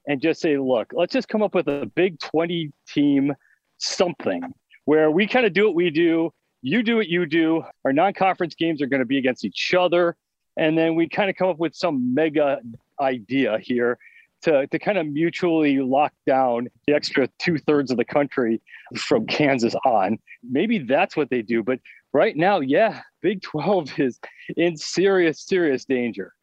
and 0.07 0.21
just 0.21 0.41
say, 0.41 0.57
look, 0.57 0.91
let's 0.93 1.13
just 1.13 1.27
come 1.27 1.41
up 1.41 1.55
with 1.55 1.67
a 1.67 1.89
Big 1.95 2.19
20 2.19 2.71
team 2.87 3.33
something 3.79 4.41
where 4.85 5.09
we 5.09 5.25
kind 5.25 5.45
of 5.45 5.53
do 5.53 5.65
what 5.65 5.75
we 5.75 5.89
do. 5.89 6.31
You 6.61 6.83
do 6.83 6.97
what 6.97 7.07
you 7.07 7.25
do. 7.25 7.63
Our 7.83 7.93
non 7.93 8.13
conference 8.13 8.53
games 8.53 8.79
are 8.81 8.87
going 8.87 9.01
to 9.01 9.07
be 9.07 9.17
against 9.17 9.43
each 9.43 9.73
other 9.73 10.15
and 10.57 10.77
then 10.77 10.95
we 10.95 11.07
kind 11.09 11.29
of 11.29 11.35
come 11.35 11.49
up 11.49 11.59
with 11.59 11.75
some 11.75 12.13
mega 12.13 12.59
idea 12.99 13.57
here 13.59 13.97
to, 14.43 14.67
to 14.67 14.79
kind 14.79 14.97
of 14.97 15.07
mutually 15.07 15.79
lock 15.79 16.13
down 16.27 16.67
the 16.85 16.93
extra 16.93 17.27
two 17.39 17.57
thirds 17.57 17.91
of 17.91 17.97
the 17.97 18.05
country 18.05 18.61
from 18.97 19.25
Kansas 19.25 19.75
on. 19.85 20.19
Maybe 20.43 20.79
that's 20.79 21.15
what 21.15 21.29
they 21.29 21.41
do. 21.41 21.63
But 21.63 21.79
right 22.11 22.35
now, 22.35 22.59
yeah, 22.59 23.01
Big 23.21 23.41
12 23.41 23.93
is 23.99 24.19
in 24.57 24.77
serious, 24.77 25.45
serious 25.45 25.85
danger. 25.85 26.33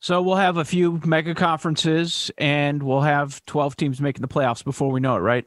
So 0.00 0.22
we'll 0.22 0.36
have 0.36 0.56
a 0.56 0.64
few 0.64 1.00
mega 1.04 1.34
conferences 1.34 2.30
and 2.38 2.82
we'll 2.82 3.02
have 3.02 3.44
12 3.46 3.76
teams 3.76 4.00
making 4.00 4.22
the 4.22 4.28
playoffs 4.28 4.64
before 4.64 4.90
we 4.90 5.00
know 5.00 5.16
it, 5.16 5.20
right? 5.20 5.46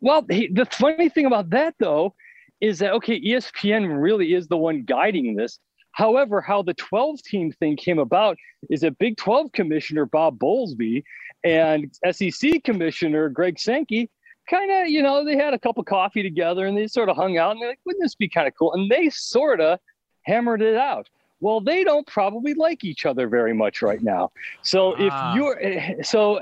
Well, 0.00 0.22
the 0.22 0.66
funny 0.70 1.08
thing 1.08 1.26
about 1.26 1.50
that, 1.50 1.74
though, 1.78 2.14
is 2.60 2.78
that, 2.78 2.92
okay, 2.92 3.20
ESPN 3.20 4.00
really 4.00 4.32
is 4.32 4.46
the 4.46 4.56
one 4.56 4.84
guiding 4.84 5.34
this 5.34 5.58
However, 5.92 6.40
how 6.40 6.62
the 6.62 6.74
12 6.74 7.22
team 7.22 7.52
thing 7.52 7.76
came 7.76 7.98
about 7.98 8.36
is 8.70 8.80
that 8.80 8.98
Big 8.98 9.16
12 9.16 9.52
Commissioner 9.52 10.06
Bob 10.06 10.38
Bowlesby 10.38 11.04
and 11.44 11.90
SEC 12.10 12.64
Commissioner 12.64 13.28
Greg 13.28 13.58
Sankey 13.58 14.10
kind 14.48 14.70
of, 14.70 14.88
you 14.88 15.02
know, 15.02 15.24
they 15.24 15.36
had 15.36 15.54
a 15.54 15.58
cup 15.58 15.78
of 15.78 15.84
coffee 15.84 16.22
together 16.22 16.66
and 16.66 16.76
they 16.76 16.86
sort 16.86 17.08
of 17.08 17.16
hung 17.16 17.38
out 17.38 17.52
and 17.52 17.60
they're 17.60 17.70
like, 17.70 17.80
wouldn't 17.84 18.02
this 18.02 18.14
be 18.14 18.28
kind 18.28 18.48
of 18.48 18.54
cool? 18.58 18.72
And 18.72 18.90
they 18.90 19.10
sort 19.10 19.60
of 19.60 19.78
hammered 20.22 20.62
it 20.62 20.76
out. 20.76 21.08
Well, 21.40 21.60
they 21.60 21.84
don't 21.84 22.06
probably 22.06 22.54
like 22.54 22.84
each 22.84 23.04
other 23.04 23.28
very 23.28 23.52
much 23.52 23.82
right 23.82 24.02
now. 24.02 24.30
So 24.62 24.94
ah. 24.98 25.32
if 25.32 25.36
you're, 25.36 26.02
so 26.04 26.40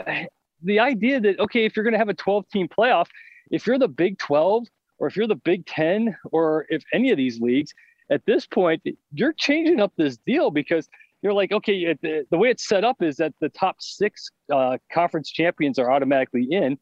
the 0.63 0.79
idea 0.79 1.21
that, 1.21 1.41
okay, 1.41 1.65
if 1.65 1.75
you're 1.75 1.85
going 1.85 1.93
to 1.93 1.99
have 1.99 2.09
a 2.09 2.15
12 2.15 2.49
team 2.51 2.69
playoff, 2.69 3.07
if 3.51 3.67
you're 3.67 3.79
the 3.79 3.89
Big 3.89 4.19
12 4.19 4.67
or 4.99 5.07
if 5.09 5.17
you're 5.17 5.27
the 5.27 5.35
Big 5.35 5.67
10 5.67 6.17
or 6.33 6.67
if 6.69 6.85
any 6.93 7.11
of 7.11 7.17
these 7.17 7.41
leagues, 7.41 7.73
at 8.11 8.25
this 8.27 8.47
point, 8.47 8.83
you're 9.13 9.33
changing 9.33 9.81
up 9.81 9.93
this 9.97 10.19
deal 10.27 10.51
because 10.51 10.89
you're 11.23 11.33
like, 11.33 11.53
okay, 11.53 11.95
the, 12.03 12.27
the 12.31 12.39
way 12.39 12.49
it's 12.51 12.67
set 12.67 12.85
up 12.85 13.03
is 13.03 13.17
that 13.17 13.35
the 13.41 13.49
top 13.51 13.77
six 13.81 14.31
uh, 14.53 14.79
conference 14.93 15.31
champions 15.31 15.79
are 15.79 15.91
automatically 15.91 16.47
in, 16.51 16.79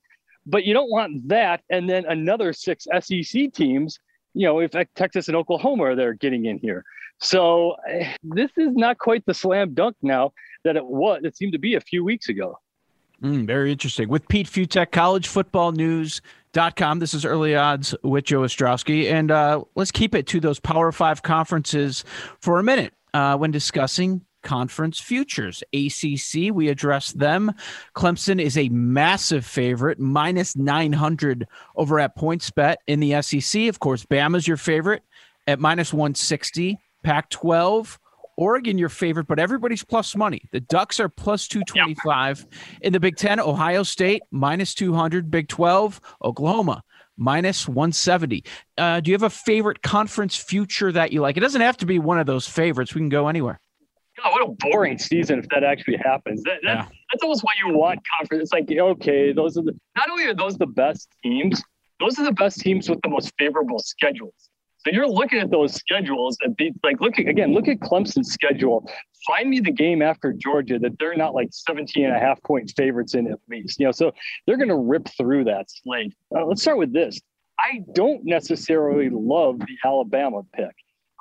but 0.47 0.65
you 0.65 0.73
don't 0.73 0.91
want 0.91 1.29
that. 1.29 1.63
And 1.71 1.89
then 1.89 2.05
another 2.07 2.53
six 2.53 2.87
SEC 3.01 3.53
teams, 3.53 3.99
you 4.35 4.47
know, 4.47 4.61
if 4.61 4.73
Texas 4.95 5.29
and 5.29 5.37
Oklahoma 5.37 5.85
are 5.85 5.97
there 5.97 6.15
getting 6.15 6.47
in 6.47 6.59
here. 6.59 6.85
So 7.21 7.75
eh, 7.89 8.15
this 8.23 8.51
is 8.57 8.75
not 8.75 8.99
quite 8.99 9.27
the 9.27 9.35
slam 9.35 9.75
dunk 9.75 9.97
now 10.03 10.33
that 10.65 10.77
it 10.77 10.85
was, 10.85 11.21
it 11.25 11.37
seemed 11.37 11.53
to 11.53 11.59
be 11.59 11.75
a 11.75 11.81
few 11.81 12.05
weeks 12.05 12.29
ago. 12.29 12.59
Mm, 13.23 13.47
very 13.47 13.73
interesting. 13.73 14.09
With 14.09 14.29
Pete 14.29 14.47
Fiutak, 14.47 14.93
college 14.93 15.27
football 15.27 15.73
news 15.73 16.21
Dot 16.53 16.77
com. 16.77 16.99
This 16.99 17.15
is 17.15 17.25
early 17.25 17.55
odds 17.55 17.95
with 18.03 18.25
Joe 18.25 18.41
Ostrowski, 18.41 19.11
and 19.11 19.31
uh, 19.31 19.63
let's 19.75 19.91
keep 19.91 20.15
it 20.15 20.27
to 20.29 20.41
those 20.41 20.59
Power 20.59 20.93
Five 20.93 21.23
conferences 21.23 22.05
for 22.41 22.59
a 22.59 22.63
minute 22.63 22.95
uh, 23.13 23.37
when 23.37 23.51
discussing 23.51 24.23
conference 24.43 25.01
futures. 25.01 25.63
ACC, 25.75 26.53
we 26.53 26.69
address 26.69 27.13
them. 27.13 27.53
Clemson 27.95 28.41
is 28.41 28.57
a 28.57 28.69
massive 28.71 29.45
favorite, 29.45 29.99
minus 29.99 30.57
900 30.57 31.47
over 31.77 32.01
at 32.01 32.17
PointsBet 32.17 32.77
in 32.87 33.01
the 33.01 33.21
SEC. 33.21 33.69
Of 33.69 33.81
course, 33.81 34.05
Bama's 34.05 34.49
your 34.49 34.57
favorite 34.57 35.03
at 35.47 35.61
minus 35.61 35.93
160. 35.93 36.79
Pac 37.03 37.31
12. 37.31 37.99
Oregon, 38.39 38.79
your 38.79 38.89
favorite, 38.89 39.27
but 39.27 39.41
everybody's 39.41 39.85
plus 39.85 40.15
money. 40.15 40.43
The 40.53 40.61
Ducks 40.61 41.01
are 41.01 41.09
plus 41.09 41.49
225. 41.49 42.47
In 42.83 42.93
the 42.93 43.01
Big 43.01 43.17
Ten, 43.17 43.41
Ohio 43.41 43.83
State, 43.83 44.23
minus 44.31 44.75
200. 44.75 45.29
Big 45.29 45.49
12, 45.49 46.01
Oklahoma, 46.23 46.83
minus 47.17 47.67
170. 47.67 48.45
Uh, 48.79 49.01
do 49.01 49.11
you 49.11 49.15
have 49.17 49.25
a 49.25 49.31
favorite 49.31 49.83
conference 49.83 50.37
future 50.37 50.93
that 50.93 51.13
you 51.13 51.21
like? 51.21 51.37
It 51.37 51.41
doesn't 51.41 51.61
have 51.61 51.77
to 51.79 51.87
be 51.87 51.99
one 51.99 52.21
of 52.21 52.27
those 52.27 52.47
favorites. 52.47 52.95
We 52.95 53.01
can 53.01 53.09
go 53.09 53.27
anywhere. 53.27 53.59
God, 54.23 54.31
what 54.31 54.49
a 54.49 54.71
boring 54.71 54.99
season 54.99 55.41
if 55.41 55.49
that 55.49 55.65
actually 55.65 55.97
happens. 55.97 56.43
That, 56.45 56.61
that, 56.63 56.77
yeah. 56.77 56.87
That's 57.13 57.25
almost 57.25 57.43
what 57.43 57.57
you 57.65 57.75
want 57.77 58.01
conference. 58.19 58.43
It's 58.45 58.53
like, 58.53 58.71
okay, 58.71 59.33
those 59.33 59.59
are 59.59 59.63
the, 59.63 59.77
not 59.97 60.11
only 60.11 60.27
are 60.27 60.35
those 60.35 60.57
the 60.57 60.67
best 60.67 61.09
teams, 61.25 61.61
those 61.99 62.19
are 62.21 62.25
the 62.25 62.33
best 62.33 62.61
teams 62.61 62.89
with 62.89 63.01
the 63.03 63.09
most 63.09 63.33
favorable 63.37 63.81
schedules. 63.81 64.48
So 64.81 64.93
you're 64.93 65.09
looking 65.09 65.41
at 65.41 65.51
those 65.51 65.75
schedules 65.75 66.39
and 66.43 66.57
be, 66.57 66.73
like 66.85 67.01
look 67.01 67.19
at, 67.19 67.27
again, 67.27 67.53
look 67.53 67.69
at 67.69 67.81
Clemson's 67.81 68.33
schedule. 68.33 68.89
Find 69.27 69.51
me 69.51 69.61
the 69.61 69.73
game 69.73 70.03
after 70.03 70.33
Georgia 70.33 70.79
that 70.79 70.99
they're 70.99 71.17
not 71.17 71.35
like 71.35 71.49
17 71.51 72.05
and 72.05 72.15
a 72.15 72.19
half 72.19 72.41
point 72.43 72.73
favorites 72.77 73.15
in 73.15 73.31
at 73.31 73.39
least. 73.49 73.81
You 73.81 73.87
know, 73.87 73.93
so 73.93 74.13
they're 74.47 74.57
going 74.57 74.69
to 74.69 74.77
rip 74.77 75.09
through 75.17 75.45
that 75.45 75.67
slate. 75.69 76.15
Uh, 76.35 76.45
let's 76.47 76.63
start 76.63 76.79
with 76.79 76.93
this. 76.93 77.21
I 77.59 77.81
don't 77.93 78.25
necessarily 78.25 79.11
love 79.11 79.59
the 79.59 79.77
Alabama 79.85 80.43
pick. 80.55 80.75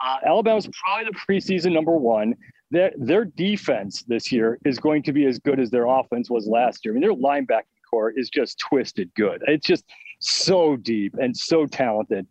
Uh, 0.03 0.17
Alabama's 0.25 0.69
probably 0.83 1.11
the 1.11 1.17
preseason 1.27 1.73
number 1.73 1.95
one. 1.97 2.35
Their, 2.69 2.91
their 2.97 3.25
defense 3.25 4.03
this 4.03 4.31
year 4.31 4.59
is 4.65 4.77
going 4.77 5.01
to 5.03 5.13
be 5.13 5.25
as 5.25 5.39
good 5.39 5.59
as 5.59 5.71
their 5.71 5.87
offense 5.87 6.29
was 6.29 6.47
last 6.47 6.85
year. 6.85 6.93
I 6.93 6.99
mean, 6.99 7.01
their 7.01 7.13
linebacking 7.17 7.63
corps 7.89 8.13
is 8.15 8.29
just 8.29 8.59
twisted 8.59 9.09
good. 9.15 9.41
It's 9.47 9.65
just 9.65 9.85
so 10.19 10.75
deep 10.75 11.15
and 11.19 11.35
so 11.35 11.65
talented 11.65 12.27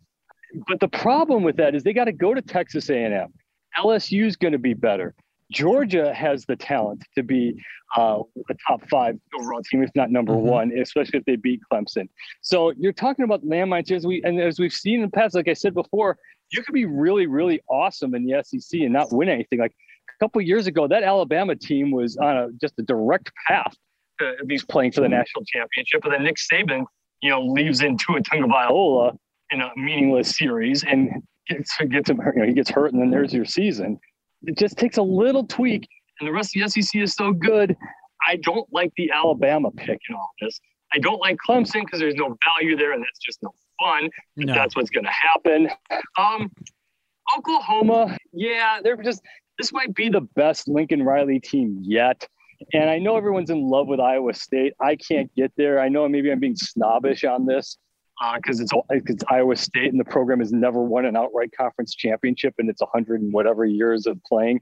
but 0.67 0.79
the 0.79 0.87
problem 0.87 1.43
with 1.43 1.57
that 1.57 1.75
is 1.75 1.83
they 1.83 1.93
got 1.93 2.05
to 2.05 2.11
go 2.11 2.33
to 2.33 2.41
Texas 2.41 2.89
A&M. 2.89 3.33
LSU 3.77 4.25
is 4.25 4.35
going 4.35 4.53
to 4.53 4.59
be 4.59 4.73
better. 4.73 5.13
Georgia 5.51 6.13
has 6.13 6.45
the 6.45 6.55
talent 6.55 7.03
to 7.15 7.23
be 7.23 7.53
uh, 7.95 8.19
a 8.49 8.53
top 8.67 8.81
five 8.89 9.17
overall 9.37 9.61
team, 9.63 9.81
if 9.81 9.89
not 9.95 10.11
number 10.11 10.33
mm-hmm. 10.33 10.47
one, 10.47 10.77
especially 10.77 11.19
if 11.19 11.25
they 11.25 11.37
beat 11.37 11.61
Clemson. 11.71 12.09
So 12.41 12.73
you're 12.77 12.91
talking 12.91 13.23
about 13.23 13.45
landmines 13.45 13.91
as 13.91 14.05
we 14.05 14.21
and 14.23 14.41
as 14.41 14.59
we've 14.59 14.73
seen 14.73 14.95
in 14.95 15.01
the 15.03 15.11
past. 15.11 15.35
Like 15.35 15.47
I 15.47 15.53
said 15.53 15.73
before, 15.73 16.17
you 16.51 16.63
could 16.63 16.73
be 16.73 16.85
really, 16.85 17.27
really 17.27 17.61
awesome 17.69 18.13
in 18.13 18.25
the 18.25 18.43
SEC 18.43 18.81
and 18.81 18.91
not 18.91 19.13
win 19.13 19.29
anything. 19.29 19.59
Like 19.59 19.73
a 20.09 20.23
couple 20.23 20.41
years 20.41 20.67
ago, 20.67 20.87
that 20.87 21.03
Alabama 21.03 21.55
team 21.55 21.91
was 21.91 22.17
on 22.17 22.37
a 22.37 22.49
just 22.59 22.73
a 22.79 22.83
direct 22.83 23.31
path 23.47 23.75
to 24.19 24.35
these 24.45 24.65
playing 24.65 24.91
for 24.91 25.01
the 25.01 25.09
national 25.09 25.45
championship, 25.45 26.03
and 26.03 26.13
then 26.13 26.23
Nick 26.23 26.35
Saban, 26.35 26.85
you 27.21 27.29
know, 27.29 27.41
leaves 27.41 27.81
in 27.81 27.97
Tua 27.97 28.19
Tagovailoa 28.19 29.17
in 29.51 29.61
a 29.61 29.71
meaningless 29.75 30.35
series 30.37 30.83
and 30.83 31.23
gets 31.47 31.77
gets 31.89 32.09
him, 32.09 32.19
you 32.35 32.41
know, 32.41 32.47
he 32.47 32.53
gets 32.53 32.69
hurt, 32.69 32.93
and 32.93 33.01
then 33.01 33.09
there's 33.09 33.33
your 33.33 33.45
season. 33.45 33.99
It 34.43 34.57
just 34.57 34.77
takes 34.77 34.97
a 34.97 35.01
little 35.01 35.45
tweak, 35.45 35.87
and 36.19 36.27
the 36.27 36.33
rest 36.33 36.55
of 36.55 36.61
the 36.61 36.81
SEC 36.81 37.01
is 37.01 37.13
so 37.13 37.33
good. 37.33 37.75
I 38.27 38.37
don't 38.37 38.67
like 38.71 38.91
the 38.97 39.11
Alabama 39.11 39.71
pick 39.71 39.99
in 40.09 40.15
all 40.15 40.31
this. 40.41 40.59
I 40.93 40.99
don't 40.99 41.19
like 41.19 41.37
Clemson 41.47 41.85
because 41.85 41.99
there's 41.99 42.15
no 42.15 42.37
value 42.55 42.77
there, 42.77 42.93
and 42.93 43.01
that's 43.01 43.19
just 43.19 43.41
no 43.43 43.53
fun. 43.79 44.09
No. 44.35 44.53
That's 44.53 44.75
what's 44.75 44.89
going 44.89 45.05
to 45.05 45.11
happen. 45.11 45.69
Um, 46.17 46.51
Oklahoma, 47.37 48.17
yeah, 48.33 48.79
they're 48.83 48.97
just. 48.97 49.21
This 49.57 49.73
might 49.73 49.95
be 49.95 50.09
the 50.09 50.21
best 50.35 50.67
Lincoln 50.67 51.01
Riley 51.01 51.39
team 51.39 51.79
yet. 51.81 52.27
And 52.73 52.89
I 52.89 52.99
know 52.99 53.17
everyone's 53.17 53.49
in 53.49 53.67
love 53.67 53.87
with 53.87 53.99
Iowa 53.99 54.33
State. 54.33 54.73
I 54.79 54.95
can't 54.95 55.33
get 55.35 55.51
there. 55.57 55.79
I 55.79 55.89
know 55.89 56.07
maybe 56.07 56.31
I'm 56.31 56.39
being 56.39 56.55
snobbish 56.55 57.23
on 57.23 57.45
this, 57.45 57.77
because 58.35 58.59
uh, 58.59 58.63
it's 58.63 59.09
it's 59.09 59.23
Iowa 59.29 59.55
State 59.55 59.91
and 59.91 59.99
the 59.99 60.05
program 60.05 60.39
has 60.39 60.51
never 60.51 60.81
won 60.81 61.05
an 61.05 61.15
outright 61.15 61.51
conference 61.55 61.93
championship 61.93 62.55
and 62.57 62.69
it's 62.69 62.81
100 62.81 63.21
and 63.21 63.31
whatever 63.33 63.65
years 63.65 64.07
of 64.07 64.19
playing. 64.23 64.61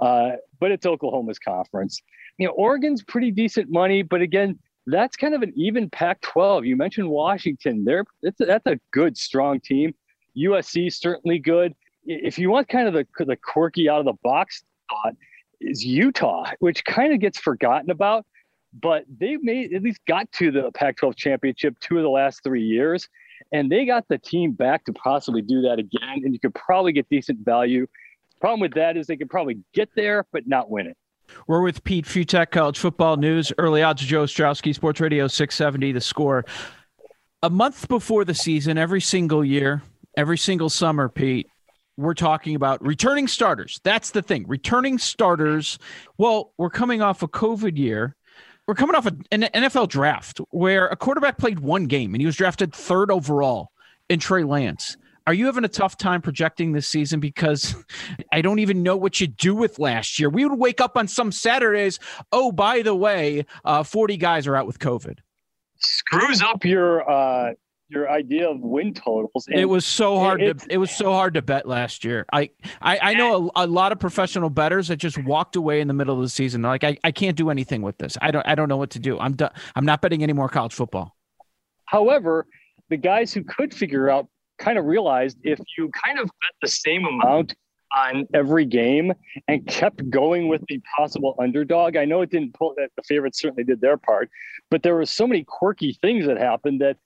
Uh, 0.00 0.32
but 0.58 0.72
it's 0.72 0.86
Oklahoma's 0.86 1.38
conference. 1.38 2.02
You 2.38 2.46
know, 2.46 2.52
Oregon's 2.52 3.02
pretty 3.02 3.30
decent 3.30 3.70
money, 3.70 4.02
but 4.02 4.20
again, 4.20 4.58
that's 4.86 5.16
kind 5.16 5.34
of 5.34 5.42
an 5.42 5.52
even 5.56 5.90
Pac-12. 5.90 6.66
You 6.66 6.76
mentioned 6.76 7.08
Washington. 7.08 7.84
They're 7.84 8.04
that's 8.22 8.40
a, 8.40 8.46
that's 8.46 8.66
a 8.66 8.78
good, 8.92 9.16
strong 9.16 9.60
team. 9.60 9.94
USC 10.36 10.92
certainly 10.92 11.38
good. 11.38 11.74
If 12.04 12.38
you 12.38 12.50
want 12.50 12.68
kind 12.68 12.86
of 12.88 12.94
the 12.94 13.24
the 13.24 13.36
quirky 13.36 13.88
out 13.88 14.00
of 14.00 14.04
the 14.04 14.14
box 14.22 14.62
thought, 14.90 15.14
is 15.60 15.84
Utah, 15.84 16.50
which 16.60 16.84
kind 16.84 17.12
of 17.12 17.20
gets 17.20 17.38
forgotten 17.38 17.90
about 17.90 18.26
but 18.72 19.04
they 19.18 19.36
made 19.36 19.72
at 19.72 19.82
least 19.82 20.00
got 20.06 20.30
to 20.32 20.50
the 20.50 20.70
Pac-12 20.72 21.16
championship 21.16 21.78
two 21.80 21.96
of 21.96 22.02
the 22.02 22.10
last 22.10 22.42
three 22.42 22.62
years, 22.62 23.08
and 23.52 23.70
they 23.70 23.86
got 23.86 24.06
the 24.08 24.18
team 24.18 24.52
back 24.52 24.84
to 24.84 24.92
possibly 24.92 25.42
do 25.42 25.62
that 25.62 25.78
again. 25.78 26.22
And 26.24 26.32
you 26.32 26.40
could 26.40 26.54
probably 26.54 26.92
get 26.92 27.08
decent 27.08 27.40
value. 27.40 27.86
Problem 28.40 28.60
with 28.60 28.74
that 28.74 28.96
is 28.96 29.06
they 29.06 29.16
could 29.16 29.30
probably 29.30 29.58
get 29.72 29.88
there, 29.94 30.26
but 30.32 30.46
not 30.46 30.70
win 30.70 30.86
it. 30.86 30.96
We're 31.46 31.62
with 31.62 31.82
Pete 31.84 32.04
Fiutak, 32.04 32.50
College 32.50 32.78
Football 32.78 33.16
News, 33.16 33.52
early 33.58 33.82
odds. 33.82 34.02
Joe 34.02 34.24
Ostrowski, 34.24 34.74
Sports 34.74 35.00
Radio 35.00 35.26
670, 35.26 35.92
The 35.92 36.00
Score. 36.00 36.44
A 37.42 37.50
month 37.50 37.88
before 37.88 38.24
the 38.24 38.34
season, 38.34 38.78
every 38.78 39.00
single 39.00 39.44
year, 39.44 39.82
every 40.16 40.38
single 40.38 40.70
summer, 40.70 41.08
Pete, 41.08 41.48
we're 41.96 42.14
talking 42.14 42.54
about 42.54 42.84
returning 42.84 43.26
starters. 43.26 43.80
That's 43.82 44.10
the 44.10 44.22
thing. 44.22 44.46
Returning 44.46 44.98
starters. 44.98 45.78
Well, 46.18 46.52
we're 46.58 46.70
coming 46.70 47.02
off 47.02 47.22
a 47.22 47.28
COVID 47.28 47.78
year 47.78 48.15
we're 48.66 48.74
coming 48.74 48.96
off 48.96 49.06
an 49.06 49.24
NFL 49.30 49.88
draft 49.88 50.40
where 50.50 50.86
a 50.88 50.96
quarterback 50.96 51.38
played 51.38 51.60
one 51.60 51.84
game 51.84 52.14
and 52.14 52.20
he 52.20 52.26
was 52.26 52.36
drafted 52.36 52.74
third 52.74 53.10
overall 53.10 53.70
in 54.08 54.18
Trey 54.18 54.42
Lance. 54.42 54.96
Are 55.26 55.34
you 55.34 55.46
having 55.46 55.64
a 55.64 55.68
tough 55.68 55.96
time 55.96 56.22
projecting 56.22 56.72
this 56.72 56.86
season? 56.86 57.18
Because 57.18 57.74
I 58.32 58.42
don't 58.42 58.60
even 58.60 58.82
know 58.82 58.96
what 58.96 59.20
you 59.20 59.26
do 59.26 59.54
with 59.54 59.78
last 59.78 60.18
year. 60.18 60.30
We 60.30 60.44
would 60.44 60.58
wake 60.58 60.80
up 60.80 60.96
on 60.96 61.08
some 61.08 61.32
Saturdays. 61.32 61.98
Oh, 62.32 62.52
by 62.52 62.82
the 62.82 62.94
way, 62.94 63.44
uh, 63.64 63.82
40 63.82 64.16
guys 64.16 64.46
are 64.46 64.56
out 64.56 64.66
with 64.66 64.78
COVID. 64.78 65.18
Screws 65.78 66.42
up 66.42 66.64
your 66.64 67.08
uh, 67.10 67.52
your 67.88 68.10
idea 68.10 68.48
of 68.48 68.60
win 68.60 68.92
totals. 68.92 69.46
And 69.48 69.60
it 69.60 69.66
was 69.66 69.86
so 69.86 70.18
hard 70.18 70.40
to 70.40 70.56
it 70.68 70.78
was 70.78 70.90
so 70.90 71.12
hard 71.12 71.34
to 71.34 71.42
bet 71.42 71.66
last 71.66 72.04
year. 72.04 72.26
I 72.32 72.50
I, 72.80 72.98
I 72.98 73.14
know 73.14 73.50
a, 73.54 73.64
a, 73.64 73.66
lot 73.66 73.92
of 73.92 73.98
professional 73.98 74.50
bettors 74.50 74.88
that 74.88 74.96
just 74.96 75.18
walked 75.24 75.56
away 75.56 75.80
in 75.80 75.88
the 75.88 75.94
middle 75.94 76.16
of 76.16 76.22
the 76.22 76.28
season. 76.28 76.62
Like 76.62 76.84
I, 76.84 76.96
I 77.04 77.12
can't 77.12 77.36
do 77.36 77.50
anything 77.50 77.82
with 77.82 77.98
this. 77.98 78.18
I 78.20 78.30
don't 78.30 78.46
I 78.46 78.54
don't 78.54 78.68
know 78.68 78.76
what 78.76 78.90
to 78.90 78.98
do. 78.98 79.18
I'm 79.18 79.34
done. 79.34 79.52
I'm 79.74 79.84
not 79.84 80.00
betting 80.00 80.22
any 80.22 80.32
more 80.32 80.48
college 80.48 80.74
football. 80.74 81.16
However, 81.86 82.46
the 82.88 82.96
guys 82.96 83.32
who 83.32 83.44
could 83.44 83.72
figure 83.72 84.10
out 84.10 84.26
kind 84.58 84.78
of 84.78 84.84
realized 84.84 85.38
if 85.42 85.60
you 85.76 85.90
kind 86.04 86.18
of 86.18 86.26
bet 86.26 86.52
the 86.62 86.68
same 86.68 87.04
amount 87.04 87.54
on 87.96 88.26
every 88.34 88.64
game 88.64 89.12
and 89.48 89.66
kept 89.66 90.08
going 90.10 90.48
with 90.48 90.62
the 90.68 90.80
possible 90.96 91.34
underdog. 91.40 91.96
I 91.96 92.04
know 92.04 92.20
it 92.20 92.30
didn't 92.30 92.54
pull 92.54 92.74
that 92.76 92.90
the 92.96 93.02
favorites 93.02 93.40
certainly 93.40 93.64
did 93.64 93.80
their 93.80 93.96
part, 93.96 94.30
but 94.70 94.82
there 94.82 94.94
were 94.94 95.06
so 95.06 95.26
many 95.26 95.44
quirky 95.44 95.98
things 96.02 96.26
that 96.26 96.36
happened 96.36 96.80
that 96.82 96.98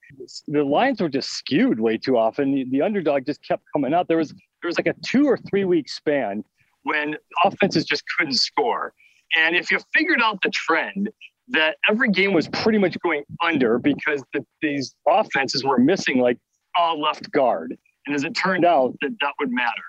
the 0.49 0.65
lines 0.65 1.01
were 1.01 1.09
just 1.09 1.31
skewed 1.31 1.81
way 1.81 1.97
too 1.97 2.19
often. 2.19 2.53
The, 2.53 2.67
the 2.71 2.83
underdog 2.83 3.25
just 3.25 3.43
kept 3.47 3.63
coming 3.73 3.95
out. 3.95 4.09
There 4.09 4.19
was 4.19 4.31
there 4.31 4.69
was 4.69 4.77
like 4.77 4.89
a 4.89 4.95
two 5.07 5.27
or 5.27 5.39
three 5.49 5.65
week 5.65 5.89
span 5.89 6.45
when 6.83 7.17
offenses 7.45 7.85
just 7.85 8.03
couldn't 8.19 8.35
score. 8.35 8.93
And 9.37 9.55
if 9.55 9.71
you 9.71 9.79
figured 9.95 10.21
out 10.21 10.43
the 10.43 10.51
trend 10.51 11.09
that 11.49 11.77
every 11.89 12.11
game 12.11 12.33
was 12.33 12.49
pretty 12.49 12.79
much 12.79 12.97
going 13.01 13.25
under 13.43 13.79
because 13.79 14.23
the, 14.33 14.45
these 14.61 14.95
offenses 15.09 15.65
were 15.65 15.79
missing 15.79 16.19
like 16.19 16.39
a 16.79 16.95
left 16.95 17.31
guard. 17.33 17.77
And 18.07 18.15
as 18.15 18.25
it 18.25 18.35
turned 18.35 18.65
out, 18.65 18.95
that 19.01 19.11
that 19.21 19.33
would 19.39 19.51
matter. 19.51 19.83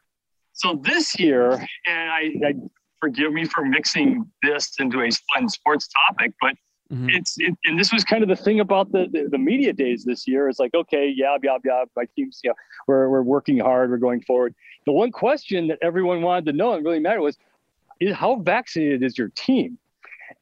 So 0.62 0.80
this 0.84 1.20
year, 1.20 1.54
and 1.88 2.10
I, 2.12 2.34
I 2.46 2.54
forgive 3.00 3.34
me 3.34 3.46
for 3.46 3.66
mixing 3.66 4.30
this 4.44 4.72
into 4.80 5.02
a 5.02 5.10
fun 5.34 5.50
sports 5.50 5.90
topic, 6.08 6.34
but 6.40 6.54
mm-hmm. 6.94 7.10
it's 7.10 7.36
it, 7.40 7.56
and 7.66 7.80
this 7.80 7.92
was 7.92 8.04
kind 8.04 8.22
of 8.22 8.30
the 8.30 8.36
thing 8.36 8.60
about 8.60 8.92
the, 8.92 9.08
the, 9.12 9.28
the 9.32 9.40
media 9.40 9.74
days 9.74 10.04
this 10.04 10.28
year. 10.28 10.48
It's 10.48 10.60
like 10.60 10.76
okay, 10.76 11.12
yeah, 11.16 11.36
yeah, 11.42 11.58
yeah, 11.66 11.86
my 11.96 12.06
team's 12.16 12.42
yeah, 12.44 12.52
we're 12.86 13.10
we're 13.10 13.24
working 13.24 13.58
hard, 13.58 13.90
we're 13.90 13.98
going 13.98 14.22
forward. 14.22 14.54
The 14.86 14.92
one 14.92 15.12
question 15.12 15.68
that 15.70 15.80
everyone 15.82 16.22
wanted 16.22 16.46
to 16.46 16.54
know 16.54 16.74
and 16.74 16.86
really 16.86 17.00
mattered 17.00 17.22
was, 17.22 17.40
is 18.00 18.16
how 18.16 18.36
vaccinated 18.36 19.02
is 19.02 19.18
your 19.18 19.30
team? 19.30 19.80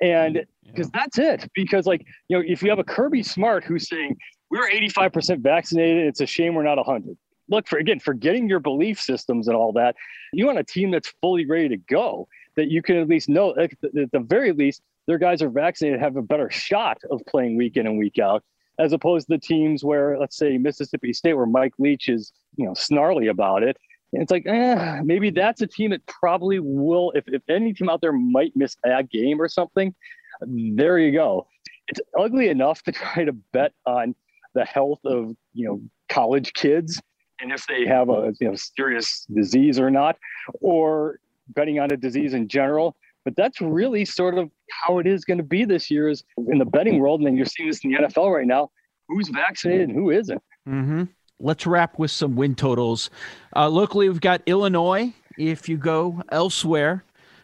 And 0.01 0.45
because 0.65 0.91
yeah. 0.93 0.99
that's 0.99 1.17
it. 1.17 1.49
Because 1.55 1.86
like 1.86 2.05
you 2.27 2.38
know, 2.38 2.43
if 2.45 2.62
you 2.62 2.69
have 2.69 2.79
a 2.79 2.84
Kirby 2.84 3.23
Smart 3.23 3.63
who's 3.63 3.88
saying 3.88 4.17
we're 4.51 4.69
85% 4.69 5.39
vaccinated, 5.39 6.08
it's 6.08 6.19
a 6.19 6.25
shame 6.25 6.55
we're 6.55 6.63
not 6.63 6.75
100 6.75 7.15
look 7.50 7.68
for 7.68 7.78
again 7.78 8.00
forgetting 8.00 8.48
your 8.48 8.60
belief 8.60 9.00
systems 9.00 9.48
and 9.48 9.56
all 9.56 9.74
that 9.74 9.96
you 10.34 10.46
want 10.46 10.60
a 10.60 10.64
team 10.64 10.92
that's 10.92 11.14
fully 11.22 11.46
ready 11.46 11.70
to 11.70 11.78
go 11.78 12.28
that 12.56 12.70
you 12.70 12.82
can 12.82 12.98
at 12.98 13.08
least 13.08 13.30
know 13.30 13.56
at 13.58 13.72
the 13.82 14.26
very 14.28 14.52
least 14.52 14.82
their 15.08 15.18
guys 15.18 15.42
are 15.42 15.50
vaccinated 15.50 16.00
have 16.00 16.16
a 16.16 16.22
better 16.22 16.50
shot 16.50 16.98
of 17.12 17.22
playing 17.28 17.58
week 17.58 17.78
in 17.78 17.88
and 17.88 17.98
week 17.98 18.20
out 18.20 18.44
as 18.80 18.94
opposed 18.94 19.28
to 19.28 19.34
the 19.34 19.40
teams 19.40 19.84
where, 19.84 20.18
let's 20.18 20.38
say, 20.38 20.58
Mississippi 20.58 21.12
State, 21.12 21.34
where 21.34 21.46
Mike 21.46 21.74
Leach 21.78 22.08
is, 22.08 22.32
you 22.56 22.66
know, 22.66 22.74
snarly 22.74 23.28
about 23.28 23.62
it. 23.62 23.78
And 24.14 24.24
it's 24.24 24.32
like, 24.32 24.48
eh, 24.48 25.02
maybe 25.04 25.30
that's 25.30 25.62
a 25.62 25.68
team 25.68 25.92
that 25.92 26.04
probably 26.08 26.60
will, 26.60 27.12
if, 27.12 27.26
if 27.28 27.44
any 27.50 27.74
team 27.74 27.90
out 27.90 28.02
there 28.02 28.14
might 28.14 28.56
miss 28.56 28.76
a 28.86 29.04
game 29.04 29.40
or 29.40 29.50
something, 29.50 29.94
there 30.42 30.98
you 30.98 31.12
go. 31.12 31.46
It's 31.90 32.00
ugly 32.18 32.48
enough 32.48 32.82
to 32.84 32.92
try 32.92 33.26
to 33.26 33.34
bet 33.34 33.74
on 33.86 34.16
the 34.56 34.66
health 34.66 35.02
of, 35.04 35.36
you 35.54 35.68
know, 35.68 35.82
college 36.08 36.54
kids 36.54 37.00
and 37.41 37.52
if 37.52 37.65
they 37.67 37.86
have 37.86 38.10
a 38.10 38.34
you 38.39 38.49
know 38.49 38.56
serious 38.56 39.25
disease 39.34 39.80
or 39.80 39.89
not, 39.89 40.17
or 40.62 41.19
betting 41.49 41.80
on 41.80 41.91
a 41.91 41.97
disease 41.97 42.34
in 42.34 42.47
general. 42.47 42.95
But 43.25 43.36
that's 43.36 43.60
really 43.62 44.06
sort 44.06 44.38
of 44.38 44.49
how 44.69 44.99
it 44.99 45.08
is 45.08 45.25
going 45.25 45.38
to 45.38 45.43
be 45.43 45.65
this 45.65 45.91
year 45.91 46.10
is 46.10 46.23
in 46.47 46.58
the 46.58 46.65
betting 46.65 46.99
world. 46.99 47.19
And 47.19 47.28
then 47.28 47.36
you're 47.36 47.45
seeing 47.45 47.69
this 47.69 47.84
in 47.84 47.91
the 47.91 47.97
NFL 47.97 48.34
right 48.34 48.47
now. 48.47 48.71
Who's 49.08 49.30
vaccinated 49.30 49.89
and 49.89 49.97
who 49.97 50.12
isn't? 50.12 50.41
Mm-hmm. 50.67 51.04
Let's 51.39 51.65
wrap 51.65 51.97
with 51.99 52.12
some 52.12 52.36
win 52.36 52.56
totals. 52.56 53.10
Uh, 53.56 53.69
locally, 53.69 54.08
we've 54.10 54.21
got 54.21 54.41
Illinois. 54.45 55.13
If 55.38 55.69
you 55.69 55.78
go 55.78 56.21
elsewhere, 56.32 57.04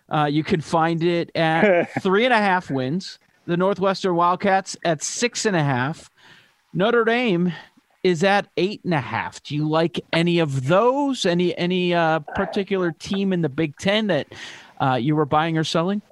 uh, 0.10 0.26
you 0.26 0.44
can 0.44 0.62
find 0.62 1.04
it 1.04 1.32
at 1.36 1.92
three 2.02 2.26
and 2.26 2.34
a 2.34 2.38
half 2.38 2.70
wins. 2.70 3.20
The 3.46 3.58
Northwestern 3.58 4.16
Wildcats 4.16 4.76
at 4.84 5.04
six 5.04 5.46
and 5.46 5.56
a 5.56 5.64
half. 5.64 6.10
Notre 6.74 7.06
Dame 7.06 7.54
is 8.06 8.24
at 8.24 8.48
eight 8.56 8.82
and 8.84 8.94
a 8.94 9.02
half. 9.02 9.42
Do 9.42 9.56
you 9.56 9.68
like 9.68 10.00
any 10.14 10.38
of 10.38 10.68
those? 10.68 11.26
Any 11.26 11.58
any 11.58 11.96
uh, 11.96 12.20
particular 12.20 12.92
team 12.92 13.34
in 13.34 13.42
the 13.42 13.50
Big 13.50 13.76
Ten 13.78 14.06
that 14.08 14.28
uh, 14.80 15.00
you 15.02 15.16
were 15.16 15.26
buying 15.26 15.58
or 15.58 15.64
selling? 15.64 16.04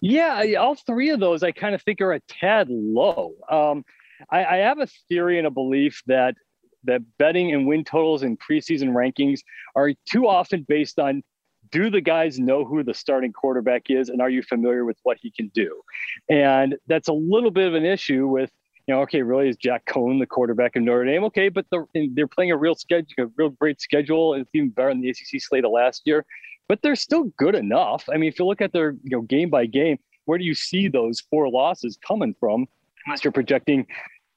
Yeah, 0.00 0.54
all 0.60 0.76
three 0.76 1.10
of 1.10 1.18
those 1.18 1.42
I 1.42 1.50
kind 1.50 1.74
of 1.74 1.82
think 1.82 2.00
are 2.00 2.12
a 2.12 2.20
tad 2.20 2.68
low. 2.70 3.32
Um, 3.50 3.84
I, 4.30 4.44
I 4.44 4.56
have 4.58 4.78
a 4.78 4.86
theory 5.08 5.38
and 5.38 5.48
a 5.48 5.50
belief 5.50 6.00
that 6.06 6.36
that 6.84 7.02
betting 7.18 7.52
and 7.52 7.66
win 7.66 7.82
totals 7.82 8.22
and 8.22 8.38
preseason 8.38 8.90
rankings 8.90 9.40
are 9.74 9.92
too 10.08 10.28
often 10.28 10.64
based 10.68 11.00
on 11.00 11.24
do 11.72 11.90
the 11.90 12.00
guys 12.00 12.38
know 12.38 12.64
who 12.64 12.84
the 12.84 12.94
starting 12.94 13.32
quarterback 13.32 13.90
is 13.90 14.08
and 14.08 14.22
are 14.22 14.30
you 14.30 14.42
familiar 14.42 14.84
with 14.84 14.96
what 15.02 15.18
he 15.20 15.30
can 15.30 15.48
do 15.48 15.82
and 16.30 16.76
that's 16.86 17.08
a 17.08 17.12
little 17.12 17.50
bit 17.50 17.68
of 17.68 17.74
an 17.74 17.84
issue 17.84 18.26
with 18.26 18.50
you 18.90 18.96
know 18.96 19.02
okay 19.02 19.22
really 19.22 19.48
is 19.48 19.56
jack 19.56 19.84
coan 19.86 20.18
the 20.18 20.26
quarterback 20.26 20.74
of 20.74 20.82
notre 20.82 21.04
dame 21.04 21.22
okay 21.22 21.48
but 21.48 21.64
they're, 21.70 21.86
they're 22.14 22.26
playing 22.26 22.50
a 22.50 22.56
real 22.56 22.74
schedule 22.74 23.14
a 23.18 23.26
real 23.36 23.50
great 23.50 23.80
schedule 23.80 24.34
and 24.34 24.42
it's 24.42 24.50
even 24.52 24.68
better 24.68 24.88
than 24.88 25.00
the 25.00 25.08
acc 25.08 25.40
slate 25.40 25.64
of 25.64 25.70
last 25.70 26.02
year 26.06 26.26
but 26.66 26.82
they're 26.82 26.96
still 26.96 27.24
good 27.36 27.54
enough 27.54 28.08
i 28.12 28.16
mean 28.16 28.28
if 28.28 28.36
you 28.36 28.44
look 28.44 28.60
at 28.60 28.72
their 28.72 28.96
you 29.04 29.10
know 29.10 29.20
game 29.20 29.48
by 29.48 29.64
game 29.64 29.96
where 30.24 30.38
do 30.38 30.44
you 30.44 30.54
see 30.54 30.88
those 30.88 31.20
four 31.20 31.48
losses 31.48 31.96
coming 32.04 32.34
from 32.40 32.66
unless 33.06 33.22
you're 33.22 33.32
projecting 33.32 33.86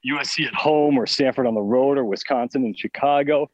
USC 0.06 0.46
at 0.46 0.54
home 0.54 0.98
or 0.98 1.06
Stanford 1.06 1.46
on 1.46 1.54
the 1.54 1.62
road 1.62 1.96
or 1.96 2.04
Wisconsin 2.04 2.64
and 2.64 2.78
Chicago, 2.78 3.50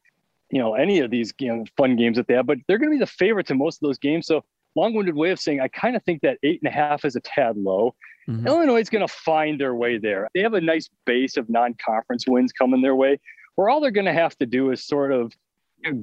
you 0.50 0.58
know, 0.58 0.74
any 0.74 0.98
of 0.98 1.10
these 1.10 1.32
you 1.38 1.54
know, 1.54 1.64
fun 1.76 1.96
games 1.96 2.16
that 2.16 2.26
they 2.26 2.34
have, 2.34 2.46
but 2.46 2.58
they're 2.66 2.78
going 2.78 2.90
to 2.90 2.94
be 2.96 2.98
the 2.98 3.06
favorites 3.06 3.50
in 3.50 3.58
most 3.58 3.76
of 3.76 3.86
those 3.86 3.98
games. 3.98 4.26
So 4.26 4.44
long-winded 4.74 5.14
way 5.14 5.30
of 5.30 5.38
saying, 5.38 5.60
I 5.60 5.68
kind 5.68 5.94
of 5.94 6.02
think 6.02 6.22
that 6.22 6.38
eight 6.42 6.60
and 6.62 6.68
a 6.68 6.74
half 6.74 7.04
is 7.04 7.14
a 7.14 7.20
tad 7.20 7.56
low. 7.56 7.94
Mm-hmm. 8.28 8.46
Illinois 8.46 8.80
is 8.80 8.90
going 8.90 9.06
to 9.06 9.12
find 9.12 9.60
their 9.60 9.74
way 9.74 9.98
there. 9.98 10.28
They 10.34 10.40
have 10.40 10.54
a 10.54 10.60
nice 10.60 10.88
base 11.06 11.36
of 11.36 11.48
non-conference 11.48 12.26
wins 12.26 12.52
coming 12.52 12.82
their 12.82 12.94
way, 12.94 13.18
where 13.56 13.68
all 13.68 13.80
they're 13.80 13.90
going 13.90 14.06
to 14.06 14.12
have 14.12 14.36
to 14.38 14.46
do 14.46 14.70
is 14.70 14.86
sort 14.86 15.12
of 15.12 15.32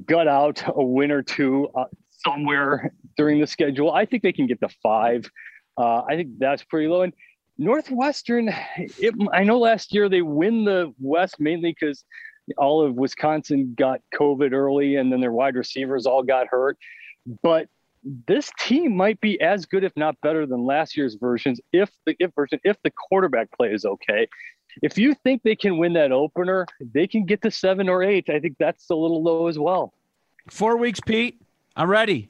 gut 0.06 0.28
out 0.28 0.64
a 0.68 0.84
win 0.84 1.12
or 1.12 1.22
two 1.22 1.70
uh, 1.76 1.86
somewhere 2.10 2.94
during 3.16 3.40
the 3.40 3.48
schedule. 3.48 3.92
I 3.92 4.06
think 4.06 4.24
they 4.24 4.34
can 4.34 4.48
get 4.48 4.60
to 4.62 4.70
five. 4.82 5.30
Uh, 5.78 6.02
I 6.10 6.16
think 6.16 6.40
that's 6.40 6.64
pretty 6.64 6.88
low. 6.88 7.04
And 7.04 7.14
Northwestern, 7.58 8.50
it, 8.78 9.14
I 9.34 9.44
know 9.44 9.60
last 9.60 9.94
year 9.94 10.10
they 10.10 10.22
win 10.22 10.66
the 10.66 10.94
West 11.00 11.40
mainly 11.40 11.76
because 11.80 12.04
all 12.58 12.84
of 12.84 12.96
Wisconsin 12.96 13.74
got 13.78 14.02
COVID 14.14 14.52
early 14.52 14.96
and 14.96 15.12
then 15.12 15.22
their 15.22 15.32
wide 15.32 15.56
receivers 15.56 16.06
all 16.06 16.24
got 16.24 16.48
hurt. 16.48 16.78
But 17.44 17.68
this 18.28 18.52
team 18.60 18.96
might 18.96 19.20
be 19.22 19.40
as 19.42 19.66
good, 19.66 19.84
if 19.84 19.92
not 19.96 20.20
better, 20.22 20.46
than 20.46 20.66
last 20.66 20.96
year's 20.96 21.16
versions 21.16 21.60
if 21.74 21.90
the 22.06 22.16
if 22.20 22.34
version 22.36 22.60
if 22.64 22.78
the 22.84 22.92
quarterback 22.92 23.52
play 23.52 23.70
is 23.70 23.86
okay. 23.86 24.28
If 24.82 24.98
you 24.98 25.16
think 25.24 25.42
they 25.44 25.56
can 25.56 25.78
win 25.78 25.94
that 25.94 26.12
opener, 26.12 26.66
they 26.80 27.08
can 27.08 27.26
get 27.26 27.42
to 27.42 27.52
seven 27.52 27.90
or 27.90 28.04
eight. 28.04 28.30
I 28.30 28.40
think 28.40 28.58
that's 28.60 28.90
a 28.90 28.96
little 28.96 29.24
low 29.24 29.48
as 29.48 29.58
well. 29.58 29.94
Four 30.50 30.78
weeks, 30.78 31.00
Pete. 31.00 31.42
I'm 31.76 31.90
ready. 31.90 32.30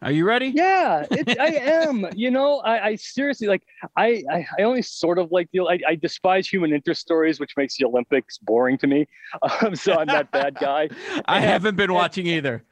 Are 0.00 0.12
you 0.12 0.24
ready? 0.24 0.52
Yeah, 0.54 1.06
I 1.40 1.58
am. 1.60 2.06
You 2.14 2.30
know, 2.30 2.58
I, 2.58 2.86
I 2.86 2.94
seriously 2.94 3.48
like. 3.48 3.62
I, 3.96 4.22
I, 4.30 4.46
I 4.58 4.62
only 4.62 4.82
sort 4.82 5.18
of 5.18 5.32
like 5.32 5.48
the. 5.52 5.60
I, 5.62 5.78
I, 5.88 5.94
despise 5.96 6.48
human 6.48 6.72
interest 6.72 7.00
stories, 7.00 7.40
which 7.40 7.56
makes 7.56 7.76
the 7.76 7.84
Olympics 7.84 8.38
boring 8.38 8.78
to 8.78 8.86
me. 8.86 9.06
Um, 9.60 9.76
so 9.76 9.92
I'm 9.92 10.06
not 10.06 10.30
that 10.32 10.54
bad 10.54 10.54
guy. 10.54 10.88
I 11.26 11.36
and, 11.36 11.44
haven't 11.44 11.76
been 11.76 11.92
watching 11.92 12.26
either. 12.26 12.64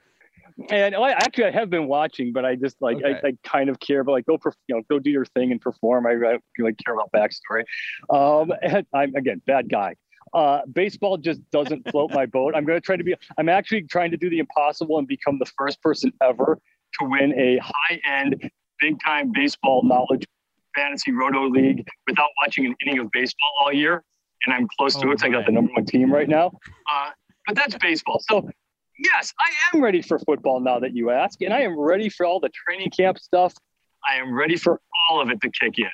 And 0.71 0.95
I 0.95 1.11
actually 1.11 1.45
I 1.45 1.51
have 1.51 1.69
been 1.69 1.87
watching, 1.87 2.33
but 2.33 2.45
I 2.45 2.55
just 2.55 2.77
like 2.81 2.97
okay. 2.97 3.21
I, 3.23 3.29
I, 3.29 3.33
kind 3.45 3.69
of 3.69 3.79
care. 3.81 4.05
But 4.05 4.13
like 4.13 4.27
go, 4.27 4.39
you 4.69 4.77
know, 4.77 4.83
go 4.89 4.99
do 4.99 5.11
your 5.11 5.27
thing 5.27 5.53
and 5.53 5.61
perform. 5.61 6.07
I, 6.07 6.13
I 6.13 6.39
really 6.59 6.75
care 6.75 6.95
about 6.95 7.11
backstory. 7.13 7.65
Um, 8.11 8.53
and 8.63 8.87
I'm 8.95 9.15
again 9.15 9.43
bad 9.47 9.69
guy. 9.69 9.97
Uh, 10.35 10.63
baseball 10.73 11.17
just 11.17 11.41
doesn't 11.51 11.89
float 11.91 12.13
my 12.13 12.27
boat. 12.27 12.55
I'm 12.57 12.65
going 12.65 12.77
to 12.77 12.85
try 12.85 12.97
to 12.97 13.05
be. 13.05 13.15
I'm 13.39 13.49
actually 13.49 13.83
trying 13.83 14.11
to 14.11 14.17
do 14.17 14.31
the 14.31 14.39
impossible 14.39 14.99
and 14.99 15.07
become 15.07 15.39
the 15.39 15.51
first 15.57 15.81
person 15.83 16.13
ever 16.23 16.59
to 16.99 17.09
win 17.09 17.39
a 17.39 17.59
high 17.59 18.01
end, 18.05 18.51
big 18.81 18.97
time 19.05 19.33
baseball 19.33 19.83
knowledge 19.85 20.27
fantasy 20.77 21.11
roto 21.11 21.49
league 21.49 21.87
without 22.07 22.29
watching 22.41 22.67
an 22.67 22.75
inning 22.85 23.01
of 23.01 23.11
baseball 23.11 23.51
all 23.61 23.73
year. 23.73 24.05
And 24.45 24.55
I'm 24.55 24.69
close 24.79 24.95
to 24.97 25.09
oh, 25.09 25.13
it. 25.13 25.21
So 25.21 25.27
I 25.27 25.31
got 25.31 25.47
the 25.47 25.53
number 25.53 25.73
one 25.73 25.87
team 25.87 26.13
right 26.13 26.29
now. 26.29 26.53
Uh, 26.93 27.11
but 27.47 27.57
that's 27.57 27.75
baseball. 27.81 28.21
So, 28.29 28.49
yes, 28.99 29.33
I 29.39 29.51
am 29.75 29.83
ready 29.83 30.03
for 30.03 30.19
football 30.19 30.61
now 30.61 30.79
that 30.81 30.95
you 30.95 31.11
ask. 31.11 31.41
And 31.43 31.53
I 31.53 31.61
am 31.61 31.79
ready 31.79 32.09
for 32.09 32.27
all 32.27 32.41
the 32.41 32.51
training 32.51 32.91
camp 32.91 33.19
stuff. 33.19 33.55
I 34.09 34.17
am 34.17 34.35
ready 34.35 34.57
for 34.57 34.81
all 35.11 35.21
of 35.21 35.31
it 35.31 35.41
to 35.43 35.51
kick 35.51 35.79
in. 35.79 35.89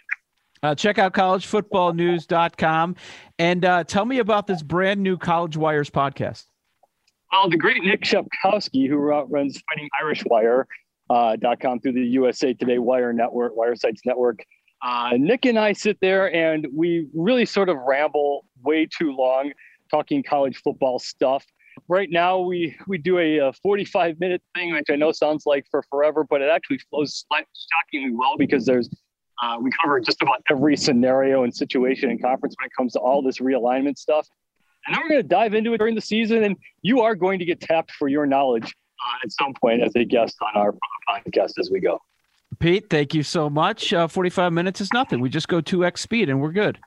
Uh, 0.63 0.75
check 0.75 0.99
out 0.99 1.13
collegefootballnews.com 1.13 2.97
and 3.39 3.65
uh, 3.65 3.83
tell 3.85 4.05
me 4.05 4.19
about 4.19 4.47
this 4.47 4.63
brand 4.63 5.03
new 5.03 5.17
College 5.17 5.57
Wires 5.57 5.91
podcast. 5.91 6.47
Well, 7.33 7.49
the 7.49 7.57
great 7.57 7.83
Nick 7.83 8.03
Shepkowski, 8.03 8.89
who 8.89 8.97
runs 8.97 9.61
Fighting 9.69 9.89
Irish 10.01 10.23
Wire, 10.27 10.69
uh, 11.11 11.37
.com 11.61 11.81
through 11.81 11.95
the 11.95 12.03
USA 12.03 12.53
Today 12.55 12.79
Wire 12.79 13.13
Network, 13.13 13.57
Wire 13.57 13.75
Sites 13.75 14.03
Network. 14.05 14.45
Uh, 14.83 15.13
Nick 15.17 15.47
and 15.47 15.59
I 15.59 15.73
sit 15.73 15.99
there 16.01 16.33
and 16.35 16.67
we 16.75 17.07
really 17.15 17.47
sort 17.47 17.69
of 17.69 17.77
ramble 17.79 18.45
way 18.63 18.87
too 18.87 19.13
long 19.13 19.53
talking 19.91 20.23
college 20.23 20.61
football 20.63 20.99
stuff. 20.99 21.45
Right 21.89 22.11
now, 22.11 22.39
we 22.39 22.77
we 22.87 22.99
do 22.99 23.19
a, 23.19 23.39
a 23.39 23.53
45 23.53 24.21
minute 24.21 24.43
thing, 24.55 24.73
which 24.73 24.87
I 24.91 24.97
know 24.97 25.13
sounds 25.13 25.45
like 25.47 25.67
for 25.71 25.83
forever, 25.91 26.25
but 26.25 26.41
it 26.41 26.51
actually 26.51 26.79
flows 26.91 27.25
shockingly 27.31 28.15
well 28.15 28.37
because 28.37 28.65
there's 28.67 28.89
uh, 29.43 29.57
we 29.61 29.71
cover 29.83 29.99
just 30.01 30.23
about 30.23 30.43
every 30.51 30.77
scenario 30.77 31.45
and 31.45 31.55
situation 31.55 32.11
in 32.11 32.19
conference 32.19 32.55
when 32.59 32.67
it 32.67 32.73
comes 32.77 32.93
to 32.93 33.01
all 33.01 33.23
this 33.23 33.39
realignment 33.39 33.99
stuff. 33.99 34.29
And 34.87 34.95
then 34.95 35.03
we're 35.03 35.09
going 35.11 35.23
to 35.23 35.29
dive 35.29 35.55
into 35.55 35.73
it 35.75 35.79
during 35.79 35.95
the 35.95 36.01
season, 36.01 36.45
and 36.45 36.57
you 36.83 37.01
are 37.01 37.15
going 37.15 37.39
to 37.39 37.45
get 37.45 37.61
tapped 37.61 37.93
for 37.93 38.09
your 38.09 38.27
knowledge 38.27 38.65
uh, 38.65 39.25
at 39.25 39.33
some 39.33 39.55
point 39.61 39.83
as 39.83 39.95
a 39.97 40.05
guest 40.05 40.37
on 40.43 40.61
our 40.61 40.75
podcast 41.09 41.59
as 41.59 41.71
we 41.71 41.81
go. 41.81 42.01
Pete, 42.59 42.91
thank 42.91 43.15
you 43.15 43.23
so 43.23 43.49
much. 43.49 43.93
Uh, 43.93 44.07
45 44.07 44.53
minutes 44.53 44.81
is 44.81 44.93
nothing. 44.93 45.21
We 45.21 45.29
just 45.29 45.49
go 45.49 45.61
2x 45.61 45.99
speed 45.99 46.29
and 46.29 46.41
we're 46.41 46.53
good. 46.53 46.79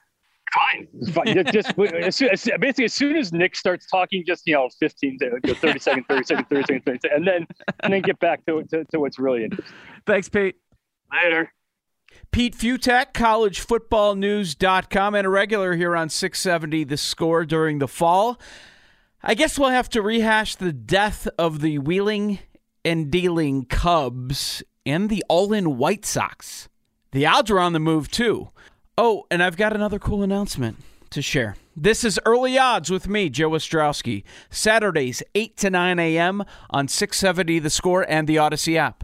Fine. 0.56 0.88
fine. 1.12 1.46
just 1.52 1.74
as, 1.78 2.50
basically 2.60 2.86
as 2.86 2.94
soon 2.94 3.18
as 3.18 3.34
Nick 3.34 3.56
starts 3.56 3.88
talking, 3.88 4.24
just 4.26 4.44
you 4.46 4.54
know, 4.54 4.70
15 4.80 5.20
to 5.20 5.56
30 5.56 5.80
seconds, 5.80 5.80
30 5.80 5.80
seconds, 5.80 6.06
30 6.08 6.24
seconds, 6.24 6.48
30 6.48 6.64
seconds, 6.64 7.02
and 7.14 7.28
then 7.28 7.48
and 7.82 7.94
then 7.94 8.02
get 8.02 8.20
back 8.20 8.46
to, 8.46 8.64
to, 8.64 8.86
to 8.86 9.00
what's 9.00 9.20
really 9.20 9.44
interesting. 9.44 9.76
Thanks, 10.06 10.30
Pete. 10.30 10.56
Later. 11.12 11.52
Pete 12.32 12.56
Fiutak, 12.56 13.14
collegefootballnews.com, 13.14 15.16
and 15.16 15.28
a 15.28 15.30
regular 15.30 15.76
here 15.76 15.96
on 15.96 16.10
670 16.10 16.86
The 16.86 16.98
Score 16.98 17.46
during 17.46 17.80
the 17.80 17.88
fall. 17.88 18.40
I 19.22 19.34
guess 19.34 19.60
we'll 19.60 19.70
have 19.70 19.90
to 19.90 20.02
rehash 20.02 20.56
the 20.56 20.72
death 20.72 21.28
of 21.38 21.62
the 21.62 21.80
wheeling 21.80 22.40
and 22.84 23.12
dealing 23.12 23.66
Cubs 23.66 24.64
and 24.86 25.10
the 25.10 25.24
all 25.28 25.52
in 25.52 25.78
White 25.78 26.06
Sox. 26.06 26.70
The 27.12 27.26
odds 27.26 27.50
are 27.50 27.60
on 27.60 27.74
the 27.74 27.80
move, 27.80 28.10
too. 28.10 28.50
Oh, 28.98 29.26
and 29.30 29.44
I've 29.44 29.58
got 29.58 29.76
another 29.76 30.00
cool 30.00 30.24
announcement 30.24 30.78
to 31.10 31.22
share. 31.22 31.58
This 31.76 32.06
is 32.06 32.18
Early 32.26 32.58
Odds 32.58 32.90
with 32.90 33.10
me, 33.10 33.30
Joe 33.30 33.50
Ostrowski. 33.50 34.24
Saturdays, 34.50 35.22
8 35.34 35.58
to 35.58 35.70
9 35.70 36.00
a.m. 36.00 36.46
on 36.70 36.88
670 36.88 37.60
The 37.60 37.70
Score 37.70 38.06
and 38.08 38.26
the 38.26 38.38
Audacy 38.38 38.78
app. 38.78 39.04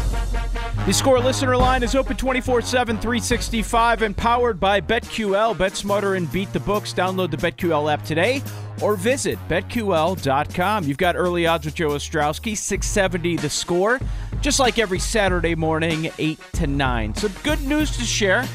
The 0.87 0.93
score 0.93 1.19
listener 1.19 1.55
line 1.55 1.83
is 1.83 1.93
open 1.93 2.17
24 2.17 2.63
7, 2.63 2.97
365 2.97 4.01
and 4.01 4.17
powered 4.17 4.59
by 4.59 4.81
BetQL. 4.81 5.55
Bet 5.55 5.77
smarter 5.77 6.15
and 6.15 6.29
beat 6.31 6.51
the 6.53 6.59
books. 6.59 6.91
Download 6.91 7.29
the 7.29 7.37
BetQL 7.37 7.93
app 7.93 8.03
today 8.03 8.41
or 8.81 8.95
visit 8.95 9.37
betql.com. 9.47 10.83
You've 10.85 10.97
got 10.97 11.15
early 11.15 11.45
odds 11.45 11.65
with 11.65 11.75
Joe 11.75 11.89
Ostrowski, 11.89 12.57
670 12.57 13.37
the 13.37 13.49
score, 13.49 13.99
just 14.41 14.59
like 14.59 14.79
every 14.79 14.97
Saturday 14.97 15.53
morning, 15.53 16.09
8 16.17 16.39
to 16.53 16.65
9. 16.65 17.13
So, 17.13 17.29
good 17.43 17.61
news 17.61 17.95
to 17.97 18.03
share. 18.03 18.47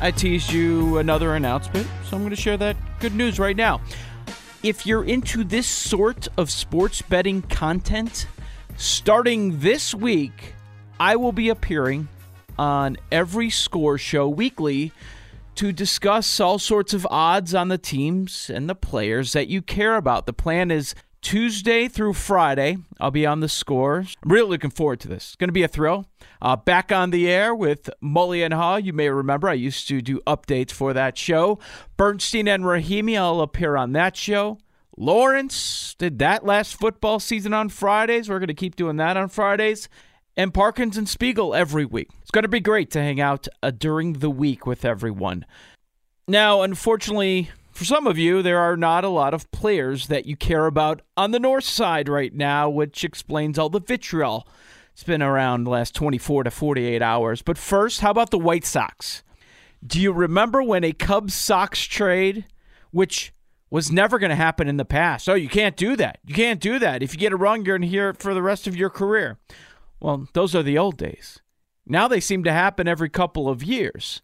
I 0.00 0.12
teased 0.12 0.50
you 0.50 0.96
another 0.96 1.34
announcement, 1.34 1.86
so 2.08 2.16
I'm 2.16 2.22
going 2.22 2.30
to 2.30 2.36
share 2.36 2.56
that 2.56 2.74
good 3.00 3.14
news 3.14 3.38
right 3.38 3.56
now. 3.56 3.82
If 4.62 4.86
you're 4.86 5.04
into 5.04 5.44
this 5.44 5.66
sort 5.66 6.26
of 6.38 6.50
sports 6.50 7.02
betting 7.02 7.42
content, 7.42 8.28
starting 8.78 9.60
this 9.60 9.94
week, 9.94 10.54
I 11.00 11.16
will 11.16 11.32
be 11.32 11.48
appearing 11.48 12.08
on 12.58 12.98
every 13.10 13.48
score 13.48 13.96
show 13.96 14.28
weekly 14.28 14.92
to 15.54 15.72
discuss 15.72 16.38
all 16.38 16.58
sorts 16.58 16.92
of 16.92 17.06
odds 17.10 17.54
on 17.54 17.68
the 17.68 17.78
teams 17.78 18.50
and 18.50 18.68
the 18.68 18.74
players 18.74 19.32
that 19.32 19.48
you 19.48 19.62
care 19.62 19.96
about. 19.96 20.26
The 20.26 20.34
plan 20.34 20.70
is 20.70 20.94
Tuesday 21.22 21.88
through 21.88 22.12
Friday. 22.12 22.76
I'll 23.00 23.10
be 23.10 23.24
on 23.24 23.40
the 23.40 23.48
scores. 23.48 24.14
I'm 24.22 24.30
really 24.30 24.50
looking 24.50 24.68
forward 24.68 25.00
to 25.00 25.08
this. 25.08 25.28
It's 25.28 25.36
going 25.36 25.48
to 25.48 25.52
be 25.52 25.62
a 25.62 25.68
thrill. 25.68 26.04
Uh, 26.42 26.56
back 26.56 26.92
on 26.92 27.12
the 27.12 27.30
air 27.30 27.54
with 27.54 27.88
Mully 28.02 28.44
and 28.44 28.52
Haugh. 28.52 28.84
You 28.84 28.92
may 28.92 29.08
remember 29.08 29.48
I 29.48 29.54
used 29.54 29.88
to 29.88 30.02
do 30.02 30.20
updates 30.26 30.70
for 30.70 30.92
that 30.92 31.16
show. 31.16 31.58
Bernstein 31.96 32.46
and 32.46 32.64
Rahimi, 32.64 33.18
I'll 33.18 33.40
appear 33.40 33.74
on 33.74 33.92
that 33.92 34.18
show. 34.18 34.58
Lawrence 34.98 35.94
did 35.98 36.18
that 36.18 36.44
last 36.44 36.74
football 36.74 37.20
season 37.20 37.54
on 37.54 37.70
Fridays. 37.70 38.28
We're 38.28 38.38
going 38.38 38.48
to 38.48 38.54
keep 38.54 38.76
doing 38.76 38.96
that 38.96 39.16
on 39.16 39.30
Fridays 39.30 39.88
and 40.36 40.54
Parkins 40.54 40.96
and 40.96 41.08
Spiegel 41.08 41.54
every 41.54 41.84
week. 41.84 42.08
It's 42.22 42.30
going 42.30 42.42
to 42.42 42.48
be 42.48 42.60
great 42.60 42.90
to 42.92 43.00
hang 43.00 43.20
out 43.20 43.48
uh, 43.62 43.70
during 43.70 44.14
the 44.14 44.30
week 44.30 44.66
with 44.66 44.84
everyone. 44.84 45.44
Now, 46.28 46.62
unfortunately, 46.62 47.50
for 47.72 47.84
some 47.84 48.06
of 48.06 48.18
you, 48.18 48.42
there 48.42 48.58
are 48.58 48.76
not 48.76 49.04
a 49.04 49.08
lot 49.08 49.34
of 49.34 49.50
players 49.50 50.08
that 50.08 50.26
you 50.26 50.36
care 50.36 50.66
about 50.66 51.02
on 51.16 51.30
the 51.30 51.40
north 51.40 51.64
side 51.64 52.08
right 52.08 52.32
now, 52.32 52.68
which 52.68 53.04
explains 53.04 53.58
all 53.58 53.68
the 53.68 53.80
vitriol. 53.80 54.46
It's 54.92 55.02
been 55.02 55.22
around 55.22 55.64
the 55.64 55.70
last 55.70 55.94
24 55.94 56.44
to 56.44 56.50
48 56.50 57.00
hours. 57.00 57.42
But 57.42 57.56
first, 57.56 58.00
how 58.00 58.10
about 58.10 58.30
the 58.30 58.38
White 58.38 58.64
Sox? 58.64 59.22
Do 59.86 60.00
you 60.00 60.12
remember 60.12 60.62
when 60.62 60.84
a 60.84 60.92
Cubs 60.92 61.34
Sox 61.34 61.80
trade, 61.82 62.44
which 62.90 63.32
was 63.70 63.90
never 63.90 64.18
going 64.18 64.30
to 64.30 64.36
happen 64.36 64.68
in 64.68 64.76
the 64.76 64.84
past? 64.84 65.28
Oh, 65.28 65.34
you 65.34 65.48
can't 65.48 65.76
do 65.76 65.96
that. 65.96 66.18
You 66.26 66.34
can't 66.34 66.60
do 66.60 66.78
that. 66.80 67.02
If 67.02 67.14
you 67.14 67.18
get 67.18 67.32
it 67.32 67.36
wrong, 67.36 67.64
you're 67.64 67.78
hear 67.78 68.10
it 68.10 68.18
for 68.18 68.34
the 68.34 68.42
rest 68.42 68.66
of 68.66 68.76
your 68.76 68.90
career. 68.90 69.38
Well, 70.00 70.28
those 70.32 70.54
are 70.54 70.62
the 70.62 70.78
old 70.78 70.96
days. 70.96 71.40
Now 71.86 72.08
they 72.08 72.20
seem 72.20 72.44
to 72.44 72.52
happen 72.52 72.88
every 72.88 73.08
couple 73.08 73.48
of 73.48 73.62
years. 73.62 74.22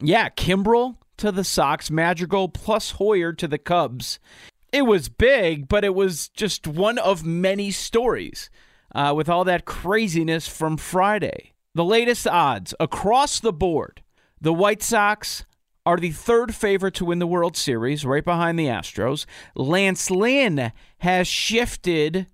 Yeah, 0.00 0.28
Kimbrel 0.28 0.96
to 1.18 1.30
the 1.32 1.44
Sox, 1.44 1.90
Madrigal 1.90 2.48
plus 2.48 2.92
Hoyer 2.92 3.32
to 3.32 3.48
the 3.48 3.58
Cubs. 3.58 4.18
It 4.72 4.82
was 4.82 5.08
big, 5.08 5.68
but 5.68 5.84
it 5.84 5.94
was 5.94 6.28
just 6.28 6.66
one 6.66 6.98
of 6.98 7.24
many 7.24 7.70
stories 7.70 8.50
uh, 8.94 9.12
with 9.16 9.28
all 9.28 9.44
that 9.44 9.64
craziness 9.64 10.48
from 10.48 10.76
Friday. 10.76 11.52
The 11.74 11.84
latest 11.84 12.26
odds 12.26 12.74
across 12.80 13.40
the 13.40 13.52
board 13.52 14.02
the 14.40 14.52
White 14.52 14.82
Sox 14.82 15.46
are 15.86 15.96
the 15.96 16.10
third 16.10 16.54
favorite 16.54 16.94
to 16.94 17.04
win 17.04 17.18
the 17.18 17.26
World 17.26 17.56
Series, 17.56 18.04
right 18.04 18.24
behind 18.24 18.58
the 18.58 18.66
Astros. 18.66 19.26
Lance 19.54 20.10
Lynn 20.10 20.72
has 20.98 21.26
shifted 21.26 22.26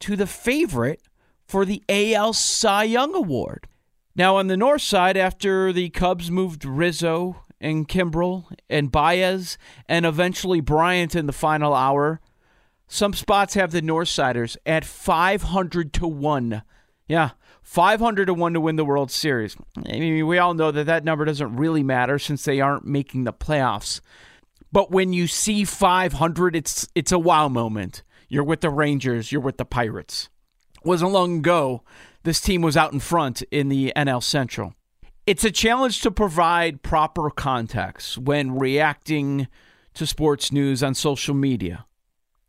to 0.00 0.16
the 0.16 0.26
favorite 0.26 1.02
for 1.50 1.64
the 1.64 1.82
AL 1.88 2.32
Cy 2.32 2.84
Young 2.84 3.12
Award. 3.14 3.66
Now, 4.14 4.36
on 4.36 4.46
the 4.46 4.56
north 4.56 4.82
side, 4.82 5.16
after 5.16 5.72
the 5.72 5.90
Cubs 5.90 6.30
moved 6.30 6.64
Rizzo 6.64 7.42
and 7.60 7.88
Kimbrel 7.88 8.44
and 8.68 8.92
Baez 8.92 9.58
and 9.88 10.06
eventually 10.06 10.60
Bryant 10.60 11.16
in 11.16 11.26
the 11.26 11.32
final 11.32 11.74
hour, 11.74 12.20
some 12.86 13.12
spots 13.12 13.54
have 13.54 13.72
the 13.72 13.82
Northsiders 13.82 14.56
at 14.64 14.84
500 14.84 15.92
to 15.94 16.06
1. 16.06 16.62
Yeah, 17.08 17.30
500 17.62 18.26
to 18.26 18.34
1 18.34 18.54
to 18.54 18.60
win 18.60 18.76
the 18.76 18.84
World 18.84 19.10
Series. 19.10 19.56
I 19.76 19.98
mean, 19.98 20.26
we 20.26 20.38
all 20.38 20.54
know 20.54 20.70
that 20.70 20.86
that 20.86 21.04
number 21.04 21.24
doesn't 21.24 21.56
really 21.56 21.82
matter 21.82 22.18
since 22.18 22.44
they 22.44 22.60
aren't 22.60 22.86
making 22.86 23.24
the 23.24 23.32
playoffs. 23.32 24.00
But 24.70 24.92
when 24.92 25.12
you 25.12 25.26
see 25.26 25.64
500, 25.64 26.54
it's 26.54 26.88
it's 26.94 27.10
a 27.10 27.18
wow 27.18 27.48
moment. 27.48 28.04
You're 28.28 28.44
with 28.44 28.60
the 28.60 28.70
Rangers, 28.70 29.32
you're 29.32 29.40
with 29.40 29.56
the 29.56 29.64
Pirates. 29.64 30.29
Wasn't 30.84 31.12
long 31.12 31.38
ago 31.38 31.82
this 32.22 32.40
team 32.40 32.62
was 32.62 32.76
out 32.76 32.92
in 32.92 33.00
front 33.00 33.42
in 33.50 33.68
the 33.68 33.92
NL 33.96 34.22
Central. 34.22 34.74
It's 35.26 35.44
a 35.44 35.50
challenge 35.50 36.00
to 36.02 36.10
provide 36.10 36.82
proper 36.82 37.30
context 37.30 38.18
when 38.18 38.58
reacting 38.58 39.48
to 39.94 40.06
sports 40.06 40.50
news 40.50 40.82
on 40.82 40.94
social 40.94 41.34
media. 41.34 41.86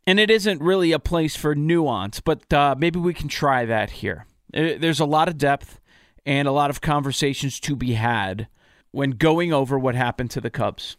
And 0.06 0.18
it 0.18 0.30
isn't 0.30 0.60
really 0.60 0.92
a 0.92 0.98
place 0.98 1.36
for 1.36 1.54
nuance, 1.54 2.20
but 2.20 2.52
uh, 2.52 2.74
maybe 2.76 2.98
we 2.98 3.14
can 3.14 3.28
try 3.28 3.64
that 3.64 3.90
here. 3.90 4.26
Uh, 4.52 4.74
there's 4.78 5.00
a 5.00 5.04
lot 5.04 5.28
of 5.28 5.38
depth 5.38 5.80
and 6.26 6.48
a 6.48 6.52
lot 6.52 6.70
of 6.70 6.80
conversations 6.80 7.60
to 7.60 7.76
be 7.76 7.92
had 7.92 8.48
when 8.90 9.12
going 9.12 9.52
over 9.52 9.78
what 9.78 9.94
happened 9.94 10.30
to 10.32 10.40
the 10.40 10.50
Cubs. 10.50 10.96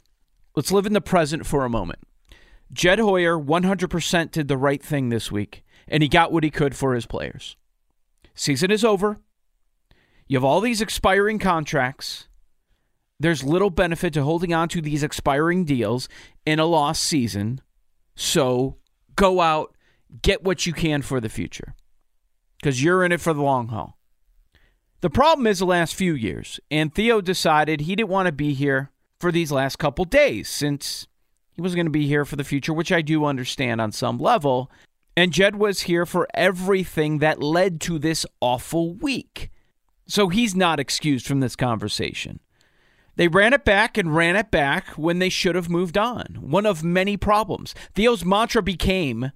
Let's 0.56 0.72
live 0.72 0.86
in 0.86 0.94
the 0.94 1.02
present 1.02 1.46
for 1.46 1.66
a 1.66 1.70
moment. 1.70 2.00
Jed 2.72 3.00
Hoyer 3.00 3.38
100% 3.38 4.32
did 4.32 4.48
the 4.48 4.58
right 4.58 4.82
thing 4.82 5.10
this 5.10 5.32
week, 5.32 5.64
and 5.88 6.04
he 6.04 6.10
got 6.10 6.32
what 6.32 6.44
he 6.44 6.50
could 6.50 6.76
for 6.76 6.94
his 6.94 7.06
players. 7.06 7.56
Season 8.36 8.72
is 8.72 8.84
over. 8.84 9.18
You 10.28 10.38
have 10.38 10.44
all 10.44 10.62
these 10.62 10.82
expiring 10.82 11.40
contracts. 11.40 12.28
There's 13.20 13.44
little 13.44 13.70
benefit 13.70 14.14
to 14.14 14.24
holding 14.24 14.54
on 14.54 14.70
to 14.70 14.82
these 14.82 15.04
expiring 15.04 15.66
deals 15.66 16.10
in 16.46 16.60
a 16.60 16.66
lost 16.66 17.04
season. 17.04 17.62
So 18.16 18.78
go 19.16 19.42
out, 19.42 19.76
get 20.22 20.44
what 20.44 20.66
you 20.66 20.74
can 20.74 21.02
for 21.02 21.20
the 21.20 21.30
future 21.30 21.76
because 22.58 22.84
you're 22.84 23.04
in 23.04 23.12
it 23.12 23.22
for 23.22 23.34
the 23.34 23.42
long 23.42 23.68
haul. 23.68 23.98
The 25.02 25.10
problem 25.10 25.48
is 25.48 25.60
the 25.60 25.66
last 25.66 25.96
few 25.96 26.14
years, 26.14 26.62
and 26.72 26.94
Theo 26.94 27.20
decided 27.20 27.82
he 27.82 27.96
didn't 27.96 28.10
want 28.10 28.28
to 28.28 28.32
be 28.32 28.54
here 28.54 28.90
for 29.20 29.34
these 29.34 29.52
last 29.52 29.78
couple 29.78 30.06
days 30.06 30.48
since 30.48 31.08
he 31.52 31.62
was 31.62 31.76
going 31.76 31.86
to 31.86 31.92
be 31.92 32.08
here 32.08 32.24
for 32.24 32.38
the 32.38 32.44
future, 32.44 32.74
which 32.74 32.92
I 32.92 33.02
do 33.02 33.26
understand 33.26 33.82
on 33.82 33.92
some 33.92 34.18
level. 34.18 34.72
And 35.16 35.32
Jed 35.32 35.56
was 35.56 35.82
here 35.82 36.06
for 36.06 36.28
everything 36.34 37.20
that 37.20 37.42
led 37.42 37.80
to 37.82 38.00
this 38.00 38.26
awful 38.42 38.94
week. 38.94 39.52
So 40.08 40.30
he's 40.30 40.56
not 40.56 40.80
excused 40.80 41.26
from 41.28 41.40
this 41.40 41.56
conversation. 41.56 42.40
They 43.16 43.28
ran 43.28 43.54
it 43.54 43.64
back 43.64 43.98
and 43.98 44.16
ran 44.16 44.36
it 44.36 44.50
back 44.50 44.88
when 44.90 45.20
they 45.20 45.30
should 45.30 45.56
have 45.56 45.70
moved 45.70 45.98
on. 45.98 46.38
One 46.42 46.66
of 46.66 46.84
many 46.84 47.16
problems. 47.16 47.76
Theo's 47.94 48.26
mantra 48.26 48.64
became 48.64 49.32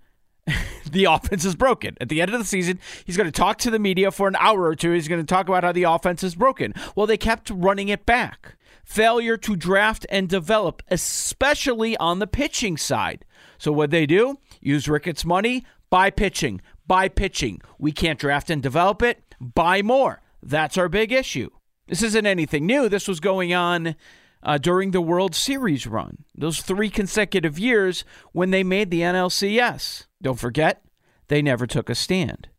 the 0.92 1.06
offense 1.06 1.46
is 1.46 1.56
broken. 1.56 1.96
At 2.02 2.10
the 2.10 2.22
end 2.22 2.34
of 2.34 2.40
the 2.40 2.46
season, 2.46 2.80
he's 3.06 3.18
going 3.18 3.28
to 3.28 3.32
talk 3.32 3.58
to 3.60 3.72
the 3.72 3.80
media 3.80 4.12
for 4.12 4.28
an 4.28 4.36
hour 4.38 4.64
or 4.64 4.76
two. 4.76 4.92
He's 4.92 5.08
going 5.08 5.22
to 5.22 5.28
talk 5.28 5.48
about 5.48 5.64
how 5.64 5.72
the 5.72 5.84
offense 5.84 6.24
is 6.24 6.36
broken. 6.36 6.74
Well, 6.96 7.06
they 7.06 7.18
kept 7.18 7.50
running 7.50 7.90
it 7.90 8.06
back. 8.06 8.56
Failure 8.84 9.38
to 9.38 9.56
draft 9.56 10.06
and 10.10 10.30
develop, 10.30 10.82
especially 10.90 11.98
on 11.98 12.20
the 12.20 12.28
pitching 12.28 12.78
side. 12.78 13.26
So, 13.58 13.72
what 13.72 13.92
they 13.92 14.06
do? 14.06 14.40
Use 14.68 14.90
Ricketts' 14.90 15.24
money, 15.24 15.64
buy 15.90 16.10
pitching, 16.10 16.60
buy 16.86 17.08
pitching. 17.08 17.62
We 17.80 17.94
can't 17.94 18.20
draft 18.20 18.50
and 18.50 18.62
develop 18.62 19.02
it, 19.02 19.24
buy 19.40 19.82
more. 19.82 20.22
That's 20.44 20.78
our 20.78 20.90
big 20.90 21.14
issue. 21.14 21.50
This 21.88 22.04
isn't 22.04 22.26
anything 22.26 22.66
new. 22.66 22.90
This 22.90 23.08
was 23.08 23.22
going 23.22 23.54
on 23.54 23.96
uh, 24.44 24.58
during 24.58 24.92
the 24.92 25.00
World 25.00 25.34
Series 25.34 25.88
run, 25.88 26.26
those 26.36 26.62
three 26.62 26.90
consecutive 26.90 27.58
years 27.58 28.04
when 28.34 28.52
they 28.52 28.62
made 28.62 28.92
the 28.92 29.00
NLCS. 29.00 30.08
Don't 30.22 30.38
forget, 30.38 30.84
they 31.30 31.42
never 31.42 31.66
took 31.66 31.90
a 31.90 31.96
stand. 31.96 32.50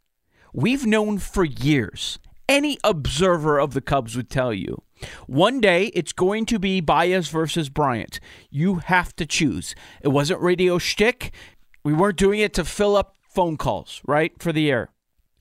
We've 0.54 0.86
known 0.86 1.18
for 1.18 1.44
years, 1.44 2.18
any 2.48 2.78
observer 2.82 3.58
of 3.60 3.74
the 3.74 3.82
Cubs 3.82 4.16
would 4.16 4.30
tell 4.30 4.54
you, 4.54 4.82
one 5.26 5.60
day 5.60 5.88
it's 5.88 6.12
going 6.12 6.46
to 6.46 6.58
be 6.58 6.80
Baez 6.80 7.28
versus 7.28 7.68
Bryant. 7.68 8.18
You 8.50 8.76
have 8.76 9.14
to 9.16 9.26
choose. 9.26 9.74
It 10.02 10.08
wasn't 10.08 10.40
radio 10.40 10.78
shtick. 10.78 11.32
We 11.84 11.92
weren't 11.92 12.16
doing 12.16 12.40
it 12.40 12.52
to 12.54 12.64
fill 12.64 12.96
up 12.96 13.16
phone 13.30 13.56
calls, 13.56 14.00
right, 14.06 14.32
for 14.40 14.52
the 14.52 14.70
air. 14.70 14.90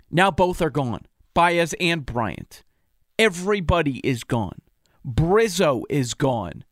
Now 0.10 0.32
both 0.32 0.62
are 0.62 0.70
gone, 0.70 1.06
Baez 1.34 1.74
and 1.80 2.06
Bryant. 2.06 2.64
Everybody 3.20 4.00
is 4.00 4.24
gone. 4.24 4.62
Brizzo 5.06 5.84
is 5.90 6.14
gone. 6.14 6.64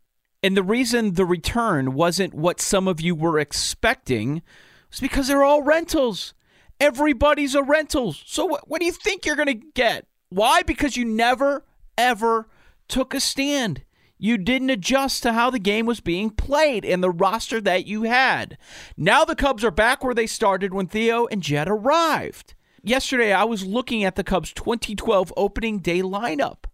And 0.43 0.55
the 0.55 0.63
reason 0.63 1.13
the 1.13 1.26
return 1.26 1.93
wasn't 1.93 2.34
what 2.34 2.61
some 2.61 2.88
of 2.88 3.01
you 3.01 3.16
were 3.16 3.39
expecting 3.39 4.43
was 4.91 4.99
because 4.99 5.28
they're 5.28 5.43
all 5.43 5.63
rentals. 5.63 6.34
Everybody's 6.80 7.55
a 7.55 7.63
rental. 7.63 8.13
So 8.13 8.45
what, 8.45 8.70
what 8.70 8.80
do 8.80 8.86
you 8.86 8.91
think 8.91 9.26
you're 9.26 9.36
going 9.36 9.47
to 9.47 9.68
get? 9.74 10.05
Why? 10.30 10.61
Because 10.61 10.97
you 10.97 11.05
never, 11.05 11.66
ever 11.97 12.47
took 12.88 13.13
a 13.13 13.20
stand. 13.20 13.84
You 14.18 14.38
didn't 14.38 14.70
adjust 14.70 15.24
to 15.24 15.34
how 15.34 15.49
the 15.49 15.59
game 15.59 15.86
was 15.86 15.99
being 15.99 16.30
played 16.30 16.86
and 16.86 17.03
the 17.03 17.11
roster 17.11 17.59
that 17.61 17.86
you 17.86 18.03
had. 18.03 18.57
Now 18.95 19.26
the 19.26 19.36
Cubs 19.36 19.63
are 19.63 19.72
back 19.72 20.03
where 20.03 20.13
they 20.13 20.28
started 20.28 20.74
when 20.74 20.88
Theo 20.88 21.26
and 21.28 21.43
Jed 21.43 21.68
arrived. 21.68 22.53
Yesterday, 22.82 23.34
I 23.34 23.43
was 23.43 23.66
looking 23.66 24.03
at 24.03 24.16
the 24.16 24.24
Cubs' 24.24 24.53
2012 24.53 25.34
opening 25.36 25.80
day 25.80 26.01
lineup. 26.01 26.66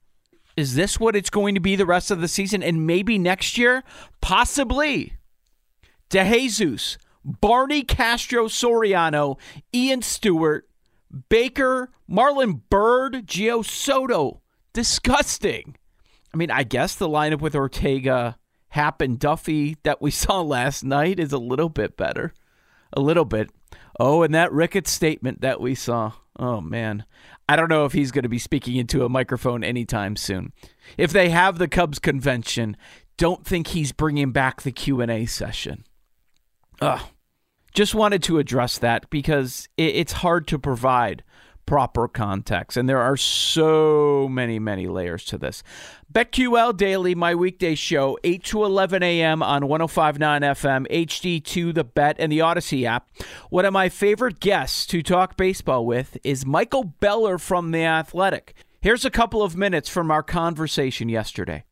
Is 0.58 0.76
this 0.76 1.00
what 1.00 1.16
it's 1.16 1.30
going 1.30 1.56
to 1.56 1.62
be 1.62 1.76
the 1.76 1.86
rest 1.86 2.12
of 2.12 2.22
the 2.22 2.28
season 2.28 2.62
and 2.62 2.86
maybe 2.86 3.18
next 3.18 3.58
year? 3.58 3.84
Possibly. 4.20 5.14
DeJesus, 6.10 6.98
Barney 7.24 7.84
Castro 7.84 8.48
Soriano, 8.48 9.40
Ian 9.74 10.02
Stewart, 10.02 10.68
Baker, 11.30 11.92
Marlon 12.10 12.62
Byrd, 12.70 13.26
Gio 13.26 13.66
Soto. 13.66 14.42
Disgusting. 14.74 15.76
I 16.34 16.38
mean, 16.38 16.52
I 16.52 16.64
guess 16.64 16.96
the 16.96 17.10
lineup 17.10 17.42
with 17.42 17.56
Ortega, 17.56 18.38
Happ, 18.70 19.02
and 19.02 19.20
Duffy 19.20 19.78
that 19.84 20.02
we 20.02 20.12
saw 20.12 20.42
last 20.42 20.84
night 20.84 21.20
is 21.20 21.34
a 21.34 21.38
little 21.38 21.70
bit 21.70 21.98
better. 21.98 22.34
A 22.94 23.02
little 23.02 23.26
bit. 23.26 23.50
Oh, 24.00 24.24
and 24.24 24.34
that 24.34 24.52
Ricketts 24.52 24.92
statement 24.92 25.42
that 25.42 25.62
we 25.62 25.76
saw. 25.76 26.14
Oh, 26.38 26.62
man. 26.62 27.06
I 27.48 27.56
don't 27.56 27.70
know 27.70 27.86
if 27.86 27.94
he's 27.94 28.12
going 28.12 28.24
to 28.24 28.30
be 28.30 28.40
speaking 28.40 28.78
into 28.78 29.06
a 29.06 29.10
microphone 29.10 29.64
anytime 29.64 30.16
soon. 30.16 30.54
If 30.98 31.12
they 31.12 31.30
have 31.30 31.58
the 31.58 31.68
Cubs 31.68 32.00
convention, 32.00 32.78
don't 33.18 33.46
think 33.46 33.68
he's 33.68 33.92
bringing 33.92 34.32
back 34.32 34.62
the 34.62 34.72
Q&A 34.72 35.26
session. 35.26 35.86
Ugh. 36.82 37.02
Just 37.74 37.96
wanted 37.96 38.24
to 38.24 38.40
address 38.40 38.78
that 38.80 39.10
because 39.10 39.70
it's 39.78 40.14
hard 40.14 40.48
to 40.48 40.60
provide 40.60 41.24
proper 41.72 42.06
context. 42.06 42.76
And 42.76 42.90
there 42.90 43.00
are 43.00 43.16
so 43.16 44.28
many, 44.30 44.60
many 44.60 44.88
layers 44.88 45.24
to 45.24 45.38
this. 45.38 45.64
BetQL 46.12 46.76
Daily, 46.76 47.16
my 47.16 47.34
weekday 47.34 47.76
show, 47.76 48.20
8 48.26 48.44
to 48.44 48.66
11 48.66 49.02
a.m. 49.02 49.42
on 49.42 49.70
1059 49.70 50.42
FM, 50.42 50.86
HD2, 50.92 51.74
The 51.74 51.86
Bet, 51.86 52.18
and 52.20 52.30
the 52.30 52.40
Audacy 52.40 52.84
app. 52.84 53.08
One 53.50 53.64
of 53.64 53.72
my 53.72 53.88
favorite 53.88 54.42
guests 54.42 54.86
to 54.88 55.02
talk 55.02 55.38
baseball 55.38 55.86
with 55.86 56.18
is 56.26 56.46
Michael 56.46 56.84
Beller 56.84 57.38
from 57.38 57.72
The 57.72 57.86
Athletic. 57.86 58.54
Here's 58.82 59.06
a 59.06 59.10
couple 59.10 59.42
of 59.42 59.56
minutes 59.56 59.88
from 59.88 60.12
our 60.12 60.24
conversation 60.24 61.08
yesterday. 61.08 61.64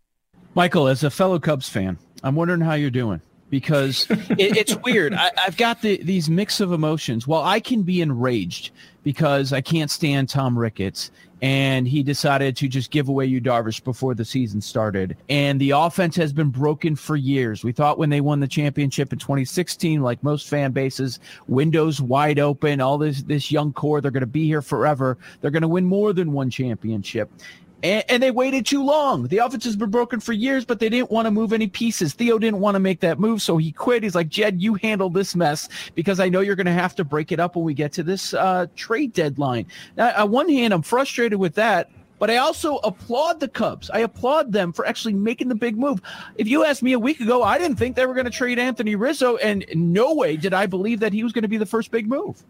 Michael, 0.56 0.88
as 0.88 1.04
a 1.04 1.10
fellow 1.10 1.40
Cubs 1.40 1.68
fan, 1.68 1.98
I'm 2.24 2.36
wondering 2.36 2.62
how 2.62 2.76
you're 2.76 2.90
doing 2.90 3.20
because 3.50 4.08
it, 4.10 4.58
it's 4.58 4.76
weird. 4.78 5.14
I, 5.14 5.32
have 5.38 5.58
got 5.58 5.82
the, 5.82 5.98
these 6.04 6.30
mix 6.30 6.60
of 6.60 6.72
emotions. 6.72 7.28
Well, 7.28 7.44
I 7.44 7.60
can 7.60 7.84
be 7.84 8.02
enraged 8.02 8.72
because 9.04 9.54
I 9.54 9.62
can't 9.62 9.90
stand 9.90 10.30
Tom 10.30 10.58
Ricketts 10.58 11.12
and 11.42 11.88
he 11.88 12.04
decided 12.04 12.58
to 12.58 12.68
just 12.68 12.92
give 12.92 13.08
away 13.08 13.26
Yu 13.26 13.40
Darvish 13.40 13.84
before 13.84 14.14
the 14.14 14.26
season 14.26 14.60
started. 14.60 15.16
And 15.30 15.60
the 15.60 15.72
offense 15.72 16.16
has 16.18 16.34
been 16.34 16.50
broken 16.50 16.96
for 16.96 17.16
years. 17.16 17.64
We 17.64 17.72
thought 17.72 17.98
when 17.98 18.10
they 18.10 18.22
won 18.22 18.40
the 18.40 18.48
championship 18.48 19.14
in 19.14 19.20
2016, 19.20 20.02
like 20.02 20.22
most 20.24 20.50
fan 20.50 20.72
bases, 20.72 21.20
windows 21.48 22.02
wide 22.02 22.40
open, 22.40 22.82
all 22.82 22.98
this 22.98 23.24
this 23.24 23.52
young 23.52 23.72
core, 23.72 24.02
they're 24.02 24.12
going 24.12 24.22
to 24.22 24.28
be 24.28 24.46
here 24.46 24.62
forever. 24.62 25.18
They're 25.42 25.52
going 25.52 25.62
to 25.62 25.68
win 25.68 25.86
more 25.86 26.14
than 26.14 26.34
one 26.34 26.50
championship. 26.50 27.32
And, 27.82 28.04
and, 28.10 28.24
they 28.24 28.32
waited 28.32 28.66
too 28.66 28.84
long. 28.84 29.28
The 29.28 29.38
offense 29.38 29.64
has 29.64 29.76
been 29.76 29.90
broken 29.90 30.20
for 30.20 30.34
years, 30.34 30.66
but 30.66 30.80
they 30.80 30.90
didn't 30.90 31.12
want 31.12 31.28
to 31.28 31.32
move 31.32 31.54
any 31.54 31.68
pieces. 31.68 32.14
Theo 32.14 32.38
didn't 32.38 32.60
want 32.60 32.76
to 32.76 32.80
make 32.80 33.00
that 33.00 33.20
move, 33.20 33.42
so 33.42 33.58
he 33.58 33.72
quit. 33.72 34.04
He's 34.04 34.16
like, 34.16 34.28
Jed, 34.28 34.62
you 34.62 34.74
handle 34.76 35.10
this 35.10 35.36
mess 35.36 35.70
because 35.96 36.20
I 36.20 36.28
know 36.28 36.42
you're 36.42 36.58
going 36.58 36.66
to 36.66 36.74
have 36.74 36.96
to 36.96 37.06
break 37.06 37.32
it 37.32 37.40
up 37.40 37.56
when 37.56 37.64
we 37.64 37.74
get 37.74 37.94
to 37.94 38.04
this 38.04 38.34
uh, 38.34 38.68
trade 38.76 39.14
deadline. 39.14 39.66
Now, 39.96 40.14
on 40.24 40.32
one 40.32 40.50
hand, 40.50 40.74
I'm 40.74 40.82
frustrated 40.82 41.40
with 41.40 41.56
that. 41.56 41.90
But 42.20 42.30
I 42.30 42.38
also 42.38 42.76
applaud 42.78 43.40
the 43.40 43.48
Cubs. 43.48 43.90
I 43.90 44.00
applaud 44.00 44.52
them 44.52 44.74
for 44.74 44.86
actually 44.86 45.14
making 45.14 45.48
the 45.48 45.56
big 45.56 45.78
move. 45.78 46.02
If 46.36 46.50
you 46.50 46.66
asked 46.66 46.84
me 46.84 46.92
a 46.92 47.00
week 47.00 47.22
ago, 47.22 47.44
I 47.44 47.58
didn't 47.58 47.78
think 47.78 47.96
they 47.96 48.06
were 48.06 48.14
going 48.14 48.26
to 48.26 48.32
trade 48.32 48.60
Anthony 48.60 48.96
Rizzo, 48.96 49.38
and 49.38 49.66
no 49.74 50.14
way 50.14 50.36
did 50.36 50.54
I 50.54 50.66
believe 50.66 51.00
that 51.00 51.14
he 51.14 51.24
was 51.24 51.32
going 51.32 51.44
to 51.44 51.48
be 51.48 51.58
the 51.58 51.66
first 51.66 51.92
big 51.92 52.08
move. 52.08 52.44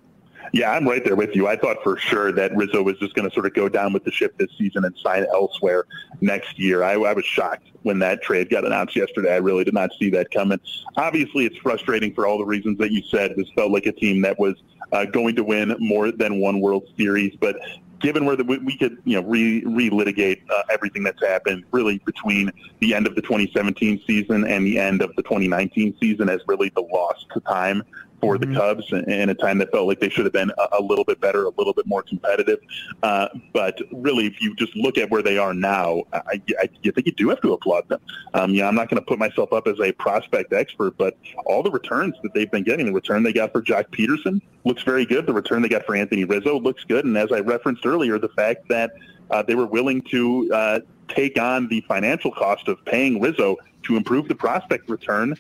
Yeah, 0.52 0.72
I'm 0.72 0.88
right 0.88 1.04
there 1.04 1.16
with 1.16 1.36
you. 1.36 1.48
I 1.48 1.56
thought 1.56 1.78
for 1.84 1.98
sure 1.98 2.32
that 2.32 2.56
Rizzo 2.56 2.82
was 2.82 2.98
just 2.98 3.14
going 3.14 3.28
to 3.28 3.34
sort 3.34 3.46
of 3.46 3.54
go 3.54 3.70
down 3.70 3.94
with 3.94 4.04
the 4.04 4.12
ship 4.12 4.38
this 4.38 4.50
season 4.58 4.86
and 4.86 4.96
sign 4.98 5.26
elsewhere 5.34 5.86
next 6.22 6.58
year. 6.58 6.84
I, 6.84 6.94
I 6.94 7.14
was 7.14 7.26
shocked 7.26 7.68
when 7.84 8.00
that 8.00 8.22
trade 8.22 8.50
got 8.50 8.66
announced 8.66 8.96
yesterday. 8.96 9.34
I 9.34 9.38
really 9.38 9.64
did 9.64 9.74
not 9.74 9.92
see 10.00 10.10
that 10.12 10.32
coming. 10.32 10.60
Obviously, 10.98 11.46
it's 11.46 11.58
frustrating 11.58 12.14
for 12.14 12.26
all 12.26 12.38
the 12.38 12.46
reasons 12.46 12.78
that 12.80 12.92
you 12.92 13.04
said. 13.04 13.36
This 13.36 13.50
felt 13.56 13.72
like 13.72 13.86
a 13.86 13.92
team 13.92 14.22
that 14.22 14.40
was 14.40 14.56
uh, 14.92 15.06
going 15.06 15.36
to 15.36 15.44
win 15.44 15.76
more 15.80 16.12
than 16.12 16.40
one 16.40 16.62
World 16.62 16.88
Series, 16.98 17.36
but 17.40 17.58
given 18.00 18.26
where 18.26 18.36
the, 18.36 18.44
we 18.44 18.78
could, 18.78 18.98
you 19.04 19.22
know, 19.22 19.28
re, 19.28 19.62
relitigate 19.64 20.42
uh, 20.50 20.64
everything 20.70 21.04
that's 21.04 21.22
happened 21.22 21.64
really 21.72 22.00
between 22.06 22.52
the 22.80 22.96
end 22.96 23.06
of 23.06 23.16
the 23.16 23.22
2017 23.22 24.02
season 24.08 24.46
and 24.46 24.66
the 24.66 24.80
end 24.80 25.02
of 25.02 25.14
the 25.16 25.24
2019 25.24 25.96
season 26.00 26.30
as 26.30 26.40
really 26.48 26.70
the 26.76 26.82
lost 26.82 27.28
time 27.46 27.84
for 28.22 28.38
the 28.38 28.46
mm-hmm. 28.46 28.58
Cubs 28.58 28.92
in 28.92 29.30
a 29.30 29.36
time 29.36 29.58
that 29.60 29.72
felt 29.72 29.88
like 29.88 30.00
they 30.00 30.10
should 30.10 30.26
have 30.26 30.34
been 30.34 30.52
a, 30.78 30.82
little 30.82 31.04
bit 31.04 31.20
better, 31.20 31.46
a 31.46 31.52
little 31.58 31.74
bit 31.74 31.86
more 31.86 32.02
competitive. 32.02 32.60
Uh, 33.04 33.28
but 33.54 33.80
really, 33.92 34.26
if 34.26 34.42
you 34.42 34.56
just 34.56 34.76
look 34.76 34.98
at 34.98 35.10
where 35.10 35.22
they 35.22 35.38
are 35.38 35.54
now, 35.54 36.04
I, 36.14 36.42
I, 36.60 36.70
I 36.86 36.92
think 36.92 37.06
you 37.06 37.12
do 37.12 37.30
have 37.30 37.42
to 37.42 37.54
applaud 37.54 37.88
them. 37.90 38.02
Um, 38.34 38.54
yeah, 38.54 38.68
I'm 38.68 38.76
not 38.76 38.90
going 38.90 39.02
to 39.02 39.06
put 39.06 39.20
myself 39.20 39.54
up 39.54 39.68
as 39.68 39.80
a 39.80 39.92
prospect 39.94 40.54
expert, 40.54 40.98
but 40.98 41.18
all 41.46 41.64
the 41.64 41.72
returns 41.72 42.16
that 42.24 42.34
they've 42.34 42.52
been 42.52 42.64
getting, 42.64 42.86
the 42.88 42.94
return 42.94 43.24
they 43.24 43.34
got 43.34 43.52
for 43.52 43.62
Joc 43.62 43.88
Pederson 43.90 44.42
looks 44.66 44.84
very 44.84 45.06
good. 45.06 45.26
The 45.26 45.34
return 45.34 45.62
they 45.62 45.70
got 45.70 45.86
for 45.86 45.96
Anthony 45.96 46.26
Rizzo 46.26 46.60
looks 46.60 46.84
good. 46.84 47.06
And 47.06 47.18
as 47.18 47.32
I 47.32 47.40
referenced 47.40 47.86
earlier, 47.86 48.20
the 48.20 48.30
fact 48.30 48.68
that 48.70 48.92
uh, 49.32 49.44
they 49.44 49.56
were 49.56 49.68
willing 49.68 50.02
to 50.02 50.52
uh, 50.54 50.80
take 51.08 51.40
on 51.40 51.68
the 51.68 51.82
financial 51.82 52.32
cost 52.32 52.68
of 52.68 52.84
paying 52.86 53.22
Rizzo 53.22 53.58
to 53.84 53.96
improve 53.96 54.28
the 54.28 54.36
prospect 54.36 54.90
return 54.90 55.36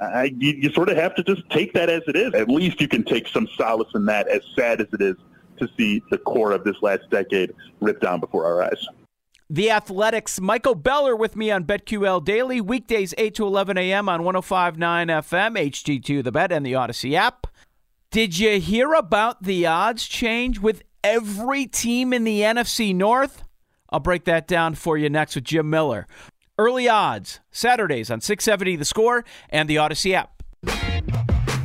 I, 0.00 0.24
you, 0.36 0.52
you 0.52 0.70
sort 0.72 0.88
of 0.88 0.96
have 0.96 1.14
to 1.16 1.22
just 1.22 1.48
take 1.50 1.72
that 1.74 1.88
as 1.88 2.02
it 2.06 2.16
is. 2.16 2.34
At 2.34 2.48
least 2.48 2.80
you 2.80 2.88
can 2.88 3.04
take 3.04 3.28
some 3.28 3.48
solace 3.56 3.88
in 3.94 4.04
that, 4.06 4.28
as 4.28 4.42
sad 4.56 4.80
as 4.80 4.88
it 4.92 5.00
is 5.00 5.16
to 5.58 5.68
see 5.76 6.02
the 6.10 6.18
core 6.18 6.52
of 6.52 6.64
this 6.64 6.76
last 6.82 7.08
decade 7.10 7.54
ripped 7.80 8.02
down 8.02 8.20
before 8.20 8.44
our 8.44 8.62
eyes. 8.62 8.86
The 9.48 9.70
Athletic's, 9.70 10.40
Michael 10.40 10.74
Beller 10.74 11.14
with 11.14 11.36
me 11.36 11.52
on 11.52 11.64
BetQL 11.64 12.24
Daily, 12.24 12.60
weekdays 12.60 13.14
8 13.16 13.34
to 13.36 13.46
11 13.46 13.78
a.m. 13.78 14.08
on 14.08 14.24
1059 14.24 15.06
FM, 15.06 15.70
HD2 15.70 16.24
The 16.24 16.32
Bet, 16.32 16.50
and 16.50 16.66
the 16.66 16.72
Audacy 16.72 17.14
app. 17.14 17.46
Did 18.10 18.38
you 18.38 18.58
hear 18.58 18.92
about 18.92 19.44
the 19.44 19.66
odds 19.66 20.06
change 20.08 20.58
with 20.58 20.82
every 21.04 21.66
team 21.66 22.12
in 22.12 22.24
the 22.24 22.40
NFC 22.40 22.94
North? 22.94 23.44
I'll 23.90 24.00
break 24.00 24.24
that 24.24 24.48
down 24.48 24.74
for 24.74 24.98
you 24.98 25.08
next 25.08 25.36
with 25.36 25.44
Jim 25.44 25.70
Miller. 25.70 26.08
Early 26.58 26.88
odds, 26.88 27.40
Saturdays 27.50 28.10
on 28.10 28.22
670 28.22 28.76
The 28.76 28.86
Score 28.86 29.26
and 29.50 29.68
the 29.68 29.76
Audacy 29.76 30.14
app. 30.14 30.42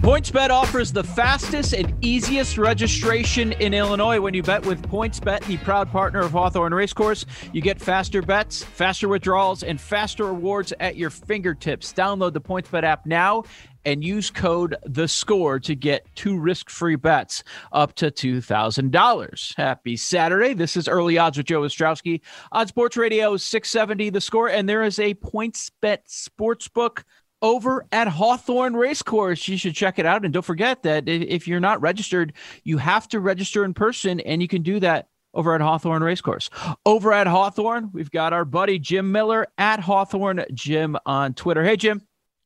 PointsBet 0.01 0.49
offers 0.49 0.91
the 0.91 1.03
fastest 1.03 1.73
and 1.73 1.93
easiest 2.03 2.57
registration 2.57 3.53
in 3.53 3.73
Illinois 3.73 4.19
when 4.19 4.33
you 4.33 4.43
bet 4.43 4.65
with 4.65 4.81
PointsBet, 4.89 5.45
the 5.45 5.55
proud 5.57 5.89
partner 5.91 6.19
of 6.19 6.31
Hawthorne 6.31 6.73
Racecourse. 6.73 7.25
You 7.53 7.61
get 7.61 7.79
faster 7.79 8.21
bets, 8.21 8.63
faster 8.63 9.07
withdrawals, 9.07 9.63
and 9.63 9.79
faster 9.79 10.25
rewards 10.25 10.73
at 10.81 10.97
your 10.97 11.09
fingertips. 11.09 11.93
Download 11.93 12.33
the 12.33 12.41
PointsBet 12.41 12.83
app 12.83 13.05
now 13.05 13.43
and 13.85 14.03
use 14.03 14.29
code 14.29 14.75
the 14.83 15.07
score 15.07 15.59
to 15.59 15.75
get 15.75 16.05
two 16.15 16.37
risk-free 16.37 16.95
bets 16.95 17.43
up 17.71 17.93
to 17.95 18.11
$2000 18.11 19.55
happy 19.57 19.95
saturday 19.95 20.53
this 20.53 20.77
is 20.77 20.87
early 20.87 21.17
odds 21.17 21.37
with 21.37 21.45
joe 21.45 21.61
ostrowski 21.61 22.21
on 22.51 22.67
sports 22.67 22.97
radio 22.97 23.37
670 23.37 24.09
the 24.09 24.21
score 24.21 24.49
and 24.49 24.67
there 24.67 24.83
is 24.83 24.99
a 24.99 25.13
points 25.15 25.71
bet 25.81 26.03
sports 26.09 26.67
book 26.67 27.05
over 27.41 27.85
at 27.91 28.07
Hawthorne 28.07 28.75
Racecourse. 28.75 29.47
You 29.47 29.57
should 29.57 29.73
check 29.73 29.99
it 29.99 30.05
out. 30.05 30.23
And 30.23 30.33
don't 30.33 30.45
forget 30.45 30.83
that 30.83 31.07
if 31.07 31.47
you're 31.47 31.59
not 31.59 31.81
registered, 31.81 32.33
you 32.63 32.77
have 32.77 33.07
to 33.09 33.19
register 33.19 33.65
in 33.65 33.73
person, 33.73 34.19
and 34.19 34.41
you 34.41 34.47
can 34.47 34.61
do 34.61 34.79
that 34.79 35.07
over 35.33 35.55
at 35.55 35.61
Hawthorne 35.61 36.03
Racecourse. 36.03 36.49
Over 36.85 37.13
at 37.13 37.27
Hawthorne, 37.27 37.89
we've 37.93 38.11
got 38.11 38.33
our 38.33 38.45
buddy 38.45 38.79
Jim 38.79 39.11
Miller 39.11 39.47
at 39.57 39.79
Hawthorne 39.79 40.45
Jim 40.53 40.97
on 41.05 41.33
Twitter. 41.33 41.63
Hey, 41.63 41.77
Jim. 41.77 42.01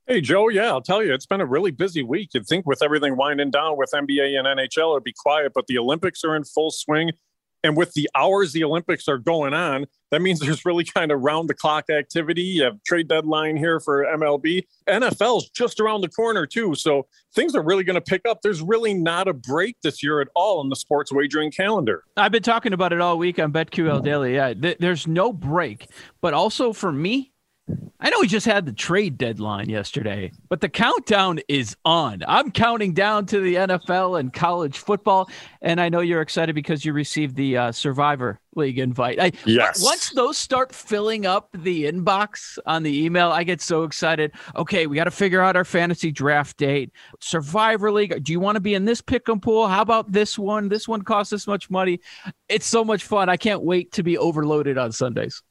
Hey, 0.07 0.21
Joe. 0.21 0.49
Yeah, 0.49 0.67
I'll 0.67 0.83
tell 0.83 1.03
you, 1.03 1.15
it's 1.15 1.25
been 1.25 1.41
a 1.41 1.47
really 1.47 1.71
busy 1.71 2.03
week. 2.03 2.35
You'd 2.35 2.45
think 2.45 2.67
with 2.67 2.83
everything 2.83 3.17
winding 3.17 3.49
down 3.49 3.75
with 3.75 3.89
NBA 3.91 4.37
and 4.37 4.45
NHL, 4.45 4.93
it'd 4.93 5.03
be 5.03 5.15
quiet, 5.17 5.51
but 5.55 5.65
the 5.65 5.79
Olympics 5.79 6.23
are 6.23 6.35
in 6.35 6.43
full 6.43 6.69
swing. 6.69 7.11
And 7.63 7.75
with 7.75 7.93
the 7.93 8.07
hours 8.13 8.53
the 8.53 8.63
Olympics 8.63 9.07
are 9.07 9.17
going 9.17 9.55
on, 9.55 9.87
that 10.11 10.21
means 10.21 10.39
there's 10.41 10.63
really 10.63 10.83
kind 10.83 11.11
of 11.11 11.21
round 11.21 11.49
the 11.49 11.55
clock 11.55 11.89
activity. 11.89 12.43
You 12.43 12.65
have 12.65 12.83
trade 12.83 13.07
deadline 13.07 13.57
here 13.57 13.79
for 13.79 14.05
MLB. 14.05 14.65
NFL's 14.87 15.49
just 15.49 15.79
around 15.79 16.01
the 16.01 16.09
corner, 16.09 16.45
too. 16.45 16.75
So 16.75 17.07
things 17.33 17.55
are 17.55 17.63
really 17.63 17.83
going 17.83 17.95
to 17.95 18.01
pick 18.01 18.27
up. 18.29 18.43
There's 18.43 18.61
really 18.61 18.93
not 18.93 19.27
a 19.27 19.33
break 19.33 19.77
this 19.81 20.03
year 20.03 20.21
at 20.21 20.27
all 20.35 20.61
in 20.61 20.69
the 20.69 20.75
sports 20.75 21.11
wagering 21.11 21.49
calendar. 21.49 22.03
I've 22.15 22.31
been 22.31 22.43
talking 22.43 22.73
about 22.73 22.93
it 22.93 23.01
all 23.01 23.17
week 23.17 23.39
on 23.39 23.51
BetQL 23.51 24.03
Daily. 24.03 24.35
Yeah, 24.35 24.53
th- 24.53 24.77
there's 24.77 25.07
no 25.07 25.33
break. 25.33 25.87
But 26.21 26.35
also 26.35 26.73
for 26.73 26.91
me, 26.91 27.31
I 27.99 28.11
know 28.11 28.19
we 28.19 28.27
just 28.27 28.45
had 28.45 28.67
the 28.67 28.71
trade 28.71 29.17
deadline 29.17 29.69
yesterday, 29.69 30.31
but 30.49 30.61
the 30.61 30.69
countdown 30.69 31.39
is 31.47 31.75
on. 31.85 32.21
I'm 32.27 32.51
counting 32.51 32.93
down 32.93 33.25
to 33.27 33.39
the 33.39 33.55
NFL 33.55 34.19
and 34.19 34.31
college 34.31 34.77
football, 34.77 35.29
and 35.61 35.81
I 35.81 35.89
know 35.89 36.01
you're 36.01 36.21
excited 36.21 36.53
because 36.53 36.85
you 36.85 36.93
received 36.93 37.35
the 37.35 37.57
uh, 37.57 37.71
Survivor 37.71 38.39
League 38.53 38.77
invite. 38.77 39.19
I, 39.19 39.31
yes. 39.45 39.83
Once 39.83 40.11
those 40.11 40.37
start 40.37 40.75
filling 40.75 41.25
up 41.25 41.49
the 41.57 41.85
inbox 41.85 42.59
on 42.67 42.83
the 42.83 43.03
email, 43.03 43.31
I 43.31 43.43
get 43.43 43.61
so 43.61 43.83
excited. 43.83 44.33
Okay, 44.55 44.85
we 44.85 44.95
got 44.95 45.05
to 45.05 45.11
figure 45.11 45.41
out 45.41 45.55
our 45.55 45.65
fantasy 45.65 46.11
draft 46.11 46.57
date. 46.57 46.91
Survivor 47.19 47.91
League. 47.91 48.23
Do 48.23 48.31
you 48.31 48.39
want 48.39 48.57
to 48.57 48.61
be 48.61 48.75
in 48.75 48.85
this 48.85 49.01
pick 49.01 49.27
and 49.29 49.41
pool? 49.41 49.67
How 49.67 49.81
about 49.81 50.11
this 50.11 50.37
one? 50.37 50.69
This 50.69 50.87
one 50.87 51.01
costs 51.01 51.31
this 51.31 51.47
much 51.47 51.71
money. 51.71 52.01
It's 52.49 52.67
so 52.67 52.85
much 52.85 53.03
fun. 53.03 53.29
I 53.29 53.37
can't 53.37 53.63
wait 53.63 53.93
to 53.93 54.03
be 54.03 54.17
overloaded 54.17 54.77
on 54.77 54.91
Sundays. 54.91 55.41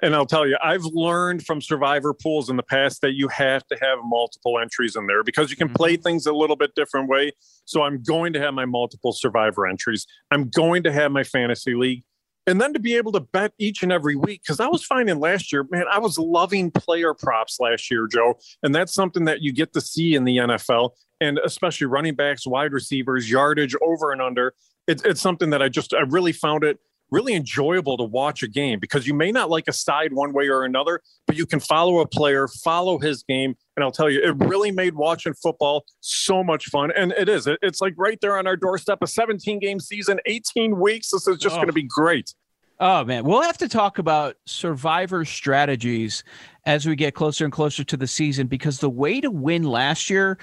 And 0.00 0.14
I'll 0.14 0.26
tell 0.26 0.46
you, 0.46 0.56
I've 0.62 0.84
learned 0.84 1.44
from 1.44 1.60
survivor 1.60 2.14
pools 2.14 2.50
in 2.50 2.56
the 2.56 2.62
past 2.62 3.00
that 3.00 3.14
you 3.14 3.28
have 3.28 3.66
to 3.66 3.76
have 3.80 3.98
multiple 4.04 4.58
entries 4.60 4.94
in 4.94 5.06
there 5.06 5.24
because 5.24 5.50
you 5.50 5.56
can 5.56 5.68
mm-hmm. 5.68 5.76
play 5.76 5.96
things 5.96 6.26
a 6.26 6.32
little 6.32 6.56
bit 6.56 6.74
different 6.76 7.08
way. 7.08 7.32
So 7.64 7.82
I'm 7.82 8.02
going 8.02 8.32
to 8.34 8.40
have 8.40 8.54
my 8.54 8.64
multiple 8.64 9.12
survivor 9.12 9.66
entries. 9.66 10.06
I'm 10.30 10.50
going 10.50 10.84
to 10.84 10.92
have 10.92 11.10
my 11.10 11.24
fantasy 11.24 11.74
league. 11.74 12.04
And 12.46 12.58
then 12.58 12.72
to 12.72 12.78
be 12.78 12.96
able 12.96 13.12
to 13.12 13.20
bet 13.20 13.52
each 13.58 13.82
and 13.82 13.92
every 13.92 14.16
week, 14.16 14.42
because 14.42 14.58
I 14.58 14.68
was 14.68 14.82
finding 14.82 15.20
last 15.20 15.52
year, 15.52 15.66
man, 15.70 15.84
I 15.92 15.98
was 15.98 16.18
loving 16.18 16.70
player 16.70 17.12
props 17.12 17.58
last 17.60 17.90
year, 17.90 18.06
Joe. 18.10 18.38
And 18.62 18.74
that's 18.74 18.94
something 18.94 19.26
that 19.26 19.42
you 19.42 19.52
get 19.52 19.74
to 19.74 19.82
see 19.82 20.14
in 20.14 20.24
the 20.24 20.38
NFL, 20.38 20.92
and 21.20 21.38
especially 21.44 21.88
running 21.88 22.14
backs, 22.14 22.46
wide 22.46 22.72
receivers, 22.72 23.30
yardage 23.30 23.74
over 23.82 24.12
and 24.12 24.22
under. 24.22 24.54
It's, 24.86 25.02
it's 25.04 25.20
something 25.20 25.50
that 25.50 25.60
I 25.60 25.68
just, 25.68 25.92
I 25.92 26.04
really 26.08 26.32
found 26.32 26.64
it 26.64 26.78
really 27.10 27.34
enjoyable 27.34 27.96
to 27.96 28.04
watch 28.04 28.42
a 28.42 28.48
game 28.48 28.78
because 28.78 29.06
you 29.06 29.14
may 29.14 29.32
not 29.32 29.50
like 29.50 29.64
a 29.68 29.72
side 29.72 30.12
one 30.12 30.32
way 30.32 30.48
or 30.48 30.64
another, 30.64 31.00
but 31.26 31.36
you 31.36 31.46
can 31.46 31.60
follow 31.60 32.00
a 32.00 32.06
player, 32.06 32.48
follow 32.48 32.98
his 32.98 33.22
game. 33.22 33.54
And 33.76 33.84
I'll 33.84 33.92
tell 33.92 34.10
you, 34.10 34.20
it 34.20 34.36
really 34.46 34.70
made 34.70 34.94
watching 34.94 35.34
football 35.34 35.84
so 36.00 36.42
much 36.42 36.66
fun. 36.66 36.90
And 36.94 37.12
it 37.12 37.28
is. 37.28 37.48
It's 37.62 37.80
like 37.80 37.94
right 37.96 38.18
there 38.20 38.36
on 38.36 38.46
our 38.46 38.56
doorstep, 38.56 38.98
a 39.02 39.06
17 39.06 39.58
game 39.58 39.80
season, 39.80 40.20
18 40.26 40.78
weeks. 40.78 41.10
This 41.10 41.26
is 41.26 41.38
just 41.38 41.54
oh. 41.54 41.58
going 41.58 41.68
to 41.68 41.72
be 41.72 41.84
great. 41.84 42.34
Oh 42.80 43.04
man, 43.04 43.24
we'll 43.24 43.42
have 43.42 43.58
to 43.58 43.68
talk 43.68 43.98
about 43.98 44.36
survivor 44.46 45.24
strategies 45.24 46.22
as 46.64 46.86
we 46.86 46.94
get 46.94 47.12
closer 47.12 47.42
and 47.44 47.52
closer 47.52 47.82
to 47.82 47.96
the 47.96 48.06
season 48.06 48.46
because 48.46 48.78
the 48.78 48.88
way 48.88 49.20
to 49.20 49.32
win 49.32 49.64
last 49.64 50.08
year 50.08 50.38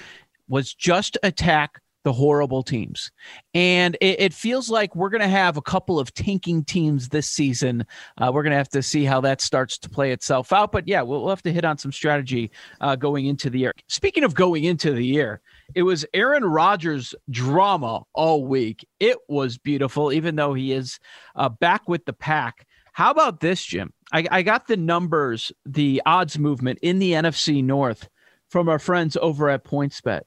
was 0.49 0.74
just 0.74 1.18
attack 1.24 1.82
the 2.06 2.14
horrible 2.14 2.64
teams. 2.64 3.12
And 3.53 3.97
it, 3.99 4.22
it 4.22 4.34
feels 4.34 4.70
like 4.70 4.95
we're 4.95 5.10
going 5.10 5.22
to 5.22 5.28
have 5.28 5.58
a 5.58 5.62
couple 5.62 5.99
of 5.99 6.14
tanking 6.14 6.64
teams 6.64 7.10
this 7.10 7.28
season. 7.28 7.86
Uh, 8.18 8.32
we're 8.34 8.43
going 8.43 8.51
to 8.51 8.58
have 8.58 8.70
to 8.70 8.84
see 8.84 9.03
how 9.03 9.20
that 9.22 9.41
starts 9.41 9.78
to 9.80 9.89
play 9.89 10.12
itself 10.12 10.53
out. 10.53 10.72
But 10.72 10.88
yeah, 10.88 11.01
we'll, 11.01 11.22
we'll 11.22 11.32
have 11.32 11.41
to 11.41 11.51
hit 11.51 11.66
on 11.66 11.80
some 11.80 11.91
strategy 11.91 12.51
uh, 12.80 12.95
going 12.95 13.26
into 13.26 13.49
the 13.49 13.60
year. 13.60 13.74
Speaking 13.89 14.24
of 14.24 14.36
going 14.36 14.64
into 14.64 14.91
the 14.93 15.06
year, 15.06 15.41
it 15.74 15.82
was 15.82 16.06
Aaron 16.14 16.45
Rodgers 16.45 17.16
drama 17.32 18.03
all 18.14 18.45
week. 18.45 18.88
It 18.99 19.18
was 19.28 19.58
beautiful, 19.58 20.14
even 20.14 20.36
though 20.36 20.53
he 20.53 20.72
is 20.72 20.99
uh, 21.36 21.49
back 21.49 21.89
with 21.89 22.06
the 22.06 22.14
pack. 22.14 22.68
How 22.93 23.10
about 23.10 23.39
this, 23.39 23.66
Jim? 23.66 23.91
I, 24.14 24.28
I 24.30 24.41
got 24.43 24.68
the 24.68 24.78
numbers, 24.78 25.51
the 25.66 26.03
odds 26.06 26.38
movement 26.38 26.78
in 26.84 26.99
the 26.99 27.14
NFC 27.14 27.64
North 27.64 28.08
from 28.47 28.70
our 28.70 28.80
friends 28.80 29.18
over 29.20 29.49
at 29.49 29.66
PointsBet 29.66 30.22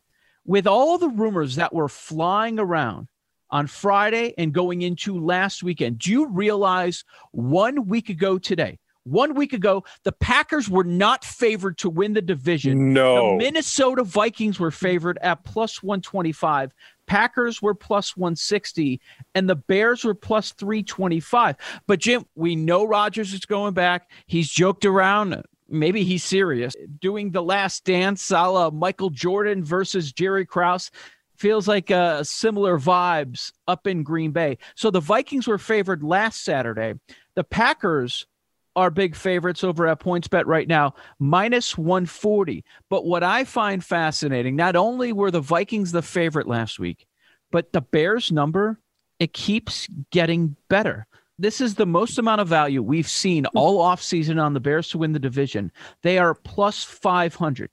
with 0.49 0.67
all 0.67 0.97
the 0.97 1.11
rumors 1.11 1.57
that 1.57 1.75
were 1.75 1.91
flying 1.91 2.59
around 2.59 3.07
on 3.51 3.67
Friday 3.67 4.33
and 4.39 4.53
going 4.53 4.81
into 4.81 5.23
last 5.23 5.63
weekend, 5.63 5.99
do 5.99 6.11
you 6.11 6.27
realize 6.27 7.05
one 7.33 7.87
week 7.87 8.09
ago 8.09 8.39
today, 8.39 8.79
one 9.05 9.35
week 9.35 9.53
ago, 9.53 9.85
the 10.05 10.13
Packers 10.13 10.69
were 10.69 10.85
not 10.85 11.23
favored 11.23 11.77
to 11.79 11.91
win 11.91 12.15
the 12.15 12.23
division. 12.23 12.95
No. 12.95 13.33
The 13.33 13.45
Minnesota 13.45 14.05
Vikings 14.05 14.59
were 14.59 14.71
favored 14.71 15.19
at 15.21 15.45
plus 15.45 15.83
125. 15.83 16.73
Packers 17.07 17.61
were 17.61 17.75
plus 17.75 18.17
160 18.17 19.01
and 19.35 19.51
the 19.51 19.57
Bears 19.57 20.03
were 20.03 20.15
plus 20.15 20.53
325. 20.53 21.57
But 21.87 22.01
Jim, 22.01 22.25
we 22.35 22.57
know 22.57 22.85
Rodgers 22.85 23.35
is 23.35 23.45
going 23.45 23.75
back. 23.75 24.11
He's 24.27 24.49
joked 24.49 24.87
around 24.87 25.43
maybe 25.69 26.05
he's 26.05 26.25
serious. 26.25 26.75
Doing 27.01 27.31
the 27.31 27.43
last 27.43 27.85
dance 27.85 28.31
a 28.31 28.49
la 28.49 28.71
Michael 28.71 29.11
Jordan 29.11 29.65
versus 29.65 30.13
Jerry 30.13 30.47
Krause 30.47 30.91
feels 31.37 31.69
like 31.69 31.91
uh, 31.91 32.25
similar 32.25 32.79
vibes 32.79 33.53
up 33.67 33.87
in 33.87 34.03
Green 34.03 34.33
Bay. 34.33 34.59
So 34.75 34.91
the 34.91 35.01
Vikings 35.01 35.47
were 35.47 35.59
favored 35.59 36.03
last 36.03 36.45
Saturday. 36.45 36.95
The 37.35 37.45
Packers 37.45 38.27
are 38.77 38.91
big 38.91 39.17
favorites 39.17 39.65
over 39.65 39.87
at 39.87 40.01
PointsBet 40.01 40.45
right 40.47 40.69
now, 40.69 40.95
minus 41.19 41.77
140. 41.77 42.65
But 42.89 43.05
what 43.05 43.25
I 43.25 43.45
find 43.45 43.83
fascinating, 43.83 44.57
not 44.57 44.77
only 44.77 45.13
were 45.13 45.31
the 45.31 45.41
Vikings 45.41 45.93
the 45.93 46.03
favorite 46.03 46.47
last 46.47 46.79
week, 46.79 47.07
but 47.51 47.73
the 47.73 47.81
Bears 47.81 48.31
number, 48.31 48.79
it 49.19 49.33
keeps 49.33 49.89
getting 50.11 50.57
better. 50.69 51.07
This 51.39 51.61
is 51.61 51.75
the 51.75 51.87
most 51.87 52.19
amount 52.19 52.41
of 52.41 52.49
value 52.49 52.83
we've 52.83 53.09
seen 53.09 53.47
all 53.55 53.79
offseason 53.85 54.43
on 54.43 54.55
the 54.55 54.61
Bears 54.61 54.89
to 54.89 54.99
win 54.99 55.13
the 55.13 55.19
division. 55.19 55.71
They 56.03 56.19
are 56.19 56.35
plus 56.35 56.83
500. 56.83 57.71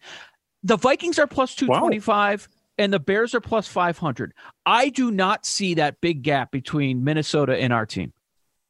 The 0.64 0.78
Vikings 0.78 1.20
are 1.20 1.28
plus 1.28 1.56
225 1.56 2.48
wow. 2.50 2.56
and 2.78 2.94
the 2.94 3.00
Bears 3.00 3.34
are 3.34 3.42
plus 3.42 3.68
500. 3.68 4.34
I 4.66 4.90
do 4.90 5.12
not 5.12 5.46
see 5.46 5.74
that 5.76 6.02
big 6.02 6.22
gap 6.22 6.52
between 6.52 7.04
Minnesota 7.04 7.58
and 7.58 7.74
our 7.74 7.86
team. 7.86 8.14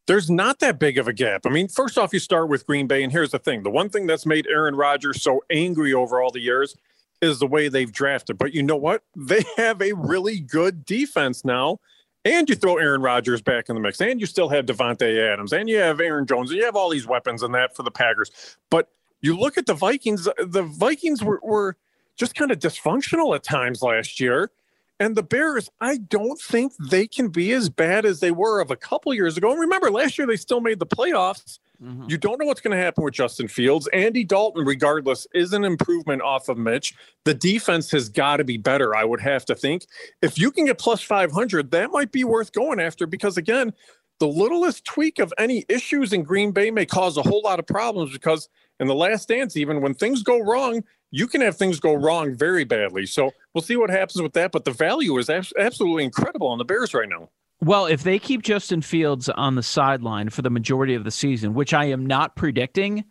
There's 0.07 0.29
not 0.29 0.59
that 0.59 0.77
big 0.77 0.97
of 0.97 1.07
a 1.07 1.13
gap. 1.13 1.41
I 1.45 1.49
mean, 1.49 1.67
first 1.67 1.97
off, 1.97 2.13
you 2.13 2.19
start 2.19 2.47
with 2.47 2.67
Green 2.67 2.85
Bay, 2.85 3.01
and 3.01 3.11
here's 3.11 3.31
the 3.31 3.39
thing 3.39 3.63
the 3.63 3.71
one 3.71 3.89
thing 3.89 4.05
that's 4.05 4.25
made 4.25 4.45
Aaron 4.47 4.75
Rodgers 4.75 5.21
so 5.21 5.43
angry 5.49 5.93
over 5.93 6.21
all 6.21 6.29
the 6.29 6.41
years 6.41 6.75
is 7.21 7.39
the 7.39 7.47
way 7.47 7.69
they've 7.69 7.91
drafted. 7.91 8.37
But 8.37 8.53
you 8.53 8.61
know 8.61 8.75
what? 8.75 9.03
They 9.15 9.43
have 9.57 9.81
a 9.81 9.93
really 9.93 10.39
good 10.39 10.85
defense 10.85 11.43
now 11.43 11.79
and 12.25 12.49
you 12.49 12.55
throw 12.55 12.77
Aaron 12.77 13.01
Rodgers 13.01 13.41
back 13.41 13.69
in 13.69 13.75
the 13.75 13.81
mix, 13.81 14.01
and 14.01 14.19
you 14.19 14.25
still 14.25 14.49
have 14.49 14.65
Davante 14.65 15.31
Adams, 15.31 15.53
and 15.53 15.69
you 15.69 15.77
have 15.77 16.01
Aaron 16.01 16.25
Jones, 16.25 16.49
and 16.49 16.57
you 16.57 16.65
have 16.65 16.75
all 16.75 16.89
these 16.89 17.07
weapons 17.07 17.43
and 17.43 17.53
that 17.53 17.75
for 17.75 17.83
the 17.83 17.91
Packers. 17.91 18.57
But 18.69 18.89
you 19.21 19.37
look 19.37 19.57
at 19.57 19.67
the 19.67 19.75
Vikings, 19.75 20.27
the 20.37 20.63
Vikings 20.63 21.23
were, 21.23 21.39
were 21.43 21.77
just 22.17 22.35
kind 22.35 22.51
of 22.51 22.59
dysfunctional 22.59 23.35
at 23.35 23.43
times 23.43 23.81
last 23.81 24.19
year. 24.19 24.51
And 24.99 25.15
the 25.15 25.23
Bears, 25.23 25.69
I 25.81 25.97
don't 25.97 26.39
think 26.39 26.73
they 26.89 27.05
can 27.05 27.27
be 27.27 27.51
as 27.51 27.69
bad 27.69 28.05
as 28.05 28.21
they 28.21 28.31
were 28.31 28.61
of 28.61 28.71
a 28.71 28.77
couple 28.77 29.13
years 29.13 29.35
ago. 29.35 29.51
And 29.51 29.59
remember, 29.59 29.91
last 29.91 30.17
year 30.17 30.25
they 30.25 30.37
still 30.37 30.61
made 30.61 30.79
the 30.79 30.85
playoffs. 30.85 31.59
Mm-hmm. 31.83 32.05
You 32.07 32.17
don't 32.17 32.39
know 32.39 32.45
what's 32.45 32.61
going 32.61 32.75
to 32.77 32.83
happen 32.83 33.03
with 33.03 33.13
Justin 33.13 33.47
Fields. 33.47 33.87
Andy 33.93 34.23
Dalton, 34.23 34.65
regardless, 34.65 35.27
is 35.33 35.53
an 35.53 35.63
improvement 35.63 36.21
off 36.21 36.49
of 36.49 36.57
Mitch. 36.57 36.93
The 37.25 37.33
defense 37.33 37.91
has 37.91 38.09
got 38.09 38.37
to 38.37 38.43
be 38.43 38.57
better, 38.57 38.95
I 38.95 39.03
would 39.03 39.21
have 39.21 39.45
to 39.45 39.55
think. 39.55 39.85
If 40.21 40.37
you 40.37 40.51
can 40.51 40.65
get 40.65 40.77
plus 40.77 41.01
500, 41.01 41.71
that 41.71 41.91
might 41.91 42.11
be 42.11 42.23
worth 42.23 42.51
going 42.51 42.79
after 42.79 43.05
because, 43.05 43.37
again, 43.37 43.73
the 44.19 44.27
littlest 44.27 44.85
tweak 44.85 45.19
of 45.19 45.33
any 45.37 45.65
issues 45.67 46.13
in 46.13 46.23
Green 46.23 46.51
Bay 46.51 46.71
may 46.71 46.85
cause 46.85 47.17
a 47.17 47.21
whole 47.21 47.41
lot 47.43 47.59
of 47.59 47.67
problems 47.67 48.13
because 48.13 48.47
in 48.79 48.87
the 48.87 48.95
last 48.95 49.27
dance, 49.27 49.57
even 49.57 49.81
when 49.81 49.93
things 49.93 50.23
go 50.23 50.39
wrong, 50.39 50.83
you 51.11 51.27
can 51.27 51.41
have 51.41 51.57
things 51.57 51.79
go 51.79 51.93
wrong 51.93 52.35
very 52.35 52.63
badly. 52.63 53.05
So 53.05 53.31
we'll 53.53 53.61
see 53.61 53.75
what 53.75 53.89
happens 53.89 54.21
with 54.21 54.33
that. 54.33 54.51
But 54.51 54.65
the 54.65 54.71
value 54.71 55.17
is 55.17 55.29
absolutely 55.29 56.03
incredible 56.03 56.47
on 56.47 56.57
the 56.57 56.65
Bears 56.65 56.93
right 56.93 57.07
now. 57.07 57.29
Well, 57.61 57.85
if 57.85 58.03
they 58.03 58.19
keep 58.19 58.41
Justin 58.41 58.81
Fields 58.81 59.29
on 59.29 59.55
the 59.55 59.63
sideline 59.63 60.29
for 60.29 60.41
the 60.41 60.49
majority 60.49 60.93
of 60.93 61.03
the 61.03 61.11
season, 61.11 61.53
which 61.53 61.73
I 61.73 61.85
am 61.85 62.05
not 62.05 62.35
predicting, 62.35 63.05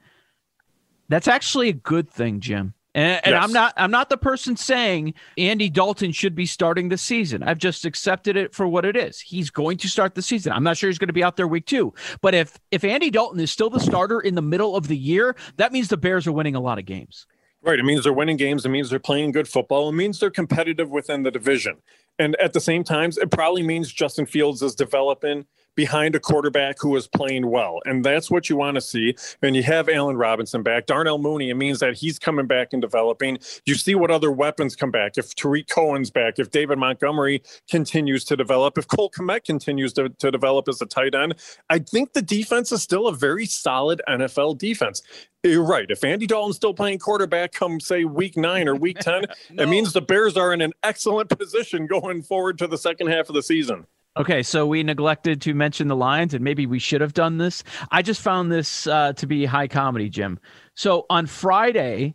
that's 1.08 1.28
actually 1.28 1.70
a 1.70 1.74
good 1.74 2.08
thing, 2.10 2.40
Jim. 2.40 2.74
And, 2.94 3.20
and 3.24 3.32
yes. 3.32 3.42
I'm 3.42 3.52
not 3.52 3.74
I'm 3.76 3.90
not 3.90 4.08
the 4.08 4.16
person 4.16 4.56
saying 4.56 5.14
Andy 5.36 5.68
Dalton 5.68 6.12
should 6.12 6.36
be 6.36 6.46
starting 6.46 6.88
the 6.88 6.98
season. 6.98 7.42
I've 7.42 7.58
just 7.58 7.84
accepted 7.84 8.36
it 8.36 8.54
for 8.54 8.68
what 8.68 8.84
it 8.84 8.96
is. 8.96 9.20
He's 9.20 9.50
going 9.50 9.78
to 9.78 9.88
start 9.88 10.14
the 10.14 10.22
season. 10.22 10.52
I'm 10.52 10.62
not 10.62 10.76
sure 10.76 10.88
he's 10.88 10.98
going 10.98 11.08
to 11.08 11.12
be 11.14 11.24
out 11.24 11.36
there 11.36 11.48
week 11.48 11.66
2. 11.66 11.92
But 12.20 12.34
if 12.34 12.56
if 12.70 12.84
Andy 12.84 13.10
Dalton 13.10 13.40
is 13.40 13.50
still 13.50 13.70
the 13.70 13.80
starter 13.80 14.20
in 14.20 14.36
the 14.36 14.42
middle 14.42 14.76
of 14.76 14.86
the 14.86 14.96
year, 14.96 15.34
that 15.56 15.72
means 15.72 15.88
the 15.88 15.96
Bears 15.96 16.28
are 16.28 16.32
winning 16.32 16.54
a 16.54 16.60
lot 16.60 16.78
of 16.78 16.84
games. 16.84 17.26
Right. 17.64 17.78
It 17.78 17.84
means 17.84 18.04
they're 18.04 18.12
winning 18.12 18.36
games. 18.36 18.66
It 18.66 18.68
means 18.68 18.90
they're 18.90 18.98
playing 18.98 19.32
good 19.32 19.48
football. 19.48 19.88
It 19.88 19.92
means 19.92 20.20
they're 20.20 20.30
competitive 20.30 20.90
within 20.90 21.22
the 21.22 21.30
division. 21.30 21.76
And 22.18 22.36
at 22.36 22.52
the 22.52 22.60
same 22.60 22.84
time, 22.84 23.10
it 23.16 23.30
probably 23.30 23.62
means 23.62 23.90
Justin 23.90 24.26
Fields 24.26 24.60
is 24.60 24.74
developing 24.74 25.46
behind 25.74 26.14
a 26.14 26.20
quarterback 26.20 26.76
who 26.80 26.94
is 26.96 27.06
playing 27.06 27.50
well. 27.50 27.80
And 27.84 28.04
that's 28.04 28.30
what 28.30 28.48
you 28.48 28.56
want 28.56 28.76
to 28.76 28.80
see. 28.80 29.16
And 29.42 29.56
you 29.56 29.62
have 29.62 29.88
Allen 29.88 30.16
Robinson 30.16 30.62
back. 30.62 30.86
Darnell 30.86 31.18
Mooney, 31.18 31.50
it 31.50 31.54
means 31.54 31.80
that 31.80 31.94
he's 31.94 32.18
coming 32.18 32.46
back 32.46 32.72
and 32.72 32.80
developing. 32.80 33.38
You 33.66 33.74
see 33.74 33.94
what 33.94 34.10
other 34.10 34.30
weapons 34.30 34.76
come 34.76 34.90
back. 34.90 35.16
If 35.16 35.34
Tarik 35.34 35.68
Cohen's 35.68 36.10
back, 36.10 36.38
if 36.38 36.50
David 36.50 36.78
Montgomery 36.78 37.42
continues 37.68 38.24
to 38.26 38.36
develop, 38.36 38.78
if 38.78 38.88
Cole 38.88 39.10
Kmet 39.10 39.44
continues 39.44 39.92
to, 39.94 40.08
to 40.08 40.30
develop 40.30 40.68
as 40.68 40.80
a 40.80 40.86
tight 40.86 41.14
end, 41.14 41.34
I 41.70 41.78
think 41.78 42.12
the 42.12 42.22
defense 42.22 42.72
is 42.72 42.82
still 42.82 43.08
a 43.08 43.14
very 43.14 43.46
solid 43.46 44.00
NFL 44.08 44.58
defense. 44.58 45.02
You're 45.42 45.62
right. 45.62 45.90
If 45.90 46.02
Andy 46.04 46.26
Dalton's 46.26 46.56
still 46.56 46.72
playing 46.72 47.00
quarterback 47.00 47.52
come, 47.52 47.78
say, 47.78 48.04
week 48.04 48.36
nine 48.36 48.66
or 48.66 48.74
week 48.74 48.98
10, 49.00 49.24
no. 49.50 49.62
it 49.62 49.68
means 49.68 49.92
the 49.92 50.00
Bears 50.00 50.38
are 50.38 50.54
in 50.54 50.62
an 50.62 50.72
excellent 50.82 51.28
position 51.28 51.86
going 51.86 52.22
forward 52.22 52.56
to 52.58 52.66
the 52.66 52.78
second 52.78 53.08
half 53.08 53.28
of 53.28 53.34
the 53.34 53.42
season. 53.42 53.86
Okay, 54.16 54.44
so 54.44 54.64
we 54.64 54.82
neglected 54.84 55.40
to 55.42 55.54
mention 55.54 55.88
the 55.88 55.96
Lions, 55.96 56.34
and 56.34 56.44
maybe 56.44 56.66
we 56.66 56.78
should 56.78 57.00
have 57.00 57.14
done 57.14 57.38
this. 57.38 57.64
I 57.90 58.00
just 58.00 58.20
found 58.20 58.52
this 58.52 58.86
uh, 58.86 59.12
to 59.14 59.26
be 59.26 59.44
high 59.44 59.66
comedy, 59.66 60.08
Jim. 60.08 60.38
So 60.76 61.04
on 61.10 61.26
Friday, 61.26 62.14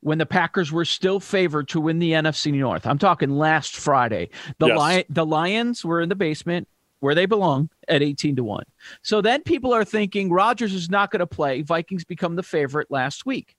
when 0.00 0.18
the 0.18 0.26
Packers 0.26 0.70
were 0.70 0.84
still 0.84 1.18
favored 1.18 1.68
to 1.68 1.80
win 1.80 1.98
the 1.98 2.12
NFC 2.12 2.52
North, 2.52 2.86
I'm 2.86 2.98
talking 2.98 3.30
last 3.30 3.76
Friday, 3.76 4.30
the 4.58 4.68
yes. 4.68 4.78
Lion, 4.78 5.04
the 5.08 5.26
Lions 5.26 5.84
were 5.84 6.00
in 6.00 6.08
the 6.08 6.14
basement 6.14 6.68
where 7.00 7.16
they 7.16 7.26
belong 7.26 7.68
at 7.88 8.02
18 8.02 8.36
to 8.36 8.44
1. 8.44 8.62
So 9.02 9.20
then 9.20 9.42
people 9.42 9.74
are 9.74 9.84
thinking 9.84 10.30
Rodgers 10.30 10.72
is 10.72 10.88
not 10.88 11.10
going 11.10 11.20
to 11.20 11.26
play. 11.26 11.62
Vikings 11.62 12.04
become 12.04 12.36
the 12.36 12.42
favorite 12.44 12.90
last 12.90 13.26
week. 13.26 13.56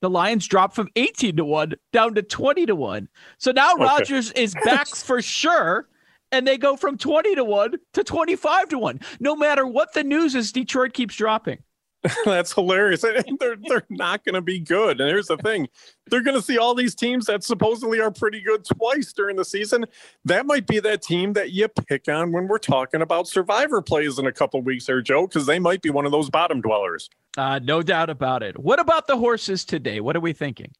The 0.00 0.08
Lions 0.08 0.46
dropped 0.46 0.76
from 0.76 0.88
18 0.96 1.36
to 1.36 1.44
1 1.44 1.74
down 1.92 2.14
to 2.14 2.22
20 2.22 2.66
to 2.66 2.74
1. 2.74 3.08
So 3.36 3.50
now 3.50 3.74
okay. 3.74 3.82
Rodgers 3.82 4.32
is 4.32 4.54
back 4.64 4.86
for 4.94 5.20
sure 5.20 5.88
and 6.32 6.46
they 6.46 6.58
go 6.58 6.76
from 6.76 6.98
20 6.98 7.34
to 7.36 7.44
1 7.44 7.74
to 7.94 8.04
25 8.04 8.68
to 8.68 8.78
1. 8.78 9.00
No 9.20 9.36
matter 9.36 9.66
what 9.66 9.92
the 9.94 10.04
news 10.04 10.34
is, 10.34 10.52
Detroit 10.52 10.92
keeps 10.92 11.16
dropping. 11.16 11.58
That's 12.24 12.52
hilarious. 12.52 13.00
They're 13.40 13.56
they're 13.60 13.86
not 13.90 14.24
going 14.24 14.34
to 14.34 14.40
be 14.40 14.60
good. 14.60 15.00
And 15.00 15.10
here's 15.10 15.26
the 15.26 15.36
thing: 15.38 15.68
they're 16.06 16.22
going 16.22 16.36
to 16.36 16.42
see 16.42 16.56
all 16.56 16.74
these 16.74 16.94
teams 16.94 17.26
that 17.26 17.42
supposedly 17.42 18.00
are 18.00 18.10
pretty 18.10 18.40
good 18.40 18.64
twice 18.64 19.12
during 19.12 19.36
the 19.36 19.44
season. 19.44 19.84
That 20.24 20.46
might 20.46 20.66
be 20.66 20.78
that 20.80 21.02
team 21.02 21.32
that 21.32 21.50
you 21.50 21.66
pick 21.68 22.08
on 22.08 22.30
when 22.30 22.46
we're 22.46 22.58
talking 22.58 23.02
about 23.02 23.26
survivor 23.26 23.82
plays 23.82 24.18
in 24.18 24.26
a 24.26 24.32
couple 24.32 24.62
weeks, 24.62 24.86
there, 24.86 25.02
Joe, 25.02 25.26
because 25.26 25.46
they 25.46 25.58
might 25.58 25.82
be 25.82 25.90
one 25.90 26.06
of 26.06 26.12
those 26.12 26.30
bottom 26.30 26.60
dwellers. 26.60 27.10
Uh, 27.36 27.58
no 27.58 27.82
doubt 27.82 28.10
about 28.10 28.42
it. 28.42 28.58
What 28.58 28.78
about 28.78 29.06
the 29.08 29.16
horses 29.16 29.64
today? 29.64 30.00
What 30.00 30.14
are 30.14 30.20
we 30.20 30.32
thinking? 30.32 30.72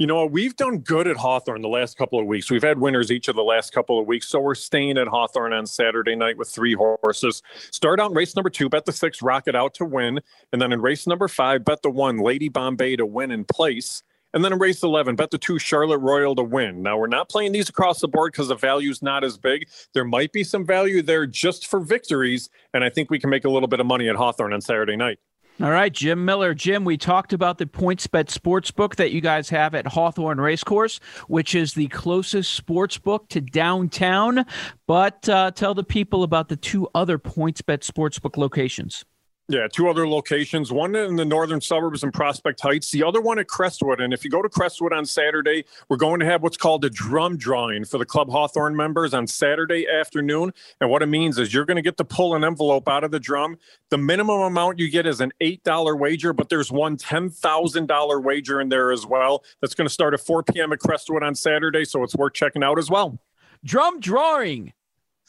You 0.00 0.06
know, 0.06 0.24
we've 0.24 0.56
done 0.56 0.78
good 0.78 1.06
at 1.06 1.18
Hawthorne 1.18 1.60
the 1.60 1.68
last 1.68 1.98
couple 1.98 2.18
of 2.18 2.24
weeks. 2.24 2.50
We've 2.50 2.62
had 2.62 2.78
winners 2.78 3.12
each 3.12 3.28
of 3.28 3.36
the 3.36 3.42
last 3.42 3.74
couple 3.74 4.00
of 4.00 4.06
weeks. 4.06 4.28
So 4.28 4.40
we're 4.40 4.54
staying 4.54 4.96
at 4.96 5.06
Hawthorne 5.06 5.52
on 5.52 5.66
Saturday 5.66 6.16
night 6.16 6.38
with 6.38 6.48
three 6.48 6.72
horses. 6.72 7.42
Start 7.70 8.00
out 8.00 8.10
in 8.10 8.16
race 8.16 8.34
number 8.34 8.48
two, 8.48 8.70
bet 8.70 8.86
the 8.86 8.92
six, 8.92 9.20
Rocket 9.20 9.54
Out 9.54 9.74
to 9.74 9.84
win. 9.84 10.20
And 10.54 10.62
then 10.62 10.72
in 10.72 10.80
race 10.80 11.06
number 11.06 11.28
five, 11.28 11.66
bet 11.66 11.82
the 11.82 11.90
one, 11.90 12.16
Lady 12.16 12.48
Bombay 12.48 12.96
to 12.96 13.04
win 13.04 13.30
in 13.30 13.44
place. 13.44 14.02
And 14.32 14.42
then 14.42 14.54
in 14.54 14.58
race 14.58 14.82
11, 14.82 15.16
bet 15.16 15.32
the 15.32 15.38
two 15.38 15.58
Charlotte 15.58 15.98
Royal 15.98 16.34
to 16.36 16.42
win. 16.42 16.82
Now, 16.82 16.96
we're 16.96 17.06
not 17.06 17.28
playing 17.28 17.52
these 17.52 17.68
across 17.68 18.00
the 18.00 18.08
board 18.08 18.32
because 18.32 18.48
the 18.48 18.54
value's 18.54 19.02
not 19.02 19.22
as 19.22 19.36
big. 19.36 19.68
There 19.92 20.04
might 20.06 20.32
be 20.32 20.44
some 20.44 20.64
value 20.64 21.02
there 21.02 21.26
just 21.26 21.66
for 21.66 21.78
victories. 21.78 22.48
And 22.72 22.82
I 22.84 22.88
think 22.88 23.10
we 23.10 23.18
can 23.18 23.28
make 23.28 23.44
a 23.44 23.50
little 23.50 23.68
bit 23.68 23.80
of 23.80 23.86
money 23.86 24.08
at 24.08 24.16
Hawthorne 24.16 24.54
on 24.54 24.62
Saturday 24.62 24.96
night. 24.96 25.18
All 25.62 25.70
right, 25.70 25.92
Jim 25.92 26.24
Miller. 26.24 26.54
Jim, 26.54 26.86
we 26.86 26.96
talked 26.96 27.34
about 27.34 27.58
the 27.58 27.66
PointsBet 27.66 28.30
sports 28.30 28.70
book 28.70 28.96
that 28.96 29.10
you 29.10 29.20
guys 29.20 29.50
have 29.50 29.74
at 29.74 29.86
Hawthorne 29.86 30.40
Racecourse, 30.40 31.00
which 31.28 31.54
is 31.54 31.74
the 31.74 31.88
closest 31.88 32.54
sports 32.54 32.96
book 32.96 33.28
to 33.28 33.42
downtown. 33.42 34.46
But 34.86 35.28
uh, 35.28 35.50
tell 35.50 35.74
the 35.74 35.84
people 35.84 36.22
about 36.22 36.48
the 36.48 36.56
two 36.56 36.88
other 36.94 37.18
PointsBet 37.18 37.80
sportsbook 37.80 38.38
locations. 38.38 39.04
Yeah, 39.50 39.66
two 39.66 39.88
other 39.88 40.06
locations, 40.06 40.70
one 40.70 40.94
in 40.94 41.16
the 41.16 41.24
northern 41.24 41.60
suburbs 41.60 42.04
in 42.04 42.12
Prospect 42.12 42.60
Heights, 42.60 42.92
the 42.92 43.02
other 43.02 43.20
one 43.20 43.40
at 43.40 43.48
Crestwood. 43.48 44.00
And 44.00 44.14
if 44.14 44.24
you 44.24 44.30
go 44.30 44.42
to 44.42 44.48
Crestwood 44.48 44.92
on 44.92 45.04
Saturday, 45.04 45.64
we're 45.88 45.96
going 45.96 46.20
to 46.20 46.26
have 46.26 46.40
what's 46.40 46.56
called 46.56 46.84
a 46.84 46.90
drum 46.90 47.36
drawing 47.36 47.84
for 47.84 47.98
the 47.98 48.06
Club 48.06 48.30
Hawthorne 48.30 48.76
members 48.76 49.12
on 49.12 49.26
Saturday 49.26 49.88
afternoon. 49.88 50.54
And 50.80 50.88
what 50.88 51.02
it 51.02 51.06
means 51.06 51.36
is 51.36 51.52
you're 51.52 51.64
going 51.64 51.78
to 51.78 51.82
get 51.82 51.96
to 51.96 52.04
pull 52.04 52.36
an 52.36 52.44
envelope 52.44 52.88
out 52.88 53.02
of 53.02 53.10
the 53.10 53.18
drum. 53.18 53.58
The 53.88 53.98
minimum 53.98 54.40
amount 54.40 54.78
you 54.78 54.88
get 54.88 55.04
is 55.04 55.20
an 55.20 55.32
$8 55.40 55.98
wager, 55.98 56.32
but 56.32 56.48
there's 56.48 56.70
one 56.70 56.96
$10,000 56.96 58.22
wager 58.22 58.60
in 58.60 58.68
there 58.68 58.92
as 58.92 59.04
well. 59.04 59.42
That's 59.60 59.74
going 59.74 59.88
to 59.88 59.92
start 59.92 60.14
at 60.14 60.20
4 60.20 60.44
p.m. 60.44 60.72
at 60.72 60.78
Crestwood 60.78 61.24
on 61.24 61.34
Saturday. 61.34 61.84
So 61.84 62.04
it's 62.04 62.14
worth 62.14 62.34
checking 62.34 62.62
out 62.62 62.78
as 62.78 62.88
well. 62.88 63.18
Drum 63.64 63.98
drawing 63.98 64.74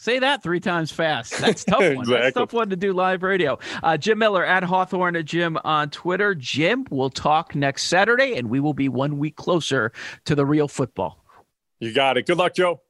Say 0.02 0.18
that 0.18 0.42
three 0.42 0.60
times 0.60 0.92
fast. 0.92 1.38
That's 1.38 1.64
tough 1.66 1.78
one. 1.80 1.92
exactly. 1.92 2.18
That's 2.18 2.34
tough 2.34 2.54
one 2.54 2.72
to 2.72 2.76
do 2.76 2.92
live 2.92 3.22
radio. 3.22 3.60
Uh, 3.84 3.98
Jim 3.98 4.18
Miller 4.18 4.44
at 4.44 4.64
Hawthorne 4.64 5.16
at 5.16 5.26
Jim 5.26 5.60
on 5.64 5.92
Twitter. 5.92 6.34
Jim, 6.34 6.88
we'll 6.90 7.12
talk 7.12 7.54
next 7.54 7.84
Saturday, 7.84 8.36
and 8.36 8.50
we 8.50 8.60
will 8.60 8.74
be 8.74 8.90
one 8.90 9.20
week 9.20 9.36
closer 9.36 9.92
to 10.26 10.34
the 10.34 10.44
real 10.44 10.68
football. 10.68 11.24
You 11.80 11.94
got 11.94 12.18
it. 12.18 12.26
Good 12.26 12.38
luck, 12.38 12.56
Joe. 12.56 12.82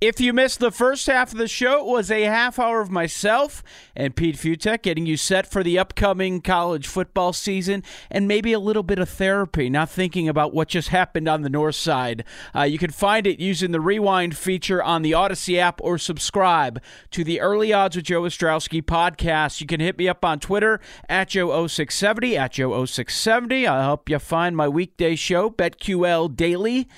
If 0.00 0.20
you 0.20 0.32
missed 0.32 0.58
the 0.58 0.72
first 0.72 1.06
half 1.06 1.32
of 1.32 1.38
the 1.38 1.48
show, 1.48 1.78
it 1.78 1.86
was 1.86 2.10
a 2.10 2.24
half 2.24 2.58
hour 2.58 2.80
of 2.80 2.90
myself 2.90 3.62
and 3.96 4.14
Pete 4.14 4.36
Fiutak 4.36 4.82
getting 4.82 5.06
you 5.06 5.16
set 5.16 5.46
for 5.46 5.62
the 5.62 5.78
upcoming 5.78 6.42
college 6.42 6.86
football 6.86 7.32
season 7.32 7.82
and 8.10 8.28
maybe 8.28 8.52
a 8.52 8.58
little 8.58 8.82
bit 8.82 8.98
of 8.98 9.08
therapy, 9.08 9.70
not 9.70 9.88
thinking 9.88 10.28
about 10.28 10.52
what 10.52 10.68
just 10.68 10.88
happened 10.88 11.28
on 11.28 11.42
the 11.42 11.48
north 11.48 11.76
side. 11.76 12.24
Uh, 12.54 12.62
you 12.62 12.76
can 12.76 12.90
find 12.90 13.26
it 13.26 13.38
using 13.40 13.70
the 13.70 13.80
rewind 13.80 14.36
feature 14.36 14.82
on 14.82 15.02
the 15.02 15.12
Audacy 15.12 15.58
app 15.58 15.80
or 15.80 15.96
subscribe 15.96 16.82
to 17.12 17.24
the 17.24 17.40
Early 17.40 17.72
Odds 17.72 17.96
with 17.96 18.04
Joe 18.04 18.22
Ostrowski 18.22 18.82
podcast. 18.82 19.60
You 19.60 19.66
can 19.66 19.80
hit 19.80 19.96
me 19.96 20.08
up 20.08 20.24
on 20.24 20.40
Twitter 20.40 20.80
at 21.08 21.30
Joe0670, 21.30 22.36
at 22.36 22.52
Joe0670. 22.52 23.66
I'll 23.66 23.82
help 23.82 24.10
you 24.10 24.18
find 24.18 24.56
my 24.56 24.68
weekday 24.68 25.14
show, 25.14 25.48
BetQL 25.48 26.34
Daily 26.34 26.88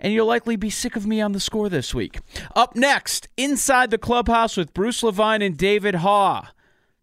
and 0.00 0.12
you'll 0.12 0.26
likely 0.26 0.56
be 0.56 0.70
sick 0.70 0.96
of 0.96 1.06
me 1.06 1.20
on 1.20 1.32
the 1.32 1.40
score 1.40 1.68
this 1.68 1.94
week. 1.94 2.20
Up 2.54 2.76
next, 2.76 3.28
inside 3.36 3.90
the 3.90 3.98
clubhouse 3.98 4.56
with 4.56 4.74
Bruce 4.74 5.02
Levine 5.02 5.42
and 5.42 5.56
David 5.56 5.96
Haugh. 5.96 6.48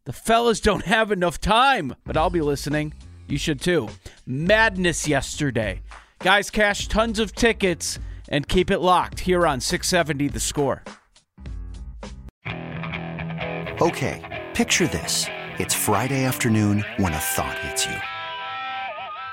The 0.05 0.13
fellas 0.13 0.59
don't 0.59 0.85
have 0.95 1.11
enough 1.11 1.39
time, 1.39 1.95
but 2.05 2.17
I'll 2.17 2.29
be 2.29 2.41
listening. 2.41 2.93
You 3.27 3.37
should 3.37 3.61
too. 3.61 3.89
Madness 4.25 5.07
yesterday. 5.07 5.81
Guys 6.19 6.49
cashed 6.49 6.91
tons 6.91 7.19
of 7.19 7.33
tickets 7.33 7.99
and 8.29 8.47
keep 8.47 8.71
it 8.71 8.79
locked 8.79 9.19
here 9.19 9.45
on 9.45 9.59
670 9.59 10.29
The 10.29 10.39
Score. 10.39 10.83
Okay, 13.81 14.47
picture 14.53 14.87
this. 14.87 15.25
It's 15.59 15.73
Friday 15.73 16.23
afternoon 16.23 16.85
when 16.97 17.13
a 17.13 17.17
thought 17.17 17.57
hits 17.59 17.85
you. 17.85 18.14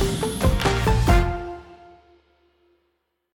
thank 0.00 0.54
you 0.54 0.59